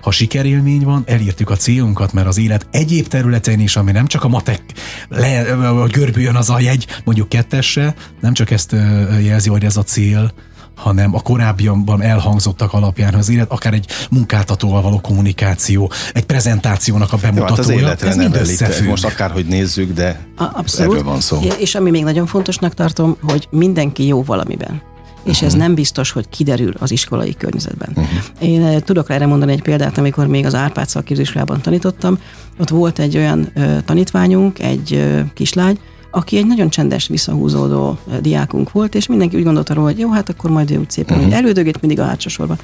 Ha 0.00 0.10
sikerélmény 0.10 0.82
van, 0.82 1.02
elírtük 1.06 1.50
a 1.50 1.56
célunkat, 1.56 2.12
mert 2.12 2.26
az 2.26 2.38
élet 2.38 2.66
egyéb 2.70 3.06
területein 3.06 3.60
is, 3.60 3.76
ami 3.76 3.92
nem 3.92 4.06
csak 4.06 4.24
a 4.24 4.28
matek, 4.28 4.62
le, 5.08 5.42
görbüljön 5.90 6.34
az 6.34 6.50
a 6.50 6.60
jegy, 6.60 6.86
mondjuk 7.04 7.28
kettesre, 7.28 7.94
nem 8.20 8.32
csak 8.32 8.50
ezt 8.50 8.76
jelzi, 9.22 9.48
hogy 9.48 9.64
ez 9.64 9.76
a 9.76 9.82
cél, 9.82 10.32
hanem 10.80 11.14
a 11.14 11.20
korábbiakban 11.20 12.02
elhangzottak 12.02 12.72
alapján 12.72 13.14
az 13.14 13.28
élet, 13.28 13.50
akár 13.50 13.74
egy 13.74 13.86
munkáltatóval 14.10 14.82
való 14.82 15.00
kommunikáció, 15.00 15.90
egy 16.12 16.24
prezentációnak 16.24 17.12
a 17.12 17.16
bemutatója, 17.16 17.78
Jó, 17.78 17.86
hát 17.86 18.02
az 18.02 18.08
ez 18.08 18.16
mind 18.16 18.34
összefügg. 18.34 18.88
Most 18.88 19.04
akárhogy 19.04 19.46
nézzük, 19.46 19.92
de 19.92 20.26
Abszolút. 20.36 20.92
erről 20.92 21.04
van 21.04 21.20
szó. 21.20 21.40
És 21.58 21.74
ami 21.74 21.90
még 21.90 22.04
nagyon 22.04 22.26
fontosnak 22.26 22.74
tartom, 22.74 23.16
hogy 23.22 23.48
mindenki 23.50 24.06
jó 24.06 24.22
valamiben 24.22 24.82
és 25.22 25.32
uh-huh. 25.32 25.48
ez 25.48 25.54
nem 25.54 25.74
biztos, 25.74 26.10
hogy 26.10 26.28
kiderül 26.28 26.72
az 26.78 26.90
iskolai 26.90 27.34
környezetben. 27.34 27.88
Uh-huh. 27.90 28.08
Én 28.40 28.62
eh, 28.62 28.80
tudok 28.80 29.10
erre 29.10 29.26
mondani 29.26 29.52
egy 29.52 29.62
példát, 29.62 29.98
amikor 29.98 30.26
még 30.26 30.46
az 30.46 30.54
Árpád 30.54 30.88
szakképzéskolában 30.88 31.60
tanítottam, 31.60 32.18
ott 32.58 32.68
volt 32.68 32.98
egy 32.98 33.16
olyan 33.16 33.48
ö, 33.54 33.76
tanítványunk, 33.84 34.58
egy 34.58 34.92
ö, 34.92 35.20
kislány, 35.34 35.78
aki 36.10 36.36
egy 36.36 36.46
nagyon 36.46 36.68
csendes, 36.68 37.06
visszahúzódó 37.06 37.98
diákunk 38.20 38.72
volt, 38.72 38.94
és 38.94 39.06
mindenki 39.06 39.36
úgy 39.36 39.44
gondolta 39.44 39.74
róla, 39.74 39.88
hogy 39.88 39.98
jó, 39.98 40.10
hát 40.10 40.28
akkor 40.28 40.50
majd 40.50 40.70
ő 40.70 40.78
úgy 40.78 40.90
szépen, 40.90 41.16
uh-huh. 41.16 41.32
hogy 41.32 41.42
elődögét 41.42 41.80
mindig 41.80 42.00
a 42.00 42.04
hátsó 42.04 42.28
sorban. 42.28 42.58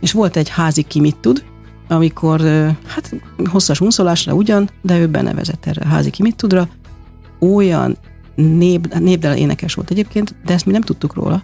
És 0.00 0.12
volt 0.12 0.36
egy 0.36 0.48
házi 0.48 0.82
ki 0.82 1.00
mit 1.00 1.16
tud, 1.16 1.44
amikor 1.88 2.40
hát 2.86 3.14
hosszas 3.50 3.80
unszolásra 3.80 4.34
ugyan, 4.34 4.70
de 4.82 4.98
ő 4.98 5.06
benevezett 5.06 5.66
erre 5.66 5.82
a 5.84 5.88
házi 5.88 6.10
ki 6.10 6.22
mit 6.22 6.36
tudra, 6.36 6.68
olyan 7.40 7.96
nép, 8.42 8.94
népdel 8.98 9.36
énekes 9.36 9.74
volt 9.74 9.90
egyébként, 9.90 10.34
de 10.44 10.52
ezt 10.52 10.66
mi 10.66 10.72
nem 10.72 10.80
tudtuk 10.80 11.14
róla. 11.14 11.42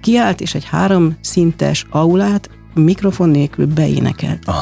Kiállt, 0.00 0.40
és 0.40 0.54
egy 0.54 0.64
három 0.64 1.16
szintes 1.20 1.86
aulát 1.90 2.50
mikrofon 2.74 3.28
nélkül 3.28 3.66
beénekelt. 3.66 4.42
Ah, 4.44 4.56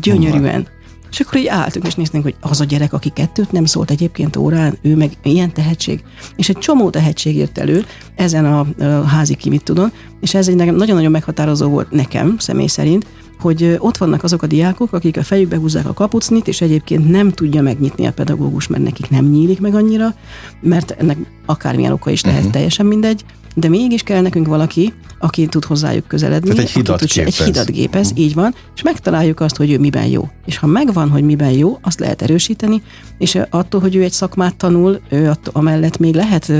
Gyönyörűen. 0.00 0.68
És 1.10 1.20
akkor 1.20 1.38
így 1.38 1.46
álltunk, 1.46 1.86
és 1.86 1.94
néztünk, 1.94 2.22
hogy 2.22 2.34
az 2.40 2.60
a 2.60 2.64
gyerek, 2.64 2.92
aki 2.92 3.08
kettőt 3.08 3.52
nem 3.52 3.64
szólt 3.64 3.90
egyébként 3.90 4.36
órán, 4.36 4.78
ő 4.82 4.96
meg 4.96 5.12
ilyen 5.22 5.52
tehetség. 5.52 6.04
És 6.36 6.48
egy 6.48 6.58
csomó 6.58 6.90
tehetség 6.90 7.36
jött 7.36 7.58
elő 7.58 7.84
ezen 8.16 8.44
a, 8.44 8.66
a 8.78 8.84
házi 8.84 9.34
ki 9.34 9.48
mit 9.48 9.62
tudom, 9.62 9.92
és 10.20 10.34
ez 10.34 10.48
egy 10.48 10.54
nagyon-nagyon 10.56 11.10
meghatározó 11.10 11.68
volt 11.68 11.90
nekem, 11.90 12.38
személy 12.38 12.66
szerint, 12.66 13.06
hogy 13.40 13.76
ott 13.78 13.96
vannak 13.96 14.22
azok 14.22 14.42
a 14.42 14.46
diákok, 14.46 14.92
akik 14.92 15.16
a 15.16 15.22
fejükbe 15.22 15.56
húzzák 15.56 15.88
a 15.88 15.92
kapucnit, 15.92 16.48
és 16.48 16.60
egyébként 16.60 17.10
nem 17.10 17.30
tudja 17.30 17.62
megnyitni 17.62 18.06
a 18.06 18.12
pedagógus, 18.12 18.66
mert 18.66 18.82
nekik 18.82 19.10
nem 19.10 19.24
nyílik 19.24 19.60
meg 19.60 19.74
annyira, 19.74 20.14
mert 20.60 20.90
ennek 20.90 21.18
akármilyen 21.46 21.92
oka 21.92 22.10
is 22.10 22.22
lehet, 22.22 22.38
uh-huh. 22.38 22.54
teljesen 22.54 22.86
mindegy, 22.86 23.24
de 23.60 23.68
mégis 23.68 24.02
kell 24.02 24.20
nekünk 24.20 24.46
valaki, 24.46 24.92
aki 25.18 25.46
tud 25.46 25.64
hozzájuk 25.64 26.06
közeledni. 26.06 26.48
Tehát 26.48 26.64
egy 26.64 26.70
hidat 26.70 26.98
tud, 26.98 27.08
gépez. 27.08 27.40
Egy 27.40 27.44
hidat 27.46 27.70
gépez, 27.70 28.10
uh-huh. 28.10 28.24
így 28.24 28.34
van, 28.34 28.54
és 28.74 28.82
megtaláljuk 28.82 29.40
azt, 29.40 29.56
hogy 29.56 29.70
ő 29.70 29.78
miben 29.78 30.06
jó. 30.06 30.28
És 30.46 30.58
ha 30.58 30.66
megvan, 30.66 31.08
hogy 31.08 31.22
miben 31.22 31.50
jó, 31.50 31.78
azt 31.82 32.00
lehet 32.00 32.22
erősíteni, 32.22 32.82
és 33.18 33.38
attól, 33.50 33.80
hogy 33.80 33.96
ő 33.96 34.02
egy 34.02 34.12
szakmát 34.12 34.56
tanul, 34.56 35.00
ő 35.08 35.28
attól, 35.28 35.52
amellett 35.54 35.98
még 35.98 36.14
lehet 36.14 36.52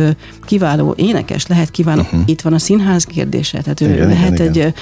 kiváló 0.45 0.95
énekes, 0.97 1.47
lehet 1.47 1.71
kiváló, 1.71 2.01
uh-huh. 2.01 2.21
itt 2.27 2.41
van 2.41 2.53
a 2.53 2.59
színház 2.59 3.05
kérdése, 3.05 3.61
tehát 3.61 3.81
ő 3.81 3.93
igen, 3.93 4.09
lehet 4.09 4.33
igen, 4.33 4.47
egy, 4.47 4.57
igen. 4.57 4.75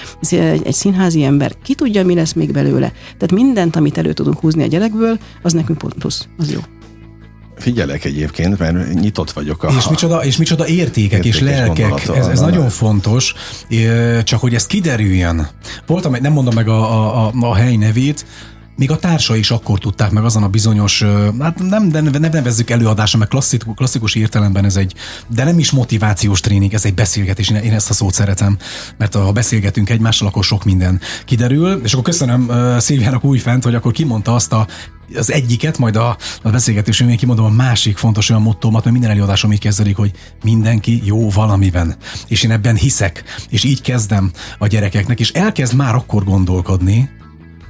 Egy, 0.53 0.63
egy 0.65 0.75
színházi 0.75 1.25
ember, 1.25 1.53
ki 1.63 1.75
tudja, 1.75 2.05
mi 2.05 2.15
lesz 2.15 2.33
még 2.33 2.53
belőle. 2.53 2.93
Tehát 3.05 3.33
mindent, 3.33 3.77
amit 3.77 3.99
elő 3.99 4.13
tudunk 4.13 4.41
húzni 4.41 4.63
a 4.63 4.67
gyerekből, 4.67 5.19
az 5.43 5.53
nekünk 5.53 5.79
plusz, 5.79 6.29
az 6.39 6.53
jó. 6.53 6.61
Figyelek 7.57 8.05
egyébként, 8.05 8.59
mert 8.59 8.95
nyitott 8.95 9.31
vagyok 9.31 9.63
a... 9.63 9.73
És 9.79 9.89
micsoda, 9.89 10.25
és 10.25 10.37
micsoda 10.37 10.67
értékek 10.67 11.25
és 11.25 11.41
lelkek, 11.41 12.09
ez, 12.09 12.27
ez 12.27 12.41
nagyon 12.41 12.69
fontos, 12.69 13.35
csak 14.25 14.41
hogy 14.41 14.55
ez 14.55 14.67
kiderüljön. 14.67 15.49
Voltam, 15.87 16.17
nem 16.21 16.33
mondom 16.33 16.55
meg 16.55 16.69
a, 16.69 16.93
a, 16.93 17.27
a, 17.27 17.33
a 17.41 17.55
hely 17.55 17.77
nevét, 17.77 18.27
még 18.77 18.91
a 18.91 18.97
társa 18.97 19.37
is 19.37 19.51
akkor 19.51 19.79
tudták 19.79 20.11
meg 20.11 20.25
azon 20.25 20.43
a 20.43 20.49
bizonyos, 20.49 21.05
hát 21.41 21.59
nem, 21.59 21.89
de 21.89 22.01
nem 22.01 22.31
nevezzük 22.33 22.71
előadásra, 22.71 23.19
mert 23.19 23.31
klasszikus, 23.31 23.75
klasszikus 23.75 24.15
értelemben 24.15 24.65
ez 24.65 24.77
egy, 24.77 24.95
de 25.29 25.45
nem 25.45 25.59
is 25.59 25.71
motivációs 25.71 26.41
tréning, 26.41 26.75
ez 26.75 26.85
egy 26.85 26.95
beszélgetés, 26.95 27.51
én 27.51 27.73
ezt 27.73 27.91
a 27.91 27.95
szót 27.95 28.15
szeretem, 28.15 28.59
mert 28.97 29.15
ha 29.15 29.33
beszélgetünk 29.33 29.91
egymással, 29.91 30.29
akkor 30.29 30.45
sok 30.45 30.65
minden 30.65 31.01
kiderül, 31.25 31.81
és 31.85 31.93
akkor 31.93 32.05
köszönöm 32.05 32.47
uh, 32.49 32.79
Szilviának 32.79 33.25
újfent, 33.25 33.65
hogy 33.65 33.75
akkor 33.75 33.93
kimondta 33.93 34.35
azt 34.35 34.53
a 34.53 34.67
az 35.15 35.33
egyiket, 35.33 35.79
majd 35.79 35.97
a, 35.97 36.17
a 36.43 36.51
beszélgetésünk 36.51 37.11
én 37.11 37.17
kimondom 37.17 37.45
a 37.45 37.51
másik 37.51 37.97
fontos 37.97 38.31
olyan 38.31 38.43
mottómat, 38.43 38.85
mert 38.85 38.93
minden 38.93 39.11
előadásom 39.15 39.53
így 39.53 39.59
kezdődik, 39.59 39.97
hogy 39.97 40.11
mindenki 40.43 41.01
jó 41.05 41.31
valamiben. 41.31 41.97
És 42.29 42.43
én 42.43 42.51
ebben 42.51 42.77
hiszek, 42.77 43.25
és 43.49 43.65
így 43.65 43.81
kezdem 43.81 44.31
a 44.59 44.67
gyerekeknek, 44.67 45.21
és 45.21 45.31
elkezd 45.31 45.75
már 45.75 45.95
akkor 45.95 46.25
gondolkodni, 46.25 47.11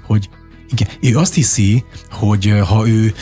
hogy 0.06 0.28
igen, 0.70 0.88
ő 1.00 1.18
azt 1.18 1.34
hiszi, 1.34 1.84
hogy 2.10 2.54
ha 2.66 2.88
ő 2.88 3.14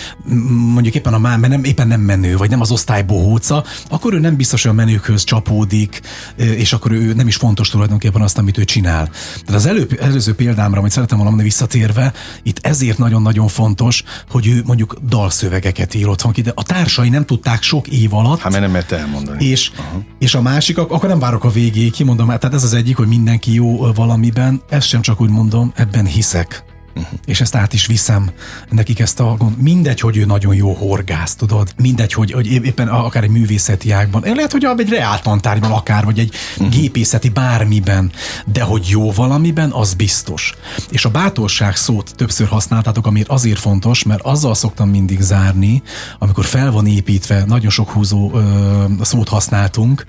mondjuk 0.72 0.94
éppen 0.94 1.14
a 1.14 1.18
már, 1.18 1.38
nem, 1.38 1.64
éppen 1.64 1.88
nem 1.88 2.00
menő, 2.00 2.36
vagy 2.36 2.50
nem 2.50 2.60
az 2.60 2.70
osztály 2.70 3.02
bohóca, 3.02 3.64
akkor 3.88 4.14
ő 4.14 4.18
nem 4.18 4.36
biztos, 4.36 4.62
hogy 4.62 4.70
a 4.70 4.74
menőkhöz 4.74 5.24
csapódik, 5.24 6.00
és 6.36 6.72
akkor 6.72 6.92
ő 6.92 7.12
nem 7.12 7.26
is 7.26 7.36
fontos 7.36 7.68
tulajdonképpen 7.68 8.22
azt, 8.22 8.38
amit 8.38 8.58
ő 8.58 8.64
csinál. 8.64 9.10
De 9.46 9.54
az 9.54 9.66
előbb, 9.66 9.98
előző 10.00 10.34
példámra, 10.34 10.78
amit 10.78 10.92
szeretem 10.92 11.18
volna 11.18 11.42
visszatérve, 11.42 12.12
itt 12.42 12.66
ezért 12.66 12.98
nagyon-nagyon 12.98 13.48
fontos, 13.48 14.02
hogy 14.30 14.46
ő 14.46 14.62
mondjuk 14.66 14.96
dalszövegeket 15.08 15.94
ír 15.94 16.08
otthon 16.08 16.32
ki, 16.32 16.42
de 16.42 16.52
a 16.54 16.62
társai 16.62 17.08
nem 17.08 17.24
tudták 17.24 17.62
sok 17.62 17.88
év 17.88 18.14
alatt. 18.14 18.40
Hát 18.40 18.50
mert 18.50 18.62
nem 18.62 18.72
mert 18.72 18.92
elmondani. 18.92 19.44
És, 19.44 19.70
és 20.18 20.34
a 20.34 20.42
másik, 20.42 20.78
akkor 20.78 21.08
nem 21.08 21.18
várok 21.18 21.44
a 21.44 21.50
végéig, 21.50 21.92
kimondom, 21.92 22.26
tehát 22.26 22.54
ez 22.54 22.64
az 22.64 22.74
egyik, 22.74 22.96
hogy 22.96 23.08
mindenki 23.08 23.54
jó 23.54 23.92
valamiben, 23.92 24.62
ezt 24.68 24.86
sem 24.86 25.00
csak 25.00 25.20
úgy 25.20 25.30
mondom, 25.30 25.72
ebben 25.76 26.06
hiszek. 26.06 26.73
Uh-huh. 26.96 27.18
És 27.24 27.40
ezt 27.40 27.54
át 27.54 27.72
is 27.72 27.86
viszem 27.86 28.30
nekik 28.70 29.00
ezt 29.00 29.20
a 29.20 29.34
gond. 29.38 29.58
Mindegy, 29.58 30.00
hogy 30.00 30.16
ő 30.16 30.24
nagyon 30.24 30.54
jó 30.54 30.72
horgász, 30.72 31.34
tudod. 31.34 31.74
Mindegy, 31.76 32.12
hogy, 32.12 32.32
hogy 32.32 32.46
éppen 32.46 32.88
akár 32.88 33.22
egy 33.22 33.30
művészeti 33.30 33.90
ágban. 33.90 34.22
Lehet, 34.34 34.52
hogy 34.52 34.66
egy 34.76 34.88
reáltantárgyban 34.88 35.70
akár, 35.70 36.04
vagy 36.04 36.18
egy 36.18 36.34
uh-huh. 36.56 36.74
gépészeti 36.74 37.28
bármiben. 37.28 38.12
De 38.52 38.62
hogy 38.62 38.86
jó 38.88 39.12
valamiben, 39.12 39.70
az 39.70 39.94
biztos. 39.94 40.54
És 40.90 41.04
a 41.04 41.10
bátorság 41.10 41.76
szót 41.76 42.14
többször 42.16 42.46
használtátok, 42.48 43.06
amit 43.06 43.28
azért 43.28 43.58
fontos, 43.58 44.02
mert 44.02 44.22
azzal 44.22 44.54
szoktam 44.54 44.88
mindig 44.88 45.20
zárni, 45.20 45.82
amikor 46.18 46.44
fel 46.44 46.70
van 46.70 46.86
építve, 46.86 47.44
nagyon 47.46 47.70
sok 47.70 47.90
húzó 47.90 48.30
ö, 48.34 48.84
szót 49.00 49.28
használtunk, 49.28 50.06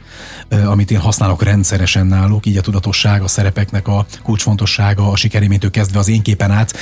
ö, 0.48 0.68
amit 0.68 0.92
én 0.92 1.00
használok 1.00 1.44
rendszeresen 1.44 2.08
náluk, 2.08 2.46
így 2.46 2.58
a 2.58 2.62
tudatosság, 2.62 3.22
a 3.22 3.28
szerepeknek 3.28 3.88
a 3.88 4.06
kulcsfontossága, 4.24 5.12
a 5.12 5.16
sikerémétől 5.16 5.72
kezdve 5.72 6.00
az 6.00 6.08
én 6.08 6.22
képen 6.22 6.52
át, 6.52 6.75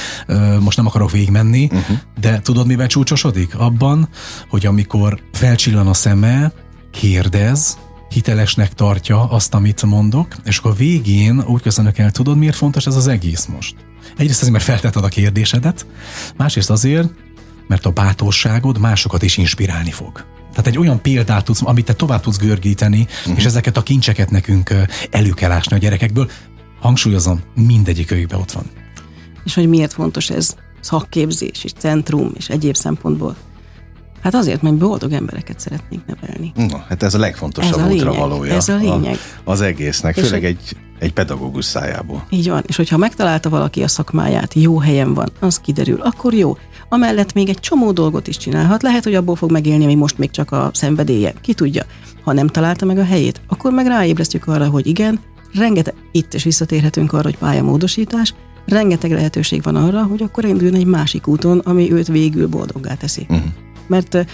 most 0.59 0.77
nem 0.77 0.85
akarok 0.85 1.11
végigmenni, 1.11 1.69
uh-huh. 1.71 1.97
de 2.19 2.39
tudod, 2.39 2.67
miben 2.67 2.87
csúcsosodik? 2.87 3.55
Abban, 3.55 4.09
hogy 4.49 4.65
amikor 4.65 5.19
felcsillan 5.31 5.87
a 5.87 5.93
szeme, 5.93 6.51
kérdez, 6.91 7.77
hitelesnek 8.09 8.73
tartja 8.73 9.23
azt, 9.23 9.53
amit 9.53 9.83
mondok, 9.85 10.35
és 10.43 10.57
akkor 10.57 10.77
végén 10.77 11.43
úgy 11.47 11.61
köszönök 11.61 11.97
el, 11.97 12.11
tudod, 12.11 12.37
miért 12.37 12.55
fontos 12.55 12.85
ez 12.85 12.95
az 12.95 13.07
egész 13.07 13.45
most? 13.45 13.75
Egyrészt 14.17 14.37
azért, 14.39 14.51
mert 14.51 14.63
feltetted 14.63 15.03
a 15.03 15.07
kérdésedet, 15.07 15.85
másrészt 16.37 16.69
azért, 16.69 17.09
mert 17.67 17.85
a 17.85 17.91
bátorságod 17.91 18.79
másokat 18.79 19.23
is 19.23 19.37
inspirálni 19.37 19.91
fog. 19.91 20.25
Tehát 20.49 20.67
egy 20.67 20.77
olyan 20.77 21.01
példát 21.01 21.45
tudsz, 21.45 21.61
amit 21.63 21.85
te 21.85 21.93
tovább 21.93 22.21
tudsz 22.21 22.37
görgíteni, 22.37 23.07
uh-huh. 23.19 23.37
és 23.37 23.45
ezeket 23.45 23.77
a 23.77 23.83
kincseket 23.83 24.29
nekünk 24.31 24.73
elő 25.11 25.29
kell 25.29 25.51
ásni 25.51 25.75
a 25.75 25.79
gyerekekből. 25.79 26.31
Hangsúlyozom, 26.79 27.41
mindegyik 27.55 28.11
őjükben 28.11 28.39
ott 28.39 28.51
van 28.51 28.82
és 29.45 29.53
hogy 29.53 29.69
miért 29.69 29.93
fontos 29.93 30.29
ez 30.29 30.55
szakképzés 30.81 31.63
és 31.63 31.71
centrum 31.71 32.31
és 32.37 32.49
egyéb 32.49 32.75
szempontból. 32.75 33.35
Hát 34.23 34.33
azért, 34.33 34.61
mert 34.61 34.75
boldog 34.75 35.11
embereket 35.11 35.59
szeretnénk 35.59 36.03
nevelni. 36.05 36.51
Na, 36.55 36.85
hát 36.87 37.03
ez 37.03 37.13
a 37.13 37.17
legfontosabb 37.17 37.79
ez 37.79 37.85
a 37.85 37.87
lényeg, 37.87 38.17
valója. 38.17 38.53
Ez 38.53 38.69
a 38.69 38.75
lényeg. 38.75 39.17
A, 39.43 39.51
az 39.51 39.61
egésznek, 39.61 40.17
és 40.17 40.23
főleg 40.23 40.45
egy, 40.45 40.77
egy 40.99 41.13
pedagógus 41.13 41.65
szájából. 41.65 42.25
Így 42.29 42.49
van, 42.49 42.63
és 42.67 42.75
hogyha 42.75 42.97
megtalálta 42.97 43.49
valaki 43.49 43.83
a 43.83 43.87
szakmáját, 43.87 44.53
jó 44.53 44.79
helyen 44.79 45.13
van, 45.13 45.29
az 45.39 45.59
kiderül, 45.59 46.01
akkor 46.01 46.33
jó. 46.33 46.57
Amellett 46.89 47.33
még 47.33 47.49
egy 47.49 47.59
csomó 47.59 47.91
dolgot 47.91 48.27
is 48.27 48.37
csinálhat, 48.37 48.81
lehet, 48.81 49.03
hogy 49.03 49.15
abból 49.15 49.35
fog 49.35 49.51
megélni, 49.51 49.83
ami 49.83 49.95
most 49.95 50.17
még 50.17 50.31
csak 50.31 50.51
a 50.51 50.69
szenvedélye, 50.73 51.33
ki 51.41 51.53
tudja. 51.53 51.83
Ha 52.23 52.33
nem 52.33 52.47
találta 52.47 52.85
meg 52.85 52.97
a 52.97 53.05
helyét, 53.05 53.41
akkor 53.47 53.71
meg 53.71 53.85
ráébresztjük 53.85 54.47
arra, 54.47 54.69
hogy 54.69 54.87
igen, 54.87 55.19
rengeteg, 55.53 55.93
itt 56.11 56.33
is 56.33 56.43
visszatérhetünk 56.43 57.13
arra, 57.13 57.23
hogy 57.23 57.37
pályamódosítás, 57.37 58.33
rengeteg 58.65 59.11
lehetőség 59.11 59.63
van 59.63 59.75
arra, 59.75 60.03
hogy 60.03 60.21
akkor 60.21 60.45
induljon 60.45 60.75
egy 60.75 60.85
másik 60.85 61.27
úton, 61.27 61.59
ami 61.59 61.91
őt 61.91 62.07
végül 62.07 62.47
boldoggá 62.47 62.93
teszi. 62.93 63.25
Uh-huh. 63.29 63.45
Mert 63.87 64.25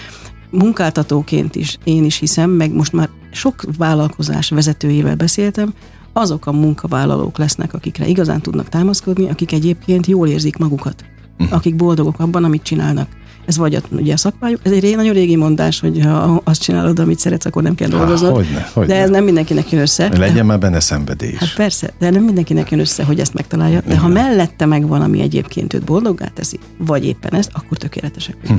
munkáltatóként 0.49 1.55
is 1.55 1.77
én 1.83 2.03
is 2.03 2.17
hiszem, 2.17 2.49
meg 2.49 2.73
most 2.73 2.93
már 2.93 3.09
sok 3.31 3.63
vállalkozás 3.77 4.49
vezetőjével 4.49 5.15
beszéltem, 5.15 5.73
azok 6.13 6.45
a 6.45 6.51
munkavállalók 6.51 7.37
lesznek, 7.37 7.73
akikre 7.73 8.07
igazán 8.07 8.41
tudnak 8.41 8.69
támaszkodni, 8.69 9.29
akik 9.29 9.51
egyébként 9.51 10.05
jól 10.05 10.27
érzik 10.27 10.57
magukat, 10.57 11.05
uh-huh. 11.39 11.57
akik 11.57 11.75
boldogok 11.75 12.19
abban, 12.19 12.43
amit 12.43 12.63
csinálnak. 12.63 13.07
Ez 13.49 13.57
vagy 13.57 13.75
a, 13.75 13.81
ugye 13.91 14.13
a 14.13 14.17
szakmájuk, 14.17 14.59
ez 14.63 14.71
egy 14.71 14.95
nagyon 14.95 15.13
régi 15.13 15.35
mondás, 15.35 15.79
hogy 15.79 16.01
ha 16.03 16.41
azt 16.43 16.61
csinálod, 16.61 16.99
amit 16.99 17.19
szeretsz, 17.19 17.45
akkor 17.45 17.63
nem 17.63 17.75
kell 17.75 17.87
dolgoznod. 17.87 18.35
Hogyne, 18.35 18.69
hogyne. 18.73 18.93
De 18.93 19.01
ez 19.01 19.09
nem 19.09 19.23
mindenkinek 19.23 19.71
jön 19.71 19.81
össze. 19.81 20.09
Legyen 20.17 20.35
de, 20.35 20.43
már 20.43 20.59
benne 20.59 20.79
szenvedés. 20.79 21.37
Hát 21.37 21.53
persze, 21.55 21.93
de 21.99 22.09
nem 22.09 22.23
mindenkinek 22.23 22.71
jön 22.71 22.79
össze, 22.79 23.03
hogy 23.03 23.19
ezt 23.19 23.33
megtalálja. 23.33 23.81
De 23.85 23.97
ha 23.97 24.07
mellette 24.07 24.65
meg 24.65 24.87
valami 24.87 25.21
egyébként 25.21 25.73
őt 25.73 25.83
boldoggá 25.83 26.27
teszi, 26.27 26.59
vagy 26.77 27.05
éppen 27.05 27.33
ezt, 27.33 27.49
akkor 27.53 27.77
tökéletesek. 27.77 28.35
Hm. 28.47 28.53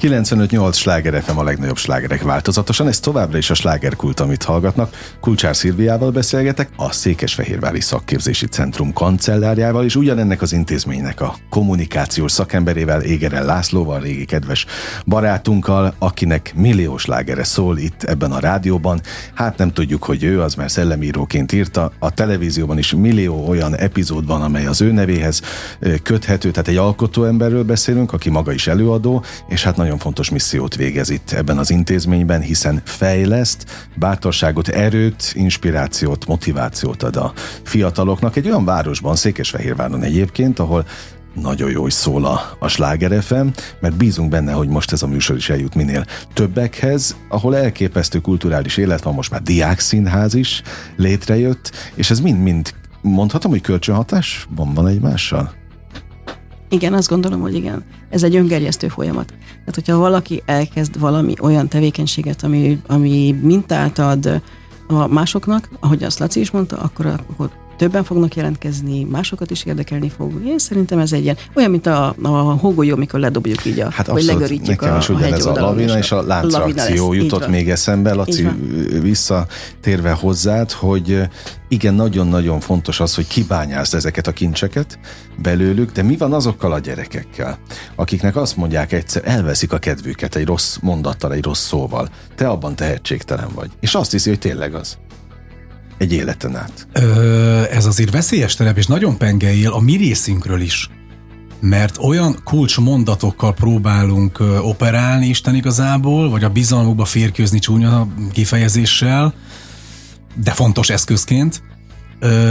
95-8 0.00 0.74
sláger 0.74 1.22
FM 1.22 1.38
a 1.38 1.42
legnagyobb 1.42 1.76
slágerek 1.76 2.22
változatosan, 2.22 2.88
ez 2.88 3.00
továbbra 3.00 3.38
is 3.38 3.50
a 3.50 3.54
slágerkult, 3.54 4.20
amit 4.20 4.42
hallgatnak. 4.42 4.94
Kulcsár 5.20 5.56
Szilviával 5.56 6.10
beszélgetek, 6.10 6.70
a 6.76 6.92
Székesfehérvári 6.92 7.80
Szakképzési 7.80 8.46
Centrum 8.46 8.92
kancellárjával, 8.92 9.84
és 9.84 9.96
ugyanennek 9.96 10.42
az 10.42 10.52
intézménynek 10.52 11.20
a 11.20 11.34
kommunikációs 11.50 12.32
szakemberével, 12.32 13.02
Égerel 13.02 13.44
Lászlóval, 13.44 14.00
régi 14.00 14.24
kedves 14.30 14.66
barátunkkal, 15.06 15.94
akinek 15.98 16.52
milliós 16.54 17.06
lágere 17.06 17.44
szól 17.44 17.78
itt 17.78 18.02
ebben 18.02 18.32
a 18.32 18.38
rádióban. 18.38 19.00
Hát 19.34 19.58
nem 19.58 19.72
tudjuk, 19.72 20.04
hogy 20.04 20.24
ő 20.24 20.40
az, 20.40 20.54
mert 20.54 20.70
szellemíróként 20.70 21.52
írta. 21.52 21.92
A 21.98 22.10
televízióban 22.10 22.78
is 22.78 22.94
millió 22.94 23.48
olyan 23.48 23.76
epizód 23.76 24.26
van, 24.26 24.42
amely 24.42 24.66
az 24.66 24.80
ő 24.80 24.92
nevéhez 24.92 25.42
köthető, 26.02 26.50
tehát 26.50 26.68
egy 26.68 26.76
alkotó 26.76 27.24
emberről 27.24 27.64
beszélünk, 27.64 28.12
aki 28.12 28.30
maga 28.30 28.52
is 28.52 28.66
előadó, 28.66 29.24
és 29.48 29.62
hát 29.62 29.76
nagyon 29.76 29.98
fontos 29.98 30.30
missziót 30.30 30.76
végez 30.76 31.10
itt 31.10 31.30
ebben 31.30 31.58
az 31.58 31.70
intézményben, 31.70 32.40
hiszen 32.40 32.80
fejleszt, 32.84 33.88
bátorságot, 33.96 34.68
erőt, 34.68 35.32
inspirációt, 35.34 36.26
motivációt 36.26 37.02
ad 37.02 37.16
a 37.16 37.32
fiataloknak. 37.62 38.36
Egy 38.36 38.46
olyan 38.46 38.64
városban, 38.64 39.16
Székesfehérváron 39.16 40.02
egyébként, 40.02 40.58
ahol 40.58 40.86
nagyon 41.34 41.70
jó 41.70 41.86
is 41.86 41.92
szól 41.92 42.24
a, 42.24 42.40
a 42.58 42.68
Sláger 42.68 43.22
FM, 43.22 43.46
mert 43.80 43.96
bízunk 43.96 44.30
benne, 44.30 44.52
hogy 44.52 44.68
most 44.68 44.92
ez 44.92 45.02
a 45.02 45.06
műsor 45.06 45.36
is 45.36 45.50
eljut 45.50 45.74
minél 45.74 46.04
többekhez, 46.32 47.16
ahol 47.28 47.56
elképesztő 47.56 48.18
kulturális 48.18 48.76
élet 48.76 49.02
van, 49.02 49.14
most 49.14 49.30
már 49.30 49.42
diákszínház 49.42 50.34
is 50.34 50.62
létrejött, 50.96 51.70
és 51.94 52.10
ez 52.10 52.20
mind-mind 52.20 52.74
mondhatom, 53.02 53.50
hogy 53.50 53.60
kölcsönhatás 53.60 54.46
van, 54.54 54.74
van 54.74 54.86
egymással? 54.86 55.52
Igen, 56.68 56.94
azt 56.94 57.08
gondolom, 57.08 57.40
hogy 57.40 57.54
igen. 57.54 57.84
Ez 58.10 58.22
egy 58.22 58.36
öngerjesztő 58.36 58.88
folyamat. 58.88 59.26
Tehát, 59.26 59.74
hogyha 59.74 59.98
valaki 59.98 60.42
elkezd 60.46 60.98
valami 60.98 61.34
olyan 61.40 61.68
tevékenységet, 61.68 62.42
ami, 62.42 62.80
ami 62.86 63.36
mintát 63.42 63.98
ad 63.98 64.42
a 64.88 65.06
másoknak, 65.06 65.68
ahogy 65.80 66.02
azt 66.02 66.18
Laci 66.18 66.40
is 66.40 66.50
mondta, 66.50 66.76
akkor, 66.76 67.06
akkor 67.06 67.50
többen 67.80 68.04
fognak 68.04 68.34
jelentkezni, 68.36 69.04
másokat 69.04 69.50
is 69.50 69.64
érdekelni 69.64 70.08
fog. 70.08 70.44
Én 70.46 70.58
szerintem 70.58 70.98
ez 70.98 71.12
egy 71.12 71.22
ilyen, 71.22 71.36
olyan, 71.54 71.70
mint 71.70 71.86
a, 71.86 72.14
a 72.22 72.28
hógolyó, 72.28 72.94
amikor 72.94 73.20
ledobjuk 73.20 73.64
így, 73.64 73.80
a, 73.80 73.90
hát 73.90 74.06
vagy 74.06 74.22
legörítjük 74.22 74.80
nekem 74.80 74.94
a, 74.94 74.98
is 74.98 75.08
a 75.08 75.22
ez 75.22 75.46
a 75.46 75.52
lavina 75.52 75.98
és 75.98 76.12
a 76.12 76.22
láncreakció 76.22 77.12
jutott 77.12 77.48
még 77.48 77.70
eszembe, 77.70 78.12
Laci, 78.12 78.48
visszatérve 79.00 80.10
hozzád, 80.10 80.72
hogy 80.72 81.22
igen, 81.68 81.94
nagyon-nagyon 81.94 82.60
fontos 82.60 83.00
az, 83.00 83.14
hogy 83.14 83.26
kibányázd 83.26 83.94
ezeket 83.94 84.26
a 84.26 84.32
kincseket 84.32 84.98
belőlük, 85.42 85.92
de 85.92 86.02
mi 86.02 86.16
van 86.16 86.32
azokkal 86.32 86.72
a 86.72 86.78
gyerekekkel, 86.78 87.58
akiknek 87.96 88.36
azt 88.36 88.56
mondják 88.56 88.92
egyszer, 88.92 89.22
elveszik 89.24 89.72
a 89.72 89.78
kedvüket 89.78 90.34
egy 90.34 90.46
rossz 90.46 90.76
mondattal, 90.80 91.32
egy 91.32 91.44
rossz 91.44 91.66
szóval. 91.66 92.08
Te 92.34 92.48
abban 92.48 92.74
tehetségtelen 92.74 93.48
vagy. 93.54 93.70
És 93.80 93.94
azt 93.94 94.10
hiszi, 94.10 94.28
hogy 94.28 94.38
tényleg 94.38 94.74
az 94.74 94.98
egy 96.00 96.12
életen 96.12 96.56
át. 96.56 96.86
Ö, 96.92 97.62
ez 97.70 97.86
azért 97.86 98.10
veszélyes 98.10 98.54
terep, 98.54 98.76
és 98.76 98.86
nagyon 98.86 99.16
pengeél 99.16 99.70
a 99.70 99.80
mi 99.80 99.96
részünkről 99.96 100.60
is. 100.60 100.90
Mert 101.60 101.98
olyan 101.98 102.36
kulcsmondatokkal 102.44 103.54
próbálunk 103.54 104.38
operálni 104.62 105.26
Isten 105.26 105.54
igazából, 105.54 106.30
vagy 106.30 106.44
a 106.44 106.48
bizalmukba 106.48 107.04
férkőzni 107.04 107.58
csúnya 107.58 108.06
kifejezéssel, 108.32 109.34
de 110.42 110.50
fontos 110.50 110.90
eszközként, 110.90 111.62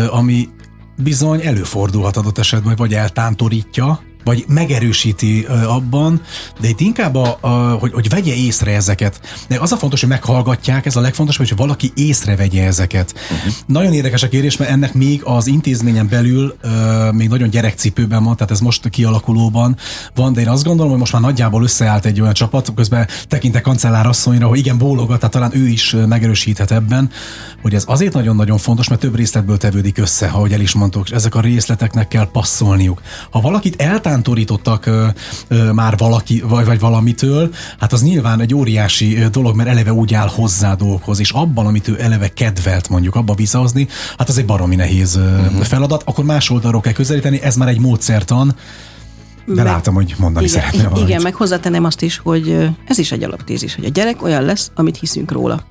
ami 0.09 0.49
bizony 0.97 1.41
előfordulhat 1.41 2.17
adott 2.17 2.37
esetben, 2.37 2.75
vagy 2.75 2.93
eltántorítja, 2.93 3.99
vagy 4.23 4.45
megerősíti 4.47 5.45
abban, 5.67 6.21
de 6.61 6.67
itt 6.67 6.79
inkább, 6.79 7.15
a, 7.15 7.37
a, 7.41 7.49
hogy, 7.49 7.93
hogy 7.93 8.09
vegye 8.09 8.33
észre 8.33 8.75
ezeket. 8.75 9.19
De 9.47 9.59
az 9.59 9.71
a 9.71 9.77
fontos, 9.77 9.99
hogy 9.99 10.09
meghallgatják, 10.09 10.85
ez 10.85 10.95
a 10.95 11.01
legfontosabb, 11.01 11.47
hogy 11.47 11.57
valaki 11.57 11.91
észrevegye 11.95 12.65
ezeket. 12.65 13.13
Uh-huh. 13.13 13.53
Nagyon 13.65 13.93
érdekes 13.93 14.23
a 14.23 14.27
kérés, 14.27 14.57
mert 14.57 14.71
ennek 14.71 14.93
még 14.93 15.21
az 15.23 15.47
intézményen 15.47 16.07
belül 16.07 16.55
uh, 16.63 17.11
még 17.11 17.29
nagyon 17.29 17.49
gyerekcipőben 17.49 18.23
van, 18.23 18.35
tehát 18.35 18.51
ez 18.51 18.59
most 18.59 18.89
kialakulóban 18.89 19.77
van, 20.15 20.33
de 20.33 20.41
én 20.41 20.47
azt 20.47 20.63
gondolom, 20.63 20.89
hogy 20.89 20.99
most 20.99 21.13
már 21.13 21.21
nagyjából 21.21 21.63
összeállt 21.63 22.05
egy 22.05 22.21
olyan 22.21 22.33
csapat, 22.33 22.73
közben 22.75 23.07
tekintek 23.27 23.61
kancellárasszonyra, 23.61 24.47
hogy 24.47 24.57
igen, 24.59 24.77
bólogat, 24.77 25.17
tehát 25.19 25.33
talán 25.33 25.51
ő 25.53 25.67
is 25.67 25.95
megerősíthet 26.07 26.71
ebben, 26.71 27.09
hogy 27.61 27.73
ez 27.73 27.83
azért 27.87 28.13
nagyon-nagyon 28.13 28.57
fontos, 28.57 28.87
mert 28.87 29.01
több 29.01 29.15
részletből 29.15 29.57
tevődik 29.57 29.97
össze, 29.97 30.27
ahogy 30.27 30.53
el 30.53 30.61
is 30.61 30.73
mondtok, 30.73 31.05
és 31.05 31.11
ezek 31.11 31.35
a 31.35 31.41
részleteknek 31.41 32.07
kell 32.07 32.29
passzolniuk. 32.31 33.01
Ha 33.31 33.41
valakit 33.41 33.81
eltán 33.81 34.08
eltántorítottak 34.09 34.89
már 35.73 35.97
valaki, 35.97 36.43
vagy, 36.47 36.65
vagy 36.65 36.79
valamitől, 36.79 37.53
hát 37.79 37.93
az 37.93 38.01
nyilván 38.03 38.41
egy 38.41 38.53
óriási 38.53 39.17
dolog, 39.31 39.55
mert 39.55 39.69
eleve 39.69 39.93
úgy 39.93 40.13
áll 40.13 40.27
hozzá 40.27 40.73
dolgokhoz, 40.73 41.19
és 41.19 41.31
abban, 41.31 41.65
amit 41.65 41.87
ő 41.87 41.97
eleve 42.01 42.27
kedvelt 42.27 42.89
mondjuk 42.89 43.15
abba 43.15 43.33
visszahozni, 43.33 43.87
hát 44.17 44.29
az 44.29 44.37
egy 44.37 44.45
baromi 44.45 44.75
nehéz 44.75 45.15
uh-huh. 45.15 45.61
feladat, 45.61 46.03
akkor 46.05 46.25
más 46.25 46.49
oldalról 46.49 46.81
kell 46.81 46.93
közelíteni, 46.93 47.41
ez 47.41 47.55
már 47.55 47.67
egy 47.67 47.79
módszertan, 47.79 48.55
de 49.45 49.53
meg, 49.53 49.65
látom, 49.65 49.93
hogy 49.93 50.15
mondani 50.17 50.45
igen, 50.45 50.59
szeretném 50.59 50.83
valamit. 50.89 51.09
Igen, 51.09 51.21
meg 51.21 51.33
hozzátenem 51.33 51.83
azt 51.83 52.01
is, 52.01 52.17
hogy 52.17 52.69
ez 52.87 52.97
is 52.97 53.11
egy 53.11 53.23
alaptézis, 53.23 53.75
hogy 53.75 53.85
a 53.85 53.89
gyerek 53.89 54.23
olyan 54.23 54.43
lesz, 54.43 54.71
amit 54.75 54.97
hiszünk 54.97 55.31
róla. 55.31 55.63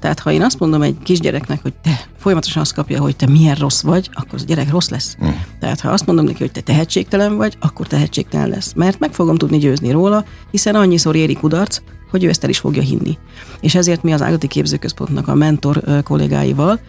Tehát 0.00 0.18
ha 0.18 0.32
én 0.32 0.42
azt 0.42 0.58
mondom 0.58 0.82
egy 0.82 0.96
kisgyereknek, 1.02 1.62
hogy 1.62 1.72
te 1.82 2.00
folyamatosan 2.16 2.62
azt 2.62 2.74
kapja, 2.74 3.00
hogy 3.00 3.16
te 3.16 3.26
milyen 3.26 3.54
rossz 3.54 3.82
vagy, 3.82 4.10
akkor 4.12 4.34
az 4.34 4.42
a 4.42 4.46
gyerek 4.46 4.70
rossz 4.70 4.88
lesz. 4.88 5.16
Mm. 5.24 5.28
Tehát 5.60 5.80
ha 5.80 5.90
azt 5.90 6.06
mondom 6.06 6.24
neki, 6.24 6.38
hogy 6.38 6.52
te 6.52 6.60
tehetségtelen 6.60 7.36
vagy, 7.36 7.56
akkor 7.60 7.86
tehetségtelen 7.86 8.48
lesz. 8.48 8.72
Mert 8.72 8.98
meg 8.98 9.12
fogom 9.12 9.36
tudni 9.36 9.58
győzni 9.58 9.90
róla, 9.90 10.24
hiszen 10.50 10.74
annyiszor 10.74 11.16
éri 11.16 11.34
kudarc, 11.34 11.80
hogy 12.10 12.24
ő 12.24 12.28
ezt 12.28 12.44
el 12.44 12.50
is 12.50 12.58
fogja 12.58 12.82
hinni. 12.82 13.18
És 13.60 13.74
ezért 13.74 14.02
mi 14.02 14.12
az 14.12 14.22
Ágati 14.22 14.46
Képzőközpontnak 14.46 15.28
a 15.28 15.34
mentor 15.34 16.02
kollégáival 16.04 16.80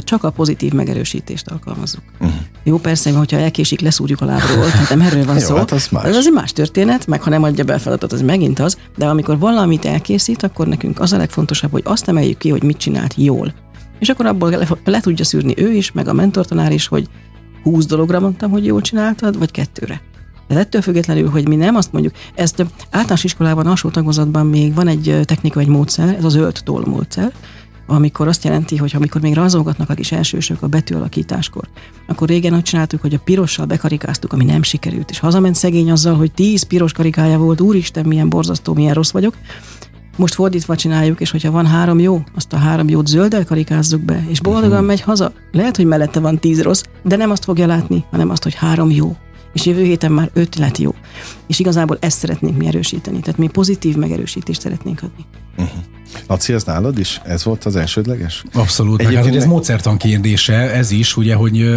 csak 0.00 0.24
a 0.24 0.30
pozitív 0.30 0.72
megerősítést 0.72 1.48
alkalmazzuk. 1.48 2.02
Uh-huh. 2.20 2.36
Jó, 2.64 2.78
persze, 2.78 3.12
hogyha 3.12 3.38
elkésik, 3.38 3.80
leszúrjuk 3.80 4.20
a 4.20 4.24
lábról, 4.24 4.70
tehát 4.70 4.88
nem 4.88 5.00
erről 5.00 5.24
van 5.24 5.34
Jó, 5.40 5.40
szó. 5.40 5.56
Hát 5.56 5.72
az 5.72 5.88
más. 5.88 6.04
Ez 6.04 6.16
az 6.16 6.26
egy 6.26 6.32
más 6.32 6.52
történet, 6.52 7.06
meg 7.06 7.22
ha 7.22 7.30
nem 7.30 7.42
adja 7.42 7.64
be 7.64 7.74
a 7.74 7.78
feladatot, 7.78 8.12
az 8.12 8.22
megint 8.22 8.58
az, 8.58 8.76
de 8.96 9.06
amikor 9.06 9.38
valamit 9.38 9.84
elkészít, 9.84 10.42
akkor 10.42 10.66
nekünk 10.66 11.00
az 11.00 11.12
a 11.12 11.16
legfontosabb, 11.16 11.70
hogy 11.70 11.82
azt 11.84 12.08
emeljük 12.08 12.38
ki, 12.38 12.50
hogy 12.50 12.62
mit 12.62 12.76
csinált 12.76 13.14
jól. 13.16 13.54
És 13.98 14.08
akkor 14.08 14.26
abból 14.26 14.50
le, 14.50 14.68
le 14.84 15.00
tudja 15.00 15.24
szűrni 15.24 15.54
ő 15.56 15.72
is, 15.72 15.92
meg 15.92 16.08
a 16.08 16.12
mentortanár 16.12 16.72
is, 16.72 16.86
hogy 16.86 17.08
20 17.62 17.86
dologra 17.86 18.20
mondtam, 18.20 18.50
hogy 18.50 18.64
jól 18.64 18.80
csináltad, 18.80 19.38
vagy 19.38 19.50
kettőre. 19.50 20.00
De 20.48 20.58
ettől 20.58 20.82
függetlenül, 20.82 21.28
hogy 21.28 21.48
mi 21.48 21.56
nem 21.56 21.76
azt 21.76 21.92
mondjuk, 21.92 22.14
ezt 22.34 22.66
általános 22.90 23.24
iskolában, 23.24 23.66
alsó 23.66 23.88
tagozatban 23.88 24.46
még 24.46 24.74
van 24.74 24.88
egy 24.88 25.20
technika, 25.24 25.60
egy 25.60 25.66
módszer, 25.66 26.14
ez 26.14 26.24
a 26.24 26.28
zöld 26.28 26.60
toll 26.64 26.84
módszer, 26.86 27.32
amikor 27.86 28.28
azt 28.28 28.44
jelenti, 28.44 28.76
hogy 28.76 28.92
amikor 28.94 29.20
még 29.20 29.34
rajzolgatnak 29.34 29.90
a 29.90 29.94
kis 29.94 30.12
elsősök 30.12 30.62
a 30.62 30.66
betűalakításkor, 30.66 31.68
akkor 32.06 32.28
régen 32.28 32.54
úgy 32.54 32.62
csináltuk, 32.62 33.00
hogy 33.00 33.14
a 33.14 33.20
pirossal 33.24 33.66
bekarikáztuk, 33.66 34.32
ami 34.32 34.44
nem 34.44 34.62
sikerült, 34.62 35.10
és 35.10 35.18
hazament 35.18 35.54
szegény 35.54 35.90
azzal, 35.90 36.14
hogy 36.14 36.32
tíz 36.32 36.62
piros 36.62 36.92
karikája 36.92 37.38
volt, 37.38 37.60
úristen, 37.60 38.06
milyen 38.06 38.28
borzasztó, 38.28 38.74
milyen 38.74 38.94
rossz 38.94 39.10
vagyok. 39.10 39.34
Most 40.16 40.34
fordítva 40.34 40.76
csináljuk, 40.76 41.20
és 41.20 41.30
hogyha 41.30 41.50
van 41.50 41.66
három 41.66 41.98
jó, 41.98 42.22
azt 42.34 42.52
a 42.52 42.56
három 42.56 42.88
jót 42.88 43.06
zölddel 43.06 43.44
karikázzuk 43.44 44.00
be, 44.00 44.24
és 44.28 44.40
boldogan 44.40 44.70
uh-huh. 44.70 44.86
megy 44.86 45.00
haza. 45.00 45.32
Lehet, 45.52 45.76
hogy 45.76 45.84
mellette 45.84 46.20
van 46.20 46.38
tíz 46.38 46.62
rossz, 46.62 46.82
de 47.02 47.16
nem 47.16 47.30
azt 47.30 47.44
fogja 47.44 47.66
látni, 47.66 48.04
hanem 48.10 48.30
azt, 48.30 48.42
hogy 48.42 48.54
három 48.54 48.90
jó 48.90 49.16
és 49.56 49.66
jövő 49.66 49.82
héten 49.84 50.12
már 50.12 50.30
öt 50.32 50.54
lett 50.56 50.78
jó. 50.78 50.94
És 51.46 51.58
igazából 51.58 51.96
ezt 52.00 52.18
szeretnénk 52.18 52.56
mi 52.56 52.66
erősíteni, 52.66 53.20
tehát 53.20 53.38
mi 53.38 53.48
pozitív 53.48 53.96
megerősítést 53.96 54.60
szeretnénk 54.60 55.02
adni. 55.02 55.24
Uh-huh. 55.56 55.95
Laci, 56.26 56.52
ez 56.52 56.64
nálad 56.64 56.98
is? 56.98 57.20
Ez 57.24 57.44
volt 57.44 57.64
az 57.64 57.76
elsődleges? 57.76 58.42
Abszolút. 58.52 59.00
Egyébként 59.00 59.24
hát, 59.24 59.34
ez 59.34 59.44
módszertan 59.44 59.96
kérdése, 59.96 60.54
ez 60.54 60.90
is, 60.90 61.16
ugye, 61.16 61.34
hogy, 61.34 61.70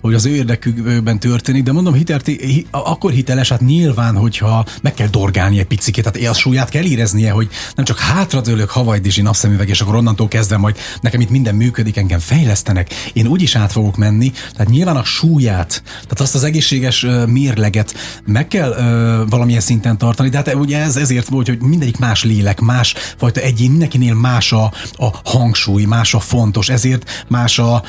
hogy 0.00 0.14
az 0.14 0.26
ő 0.26 0.34
érdekükben 0.34 1.18
történik, 1.18 1.62
de 1.62 1.72
mondom, 1.72 1.94
hitelt, 1.94 2.30
akkor 2.70 3.12
hiteles, 3.12 3.48
hát 3.48 3.60
nyilván, 3.60 4.16
hogyha 4.16 4.64
meg 4.82 4.94
kell 4.94 5.08
dorgálni 5.08 5.58
egy 5.58 5.66
picit, 5.66 6.12
tehát 6.12 6.28
a 6.28 6.34
súlyát 6.34 6.68
kell 6.68 6.84
éreznie, 6.84 7.30
hogy 7.30 7.48
nem 7.74 7.84
csak 7.84 7.98
hátradőlök 7.98 8.70
Hawaii 8.70 9.00
Dizsi 9.00 9.20
napszemüveg, 9.20 9.68
és 9.68 9.80
akkor 9.80 9.94
onnantól 9.94 10.28
kezdve 10.28 10.56
majd 10.56 10.76
nekem 11.00 11.20
itt 11.20 11.30
minden 11.30 11.54
működik, 11.54 11.96
engem 11.96 12.18
fejlesztenek, 12.18 12.94
én 13.12 13.26
úgyis 13.26 13.56
át 13.56 13.72
fogok 13.72 13.96
menni, 13.96 14.32
tehát 14.52 14.68
nyilván 14.68 14.96
a 14.96 15.04
súlyát, 15.04 15.82
tehát 15.84 16.20
azt 16.20 16.34
az 16.34 16.44
egészséges 16.44 17.06
mérleget 17.26 17.94
meg 18.26 18.48
kell 18.48 18.70
uh, 18.70 19.30
valamilyen 19.30 19.60
szinten 19.60 19.98
tartani, 19.98 20.28
de 20.28 20.36
hát 20.36 20.54
ugye 20.54 20.78
ez 20.78 20.96
ezért 20.96 21.28
volt, 21.28 21.46
hogy 21.46 21.60
mindegyik 21.60 21.98
más 21.98 22.24
lélek, 22.24 22.60
más 22.60 22.94
fajta 23.16 23.40
egyén, 23.40 23.67
mindenkinél 23.68 24.14
más 24.14 24.52
a, 24.52 24.72
a 24.92 25.20
hangsúly, 25.24 25.84
más 25.84 26.14
a 26.14 26.20
fontos, 26.20 26.68
ezért 26.68 27.24
más 27.28 27.58
a, 27.58 27.82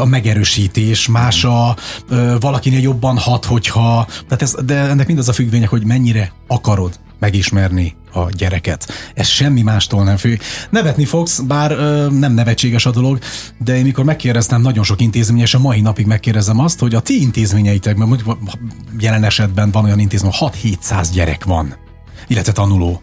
a 0.00 0.04
megerősítés, 0.04 1.08
más 1.08 1.44
a 1.44 1.76
valakinél 2.40 2.80
jobban 2.80 3.18
hat, 3.18 3.44
hogyha, 3.44 4.06
tehát 4.28 4.42
ez, 4.42 4.54
de 4.64 4.74
ennek 4.74 5.06
mind 5.06 5.18
az 5.18 5.28
a 5.28 5.32
függvények, 5.32 5.68
hogy 5.68 5.84
mennyire 5.84 6.32
akarod 6.46 6.98
megismerni 7.20 7.96
a 8.12 8.30
gyereket. 8.30 8.88
Ez 9.14 9.26
semmi 9.26 9.62
mástól 9.62 10.04
nem 10.04 10.16
függ. 10.16 10.40
Nevetni 10.70 11.04
fogsz, 11.04 11.40
bár 11.40 11.70
ö, 11.70 12.06
nem 12.10 12.32
nevetséges 12.32 12.86
a 12.86 12.90
dolog, 12.90 13.18
de 13.58 13.76
én 13.76 13.84
mikor 13.84 14.04
megkérdeztem 14.04 14.60
nagyon 14.60 14.84
sok 14.84 15.00
intézmény, 15.00 15.40
és 15.40 15.54
a 15.54 15.58
mai 15.58 15.80
napig 15.80 16.06
megkérdezem 16.06 16.58
azt, 16.58 16.78
hogy 16.78 16.94
a 16.94 17.00
ti 17.00 17.20
intézményeitekben, 17.20 18.08
mondjuk 18.08 18.38
jelen 18.98 19.24
esetben 19.24 19.70
van 19.70 19.84
olyan 19.84 19.98
intézmény, 19.98 20.32
6-700 20.38 21.08
gyerek 21.12 21.44
van, 21.44 21.76
illetve 22.26 22.52
tanuló. 22.52 23.02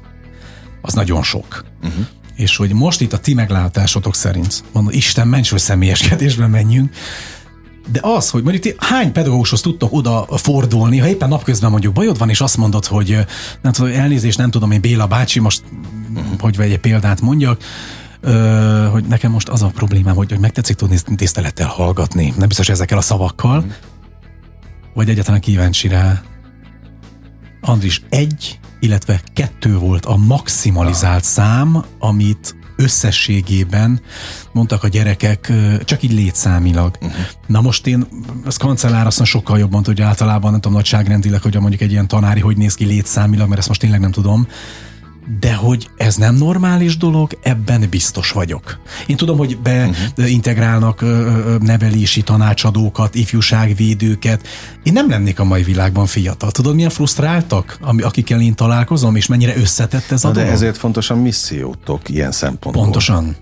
Az 0.87 0.93
nagyon 0.93 1.23
sok. 1.23 1.65
Uh-huh 1.83 2.07
és 2.37 2.57
hogy 2.57 2.73
most 2.73 3.01
itt 3.01 3.13
a 3.13 3.17
ti 3.17 3.33
meglátásotok 3.33 4.15
szerint, 4.15 4.63
mondom, 4.71 4.93
Isten, 4.93 5.27
mencs, 5.27 5.49
hogy 5.49 5.59
személyeskedésben 5.59 6.49
menjünk, 6.49 6.95
De 7.91 7.99
az, 8.01 8.29
hogy 8.29 8.43
mondjuk 8.43 8.63
ti 8.63 8.75
hány 8.77 9.11
pedagógushoz 9.11 9.61
tudtok 9.61 9.93
oda 9.93 10.27
fordulni, 10.29 10.97
ha 10.97 11.07
éppen 11.07 11.29
napközben 11.29 11.71
mondjuk 11.71 11.93
bajod 11.93 12.17
van, 12.17 12.29
és 12.29 12.41
azt 12.41 12.57
mondod, 12.57 12.85
hogy 12.85 13.25
nem 13.61 13.71
tudom, 13.71 13.91
elnézést, 13.91 14.37
nem 14.37 14.49
tudom, 14.49 14.71
én 14.71 14.81
Béla 14.81 15.07
bácsi, 15.07 15.39
most 15.39 15.63
uh-huh. 16.13 16.39
hogy 16.39 16.59
egy 16.59 16.79
példát 16.79 17.21
mondjak, 17.21 17.63
Ö, 18.21 18.87
hogy 18.91 19.03
nekem 19.03 19.31
most 19.31 19.49
az 19.49 19.61
a 19.61 19.67
problémám, 19.67 20.15
hogy, 20.15 20.29
hogy 20.29 20.39
megtetszik 20.39 20.75
tudni 20.75 20.97
tisztelettel 21.15 21.67
hallgatni. 21.67 22.33
Nem 22.37 22.47
biztos 22.47 22.69
ezekkel 22.69 22.97
a 22.97 23.01
szavakkal, 23.01 23.57
uh-huh. 23.57 23.73
vagy 24.93 25.09
egyáltalán 25.09 25.39
kíváncsi 25.39 25.87
rá. 25.87 26.21
Andris, 27.61 28.01
egy, 28.09 28.59
illetve 28.79 29.21
kettő 29.33 29.77
volt 29.77 30.05
a 30.05 30.15
maximalizált 30.15 31.23
ah. 31.23 31.29
szám, 31.29 31.83
amit 31.99 32.55
összességében 32.77 34.01
mondtak 34.51 34.83
a 34.83 34.87
gyerekek, 34.87 35.51
csak 35.83 36.03
így 36.03 36.13
létszámilag. 36.13 36.97
Uh-huh. 37.01 37.21
Na 37.47 37.61
most 37.61 37.87
én, 37.87 38.07
az 38.45 38.57
kancellár 38.57 39.05
azt 39.05 39.25
sokkal 39.25 39.59
jobb 39.59 39.71
mondta, 39.71 39.91
hogy 39.91 40.01
általában 40.01 40.51
nem 40.51 40.59
tudom 40.59 40.77
nagyságrendileg, 40.77 41.41
hogy 41.41 41.59
mondjuk 41.59 41.81
egy 41.81 41.91
ilyen 41.91 42.07
tanári 42.07 42.39
hogy 42.39 42.57
néz 42.57 42.75
ki 42.75 42.85
létszámilag, 42.85 43.47
mert 43.47 43.59
ezt 43.59 43.67
most 43.67 43.79
tényleg 43.79 43.99
nem 43.99 44.11
tudom 44.11 44.47
de 45.39 45.53
hogy 45.53 45.89
ez 45.97 46.15
nem 46.15 46.35
normális 46.35 46.97
dolog, 46.97 47.37
ebben 47.41 47.87
biztos 47.89 48.31
vagyok. 48.31 48.79
Én 49.05 49.15
tudom, 49.15 49.37
hogy 49.37 49.57
beintegrálnak 50.15 51.01
uh-huh. 51.01 51.57
nevelési 51.57 52.21
tanácsadókat, 52.21 53.15
ifjúságvédőket. 53.15 54.47
Én 54.83 54.93
nem 54.93 55.09
lennék 55.09 55.39
a 55.39 55.43
mai 55.43 55.63
világban 55.63 56.05
fiatal. 56.05 56.51
Tudod, 56.51 56.75
milyen 56.75 56.89
frusztráltak, 56.89 57.79
akikkel 57.81 58.41
én 58.41 58.55
találkozom, 58.55 59.15
és 59.15 59.27
mennyire 59.27 59.57
összetett 59.57 60.11
ez 60.11 60.23
a 60.23 60.27
Na 60.27 60.33
dolog? 60.33 60.49
De 60.49 60.55
ezért 60.55 60.77
fontos 60.77 61.09
a 61.09 61.15
missziótok 61.15 62.09
ilyen 62.09 62.31
szempontból. 62.31 62.83
Pontosan. 62.83 63.35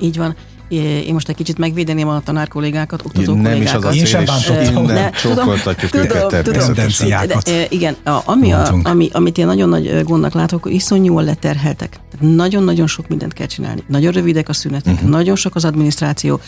Így 0.00 0.16
van 0.16 0.36
én 0.76 1.12
most 1.12 1.28
egy 1.28 1.34
kicsit 1.34 1.58
megvédeném 1.58 2.08
a 2.08 2.20
tanárkollégákat, 2.20 3.02
oktató 3.04 3.34
nem 3.34 3.42
kollégákat. 3.42 3.64
is 3.64 3.72
az 3.72 3.84
a 3.84 3.90
cél, 3.90 4.00
Én 4.00 4.06
sem 4.06 4.24
bántottam. 4.24 4.84
Innen 4.84 5.12
csókoltatjuk 5.12 5.94
őket 5.94 6.28
természetesen. 6.28 7.28
De, 7.44 7.66
igen, 7.68 7.96
ami, 8.24 8.52
a, 8.52 8.74
ami, 8.82 9.08
amit 9.12 9.38
én 9.38 9.46
nagyon 9.46 9.68
nagy 9.68 10.04
gondnak 10.04 10.34
látok, 10.34 10.62
hogy 10.62 10.72
iszonyúan 10.72 11.24
leterheltek. 11.24 12.00
Nagyon-nagyon 12.20 12.86
sok 12.86 13.08
mindent 13.08 13.32
kell 13.32 13.46
csinálni. 13.46 13.82
Nagyon 13.86 14.12
rövidek 14.12 14.48
a 14.48 14.52
szünetek, 14.52 14.94
uh-huh. 14.94 15.10
nagyon 15.10 15.36
sok 15.36 15.54
az 15.54 15.64
adminisztráció. 15.64 16.40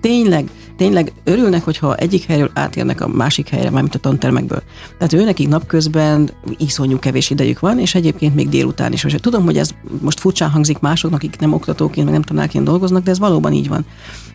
Tényleg, 0.00 0.50
tényleg 0.76 1.12
örülnek, 1.24 1.64
hogyha 1.64 1.96
egyik 1.96 2.24
helyről 2.24 2.50
átérnek 2.54 3.00
a 3.00 3.08
másik 3.08 3.48
helyre, 3.48 3.70
mármint 3.70 3.94
a 3.94 3.98
tantermekből. 3.98 4.62
Tehát 4.98 5.12
ő 5.12 5.24
nekik 5.24 5.48
napközben 5.48 6.30
iszonyú 6.56 6.98
kevés 6.98 7.30
idejük 7.30 7.60
van, 7.60 7.78
és 7.78 7.94
egyébként 7.94 8.34
még 8.34 8.48
délután 8.48 8.92
is. 8.92 9.04
És 9.04 9.14
tudom, 9.20 9.44
hogy 9.44 9.58
ez 9.58 9.70
most 10.00 10.20
furcsán 10.20 10.50
hangzik 10.50 10.78
másoknak, 10.78 11.22
akik 11.22 11.40
nem 11.40 11.52
oktatóként, 11.52 12.04
meg 12.04 12.14
nem 12.14 12.22
tanárként 12.22 12.64
dolgoznak, 12.64 13.02
de 13.02 13.10
ez 13.10 13.18
valóban 13.18 13.52
így 13.52 13.68
van. 13.72 13.86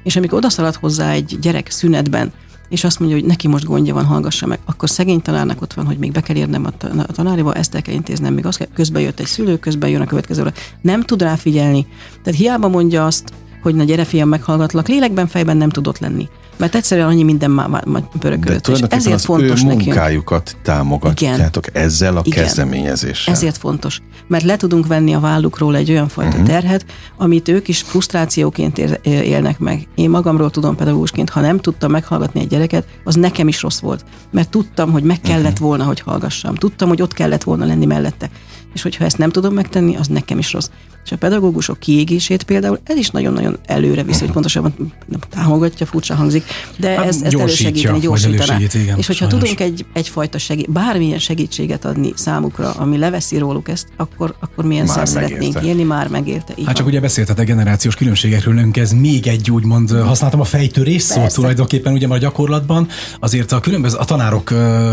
És 0.03 0.15
amikor 0.15 0.37
odaszalad 0.37 0.75
hozzá 0.75 1.11
egy 1.11 1.37
gyerek 1.41 1.69
szünetben, 1.69 2.31
és 2.69 2.83
azt 2.83 2.99
mondja, 2.99 3.17
hogy 3.17 3.27
neki 3.27 3.47
most 3.47 3.65
gondja 3.65 3.93
van, 3.93 4.05
hallgassa 4.05 4.47
meg, 4.47 4.59
akkor 4.65 4.89
szegény 4.89 5.21
tanárnak 5.21 5.61
ott 5.61 5.73
van, 5.73 5.85
hogy 5.85 5.97
még 5.97 6.11
be 6.11 6.21
kell 6.21 6.35
érnem 6.35 6.65
a 6.65 7.05
tanáriba, 7.11 7.53
ezt 7.53 7.75
el 7.75 7.81
kell 7.81 7.93
intéznem, 7.93 8.33
még 8.33 8.45
azt 8.45 8.57
kell, 8.57 8.67
közben 8.73 9.01
jött 9.01 9.19
egy 9.19 9.25
szülő, 9.25 9.59
közben 9.59 9.89
jön 9.89 10.01
a 10.01 10.05
következő. 10.05 10.53
Nem 10.81 11.01
tud 11.01 11.21
rá 11.21 11.35
figyelni. 11.35 11.87
Tehát 12.23 12.39
hiába 12.39 12.67
mondja 12.67 13.05
azt, 13.05 13.31
hogy 13.61 13.75
na 13.75 13.83
gyere 13.83 14.05
fiam, 14.05 14.29
meghallgatlak, 14.29 14.87
lélekben, 14.87 15.27
fejben 15.27 15.57
nem 15.57 15.69
tudott 15.69 15.99
lenni. 15.99 16.29
Mert 16.57 16.75
egyszerűen 16.75 17.07
annyi 17.07 17.23
minden 17.23 17.51
már, 17.51 17.85
már 17.85 18.03
pörögött. 18.19 18.67
És 18.67 18.79
ezért 18.79 19.21
fontos 19.21 19.63
ő 19.63 19.65
munkájukat 19.65 20.55
támogatjátok 20.63 21.67
Igen. 21.67 21.83
ezzel 21.83 22.17
a 22.17 22.21
Igen. 22.23 22.43
kezdeményezéssel. 22.43 23.33
Ezért 23.33 23.57
fontos. 23.57 24.01
Mert 24.27 24.43
le 24.43 24.57
tudunk 24.57 24.87
venni 24.87 25.13
a 25.13 25.19
vállukról 25.19 25.75
egy 25.75 25.91
olyan 25.91 26.07
fajta 26.07 26.31
uh-huh. 26.31 26.47
terhet, 26.47 26.85
amit 27.17 27.47
ők 27.47 27.67
is 27.67 27.81
frusztrációként 27.81 28.77
élnek 29.03 29.59
meg. 29.59 29.87
Én 29.95 30.09
magamról 30.09 30.49
tudom 30.49 30.75
pedagógusként, 30.75 31.29
ha 31.29 31.41
nem 31.41 31.59
tudtam 31.59 31.91
meghallgatni 31.91 32.39
egy 32.39 32.47
gyereket, 32.47 32.85
az 33.03 33.15
nekem 33.15 33.47
is 33.47 33.61
rossz 33.61 33.79
volt. 33.79 34.05
Mert 34.31 34.49
tudtam, 34.49 34.91
hogy 34.91 35.03
meg 35.03 35.21
kellett 35.21 35.51
uh-huh. 35.51 35.67
volna, 35.67 35.83
hogy 35.83 35.99
hallgassam. 35.99 36.55
Tudtam, 36.55 36.87
hogy 36.87 37.01
ott 37.01 37.13
kellett 37.13 37.43
volna 37.43 37.65
lenni 37.65 37.85
mellette. 37.85 38.29
És 38.73 38.81
hogyha 38.81 39.05
ezt 39.05 39.17
nem 39.17 39.29
tudom 39.29 39.53
megtenni, 39.53 39.95
az 39.95 40.07
nekem 40.07 40.37
is 40.37 40.53
rossz. 40.53 40.69
És 41.07 41.13
a 41.13 41.17
pedagógusok 41.17 41.79
kiégését 41.79 42.43
például 42.43 42.79
ez 42.83 42.97
is 42.97 43.09
nagyon-nagyon 43.09 43.57
előre 43.65 44.03
visz, 44.03 44.19
hogy 44.19 44.31
pontosabban 44.31 44.73
nem 45.05 45.19
támogatja, 45.29 45.85
furcsa 45.85 46.15
hangzik, 46.15 46.43
de 46.77 46.89
hát 46.89 47.05
ez, 47.05 47.21
ezt 47.21 47.33
elősegíteni, 47.35 47.99
gyorsítaná. 47.99 48.57
Igen, 48.59 48.97
és 48.97 49.07
hogyha 49.07 49.29
sajnos. 49.29 49.39
tudunk 49.39 49.59
egy, 49.59 49.85
egyfajta 49.93 50.37
segít, 50.37 50.71
bármilyen 50.71 51.19
segítséget 51.19 51.85
adni 51.85 52.11
számukra, 52.15 52.71
ami 52.71 52.97
leveszi 52.97 53.37
róluk 53.37 53.69
ezt, 53.69 53.87
akkor, 53.97 54.35
akkor 54.39 54.65
milyen 54.65 54.87
szer 54.87 55.07
szeretnénk 55.07 55.59
élni, 55.63 55.83
már 55.83 56.07
megérte. 56.07 56.53
Így 56.55 56.65
hát 56.65 56.75
csak 56.75 56.85
ugye 56.85 56.99
beszéltetek 56.99 57.45
generációs 57.45 57.95
különbségekről, 57.95 58.57
önk 58.57 58.77
ez 58.77 58.91
még 58.91 59.27
egy 59.27 59.51
úgymond, 59.51 59.89
használtam 59.89 60.39
a 60.39 60.43
fejtörés 60.43 61.01
szót 61.01 61.33
tulajdonképpen 61.33 61.93
ugye 61.93 62.07
már 62.07 62.19
gyakorlatban, 62.19 62.87
azért 63.19 63.51
a 63.51 63.59
különböző 63.59 63.97
a 63.97 64.05
tanárok 64.05 64.43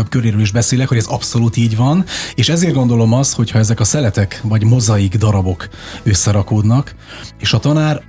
köréről 0.09 0.41
is 0.41 0.51
beszélek, 0.51 0.87
hogy 0.87 0.97
ez 0.97 1.05
abszolút 1.05 1.57
így 1.57 1.75
van, 1.75 2.05
és 2.35 2.49
ezért 2.49 2.73
gondolom 2.73 3.13
azt, 3.13 3.33
hogyha 3.33 3.59
ezek 3.59 3.79
a 3.79 3.83
szeletek 3.83 4.41
vagy 4.43 4.63
mozaik 4.63 5.15
darabok 5.15 5.67
összerakódnak, 6.05 6.95
és 7.39 7.53
a 7.53 7.59
tanár 7.59 8.01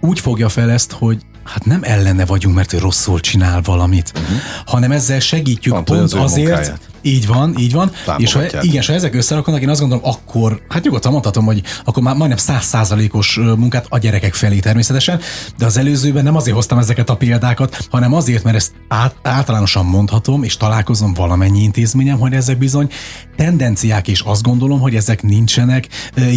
úgy 0.00 0.20
fogja 0.20 0.48
fel 0.48 0.70
ezt, 0.70 0.92
hogy 0.92 1.18
hát 1.44 1.64
nem 1.64 1.80
ellene 1.82 2.24
vagyunk, 2.24 2.54
mert 2.54 2.72
ő 2.72 2.78
rosszul 2.78 3.20
csinál 3.20 3.60
valamit, 3.64 4.12
uh-huh. 4.14 4.36
hanem 4.66 4.92
ezzel 4.92 5.20
segítjük 5.20 5.74
pont, 5.74 5.86
pont 5.86 6.00
az 6.00 6.14
azért, 6.14 6.46
munkáját. 6.46 6.80
így 7.02 7.26
van, 7.26 7.54
így 7.58 7.72
van, 7.72 7.90
és 8.16 8.32
ha, 8.32 8.42
igen, 8.60 8.82
ha 8.86 8.92
ezek 8.92 9.14
összeraknak, 9.14 9.60
én 9.60 9.68
azt 9.68 9.80
gondolom, 9.80 10.04
akkor, 10.04 10.62
hát 10.68 10.84
nyugodtan 10.84 11.12
mondhatom, 11.12 11.44
hogy 11.44 11.62
akkor 11.84 12.02
már 12.02 12.14
majdnem 12.16 12.38
százszázalékos 12.38 13.36
munkát 13.36 13.86
a 13.88 13.98
gyerekek 13.98 14.34
felé 14.34 14.58
természetesen, 14.58 15.20
de 15.58 15.66
az 15.66 15.76
előzőben 15.76 16.24
nem 16.24 16.36
azért 16.36 16.56
hoztam 16.56 16.78
ezeket 16.78 17.10
a 17.10 17.16
példákat, 17.16 17.86
hanem 17.90 18.14
azért, 18.14 18.44
mert 18.44 18.56
ezt 18.56 18.72
át, 18.88 19.14
általánosan 19.22 19.84
mondhatom, 19.84 20.42
és 20.42 20.56
találkozom 20.56 21.14
valamennyi 21.14 21.62
intézményem, 21.62 22.18
hogy 22.18 22.32
ezek 22.32 22.58
bizony 22.58 22.88
tendenciák, 23.36 24.08
és 24.08 24.20
azt 24.20 24.42
gondolom, 24.42 24.80
hogy 24.80 24.94
ezek 24.94 25.22
nincsenek 25.22 25.88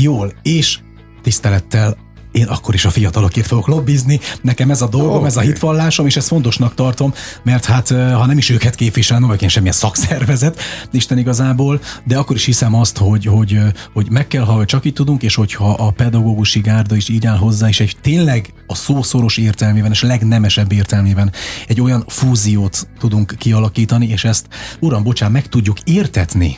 jól, 0.02 0.34
és 0.42 0.80
tisztelettel 1.24 1.98
én 2.34 2.46
akkor 2.46 2.74
is 2.74 2.86
a 2.86 2.90
fiatalokért 2.90 3.48
fogok 3.48 3.68
lobbizni, 3.68 4.20
nekem 4.42 4.72
ez 4.72 4.82
a 4.82 4.88
dolgom, 4.88 5.16
okay. 5.16 5.28
ez 5.28 5.38
a 5.38 5.42
hitvallásom, 5.42 6.06
és 6.06 6.18
ezt 6.18 6.28
fontosnak 6.28 6.74
tartom, 6.74 7.14
mert 7.44 7.66
hát 7.66 7.88
ha 7.88 8.26
nem 8.26 8.38
is 8.38 8.50
őket 8.50 8.76
képviselem, 8.76 9.28
vagy 9.28 9.42
én 9.42 9.50
semmilyen 9.50 9.76
szakszervezet, 9.76 10.60
Isten 10.92 11.18
igazából, 11.18 11.82
de 12.04 12.18
akkor 12.18 12.36
is 12.36 12.46
hiszem 12.46 12.76
azt, 12.76 12.98
hogy, 12.98 13.26
hogy, 13.26 13.60
hogy 13.94 14.12
meg 14.12 14.28
kell, 14.28 14.44
ha 14.44 14.66
csak 14.66 14.86
itt 14.86 14.96
tudunk, 14.96 15.24
és 15.24 15.36
hogyha 15.36 15.70
a 15.70 15.92
pedagógusi 15.92 16.60
gárda 16.60 16.96
is 16.96 17.10
így 17.10 17.26
áll 17.26 17.38
hozzá, 17.38 17.68
és 17.68 17.80
egy 17.80 17.96
tényleg 18.02 18.54
a 18.68 18.76
szószoros 18.76 19.38
értelmében, 19.38 19.92
és 19.92 20.02
legnemesebb 20.02 20.72
értelmében 20.72 21.32
egy 21.68 21.82
olyan 21.82 22.04
fúziót 22.08 22.88
tudunk 23.00 23.34
kialakítani, 23.38 24.08
és 24.08 24.24
ezt, 24.24 24.48
uram, 24.80 25.04
bocsán, 25.04 25.32
meg 25.32 25.48
tudjuk 25.48 25.78
értetni 25.80 26.58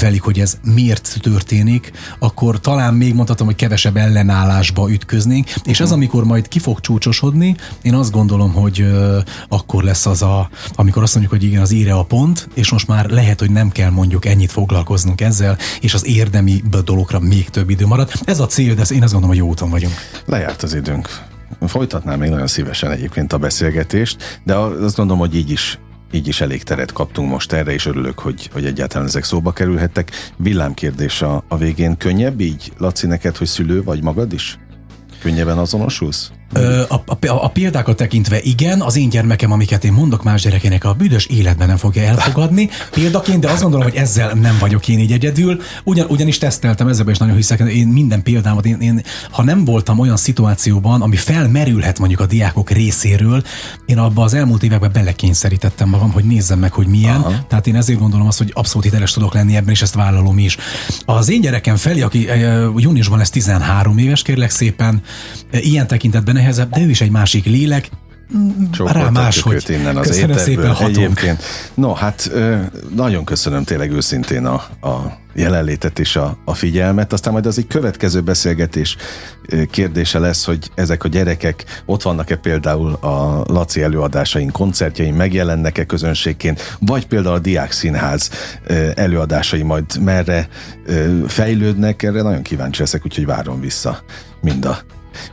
velük, 0.00 0.22
hogy 0.22 0.40
ez 0.40 0.58
miért 0.74 1.16
történik, 1.20 1.92
akkor 2.18 2.60
talán 2.60 2.94
még 2.94 3.14
mondhatom, 3.14 3.46
hogy 3.46 3.56
kevesebb 3.56 3.96
ellenállásba 3.96 4.90
ütköznénk, 4.90 5.50
és 5.64 5.80
az, 5.80 5.92
amikor 5.92 6.24
majd 6.24 6.48
ki 6.48 6.58
fog 6.58 6.80
csúcsosodni, 6.80 7.56
én 7.82 7.94
azt 7.94 8.10
gondolom, 8.10 8.52
hogy 8.52 8.86
akkor 9.48 9.82
lesz 9.82 10.06
az 10.06 10.22
a, 10.22 10.50
amikor 10.74 11.02
azt 11.02 11.14
mondjuk, 11.14 11.40
hogy 11.40 11.44
igen, 11.44 11.62
az 11.62 11.70
íre 11.70 11.94
a 11.94 12.02
pont, 12.02 12.48
és 12.54 12.70
most 12.70 12.86
már 12.86 13.10
lehet, 13.10 13.40
hogy 13.40 13.50
nem 13.50 13.70
kell 13.70 13.90
mondjuk 13.90 14.24
ennyit 14.24 14.52
foglalkoznunk 14.52 15.20
ezzel, 15.20 15.58
és 15.80 15.94
az 15.94 16.06
érdemi 16.06 16.62
dologra 16.84 17.20
még 17.20 17.48
több 17.48 17.70
idő 17.70 17.86
marad. 17.86 18.10
Ez 18.24 18.40
a 18.40 18.46
cél, 18.46 18.74
de 18.74 18.82
én 18.90 19.02
azt 19.02 19.12
gondolom, 19.12 19.28
hogy 19.28 19.36
jó 19.36 19.48
úton 19.48 19.70
vagyunk. 19.70 19.94
Lejárt 20.26 20.62
az 20.62 20.74
időnk. 20.74 21.26
Folytatnám 21.66 22.18
még 22.18 22.30
nagyon 22.30 22.46
szívesen 22.46 22.90
egyébként 22.90 23.32
a 23.32 23.38
beszélgetést, 23.38 24.40
de 24.44 24.54
azt 24.54 24.96
gondolom, 24.96 25.18
hogy 25.18 25.36
így 25.36 25.50
is 25.50 25.78
így 26.12 26.28
is 26.28 26.40
elég 26.40 26.62
teret 26.62 26.92
kaptunk 26.92 27.30
most 27.30 27.52
erre, 27.52 27.72
és 27.72 27.86
örülök, 27.86 28.18
hogy, 28.18 28.48
hogy 28.52 28.66
egyáltalán 28.66 29.06
ezek 29.06 29.24
szóba 29.24 29.52
kerülhettek. 29.52 30.10
Villámkérdés 30.36 31.22
a, 31.22 31.44
a 31.48 31.56
végén. 31.56 31.96
Könnyebb 31.96 32.40
így, 32.40 32.72
Laci, 32.78 33.06
neked, 33.06 33.36
hogy 33.36 33.46
szülő 33.46 33.82
vagy 33.82 34.02
magad 34.02 34.32
is? 34.32 34.58
Könnyebben 35.20 35.58
azonosulsz? 35.58 36.30
A, 36.88 36.94
a, 36.94 37.16
a 37.26 37.48
példákat 37.48 37.96
tekintve 37.96 38.40
igen, 38.40 38.80
az 38.80 38.96
én 38.96 39.08
gyermekem, 39.08 39.52
amiket 39.52 39.84
én 39.84 39.92
mondok 39.92 40.22
más 40.22 40.42
gyerekének, 40.42 40.84
a 40.84 40.92
büdös 40.92 41.26
életben 41.26 41.68
nem 41.68 41.76
fogja 41.76 42.02
elfogadni 42.02 42.68
példaként, 42.90 43.40
de 43.40 43.50
azt 43.50 43.62
gondolom, 43.62 43.86
hogy 43.86 43.96
ezzel 43.96 44.32
nem 44.32 44.56
vagyok 44.60 44.88
én 44.88 44.98
így 44.98 45.12
egyedül. 45.12 45.60
Ugyan, 45.84 46.06
ugyanis 46.08 46.38
teszteltem 46.38 46.88
ezzel, 46.88 47.08
és 47.08 47.18
nagyon 47.18 47.36
hiszek, 47.36 47.60
én 47.60 47.88
minden 47.88 48.22
példámat, 48.22 48.66
én, 48.66 48.80
én, 48.80 49.02
ha 49.30 49.42
nem 49.42 49.64
voltam 49.64 49.98
olyan 49.98 50.16
szituációban, 50.16 51.02
ami 51.02 51.16
felmerülhet 51.16 51.98
mondjuk 51.98 52.20
a 52.20 52.26
diákok 52.26 52.70
részéről, 52.70 53.42
én 53.86 53.98
abba 53.98 54.22
az 54.22 54.34
elmúlt 54.34 54.62
években 54.62 54.92
belekényszerítettem 54.92 55.88
magam, 55.88 56.10
hogy 56.10 56.24
nézzem 56.24 56.58
meg, 56.58 56.72
hogy 56.72 56.86
milyen. 56.86 57.20
Aha. 57.20 57.46
Tehát 57.48 57.66
én 57.66 57.76
ezért 57.76 57.98
gondolom 57.98 58.26
azt, 58.26 58.38
hogy 58.38 58.50
abszolút 58.54 58.84
hiteles 58.84 59.12
tudok 59.12 59.34
lenni 59.34 59.56
ebben, 59.56 59.70
és 59.70 59.82
ezt 59.82 59.94
vállalom 59.94 60.38
is. 60.38 60.56
Az 61.04 61.28
én 61.30 61.40
gyerekem 61.40 61.76
felé, 61.76 62.00
aki 62.00 62.28
júniusban 62.76 63.18
lesz 63.18 63.30
13 63.30 63.98
éves, 63.98 64.22
kérlek 64.22 64.50
szépen, 64.50 65.02
ilyen 65.52 65.86
tekintetben 65.86 66.36
nehezebb, 66.38 66.70
de 66.70 66.80
ő 66.80 66.90
is 66.90 67.00
egy 67.00 67.10
másik 67.10 67.44
lélek, 67.44 67.90
rá 68.84 69.08
máshogy. 69.10 69.64
innen 69.68 69.96
az 69.96 70.06
köszönöm 70.06 70.36
szépen 70.36 70.76
egyébként. 70.80 71.42
No, 71.74 71.92
hát 71.92 72.30
nagyon 72.94 73.24
köszönöm 73.24 73.64
tényleg 73.64 73.90
őszintén 73.90 74.46
a, 74.46 74.54
a 74.88 75.18
jelenlétet 75.34 75.98
és 75.98 76.16
a, 76.16 76.38
a 76.44 76.54
figyelmet. 76.54 77.12
Aztán 77.12 77.32
majd 77.32 77.46
az 77.46 77.58
egy 77.58 77.66
következő 77.66 78.20
beszélgetés 78.20 78.96
kérdése 79.70 80.18
lesz, 80.18 80.44
hogy 80.44 80.70
ezek 80.74 81.04
a 81.04 81.08
gyerekek 81.08 81.64
ott 81.86 82.02
vannak-e 82.02 82.36
például 82.36 82.92
a 82.92 83.44
Laci 83.46 83.82
előadásain, 83.82 84.50
koncertjein, 84.50 85.14
megjelennek-e 85.14 85.84
közönségként, 85.84 86.76
vagy 86.80 87.06
például 87.06 87.34
a 87.34 87.38
Diák 87.38 87.72
Színház 87.72 88.30
előadásai 88.94 89.62
majd 89.62 89.84
merre 90.00 90.48
fejlődnek, 91.26 92.02
erre 92.02 92.22
nagyon 92.22 92.42
kíváncsi 92.42 92.80
leszek, 92.80 93.04
úgyhogy 93.04 93.26
várom 93.26 93.60
vissza 93.60 94.02
mind 94.40 94.64
a 94.64 94.78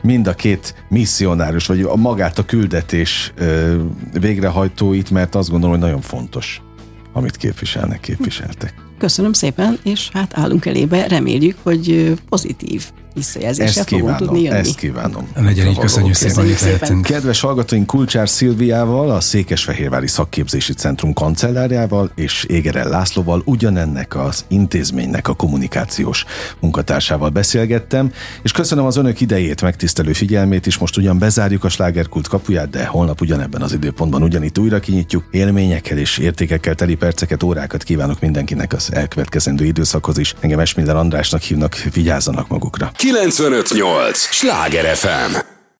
mind 0.02 0.26
a 0.26 0.34
két 0.34 0.74
misszionárus, 0.88 1.66
vagy 1.66 1.80
a 1.82 1.96
magát 1.96 2.38
a 2.38 2.44
küldetés 2.44 3.32
végrehajtóit, 4.20 5.10
mert 5.10 5.34
azt 5.34 5.50
gondolom, 5.50 5.76
hogy 5.76 5.84
nagyon 5.84 6.00
fontos, 6.00 6.62
amit 7.12 7.36
képviselnek, 7.36 8.00
képviseltek. 8.00 8.74
Köszönöm 8.98 9.32
szépen, 9.32 9.78
és 9.82 10.10
hát 10.12 10.38
állunk 10.38 10.66
elébe, 10.66 11.06
reméljük, 11.06 11.56
hogy 11.62 12.14
pozitív 12.28 12.84
visszajelzéssel 13.16 13.82
ezt 13.82 13.84
kívánom, 13.84 14.16
tudni 14.16 14.42
jönni. 14.42 14.58
Ezt 14.58 14.74
kívánom. 14.74 15.28
Legyen 15.34 15.66
így, 15.66 15.78
köszönjük 15.78 16.14
szépen, 16.14 16.44
hogy 16.44 16.56
lehetünk. 16.62 17.04
Kedves 17.04 17.40
hallgatóink, 17.40 17.86
Kulcsár 17.86 18.28
Szilviával, 18.28 19.10
a 19.10 19.20
Székesfehérvári 19.20 20.06
Szakképzési 20.06 20.72
Centrum 20.72 21.12
kancellárjával 21.12 22.10
és 22.14 22.44
Égerel 22.44 22.88
Lászlóval 22.88 23.42
ugyanennek 23.44 24.16
az 24.16 24.44
intézménynek 24.48 25.28
a 25.28 25.34
kommunikációs 25.34 26.24
munkatársával 26.60 27.28
beszélgettem, 27.28 28.12
és 28.42 28.52
köszönöm 28.52 28.84
az 28.84 28.96
önök 28.96 29.20
idejét, 29.20 29.62
megtisztelő 29.62 30.12
figyelmét, 30.12 30.66
és 30.66 30.78
most 30.78 30.96
ugyan 30.96 31.18
bezárjuk 31.18 31.64
a 31.64 31.68
slágerkult 31.68 32.28
kapuját, 32.28 32.70
de 32.70 32.86
holnap 32.86 33.20
ugyanebben 33.20 33.62
az 33.62 33.72
időpontban 33.72 34.22
ugyanitt 34.22 34.58
újra 34.58 34.80
kinyitjuk. 34.80 35.24
Élményekkel 35.30 35.98
és 35.98 36.18
értékekkel 36.18 36.74
teli 36.74 36.94
perceket, 36.94 37.42
órákat 37.42 37.82
kívánok 37.82 38.20
mindenkinek 38.20 38.72
az 38.72 38.92
elkövetkezendő 38.92 39.64
időszakhoz 39.64 40.18
is. 40.18 40.34
Engem 40.40 40.58
Esmiller 40.58 40.96
Andrásnak 40.96 41.40
hívnak, 41.40 41.74
vigyázzanak 41.92 42.48
magukra. 42.48 42.90
958! 43.12 44.28
Sláger 44.30 44.96
FM! 44.96 45.55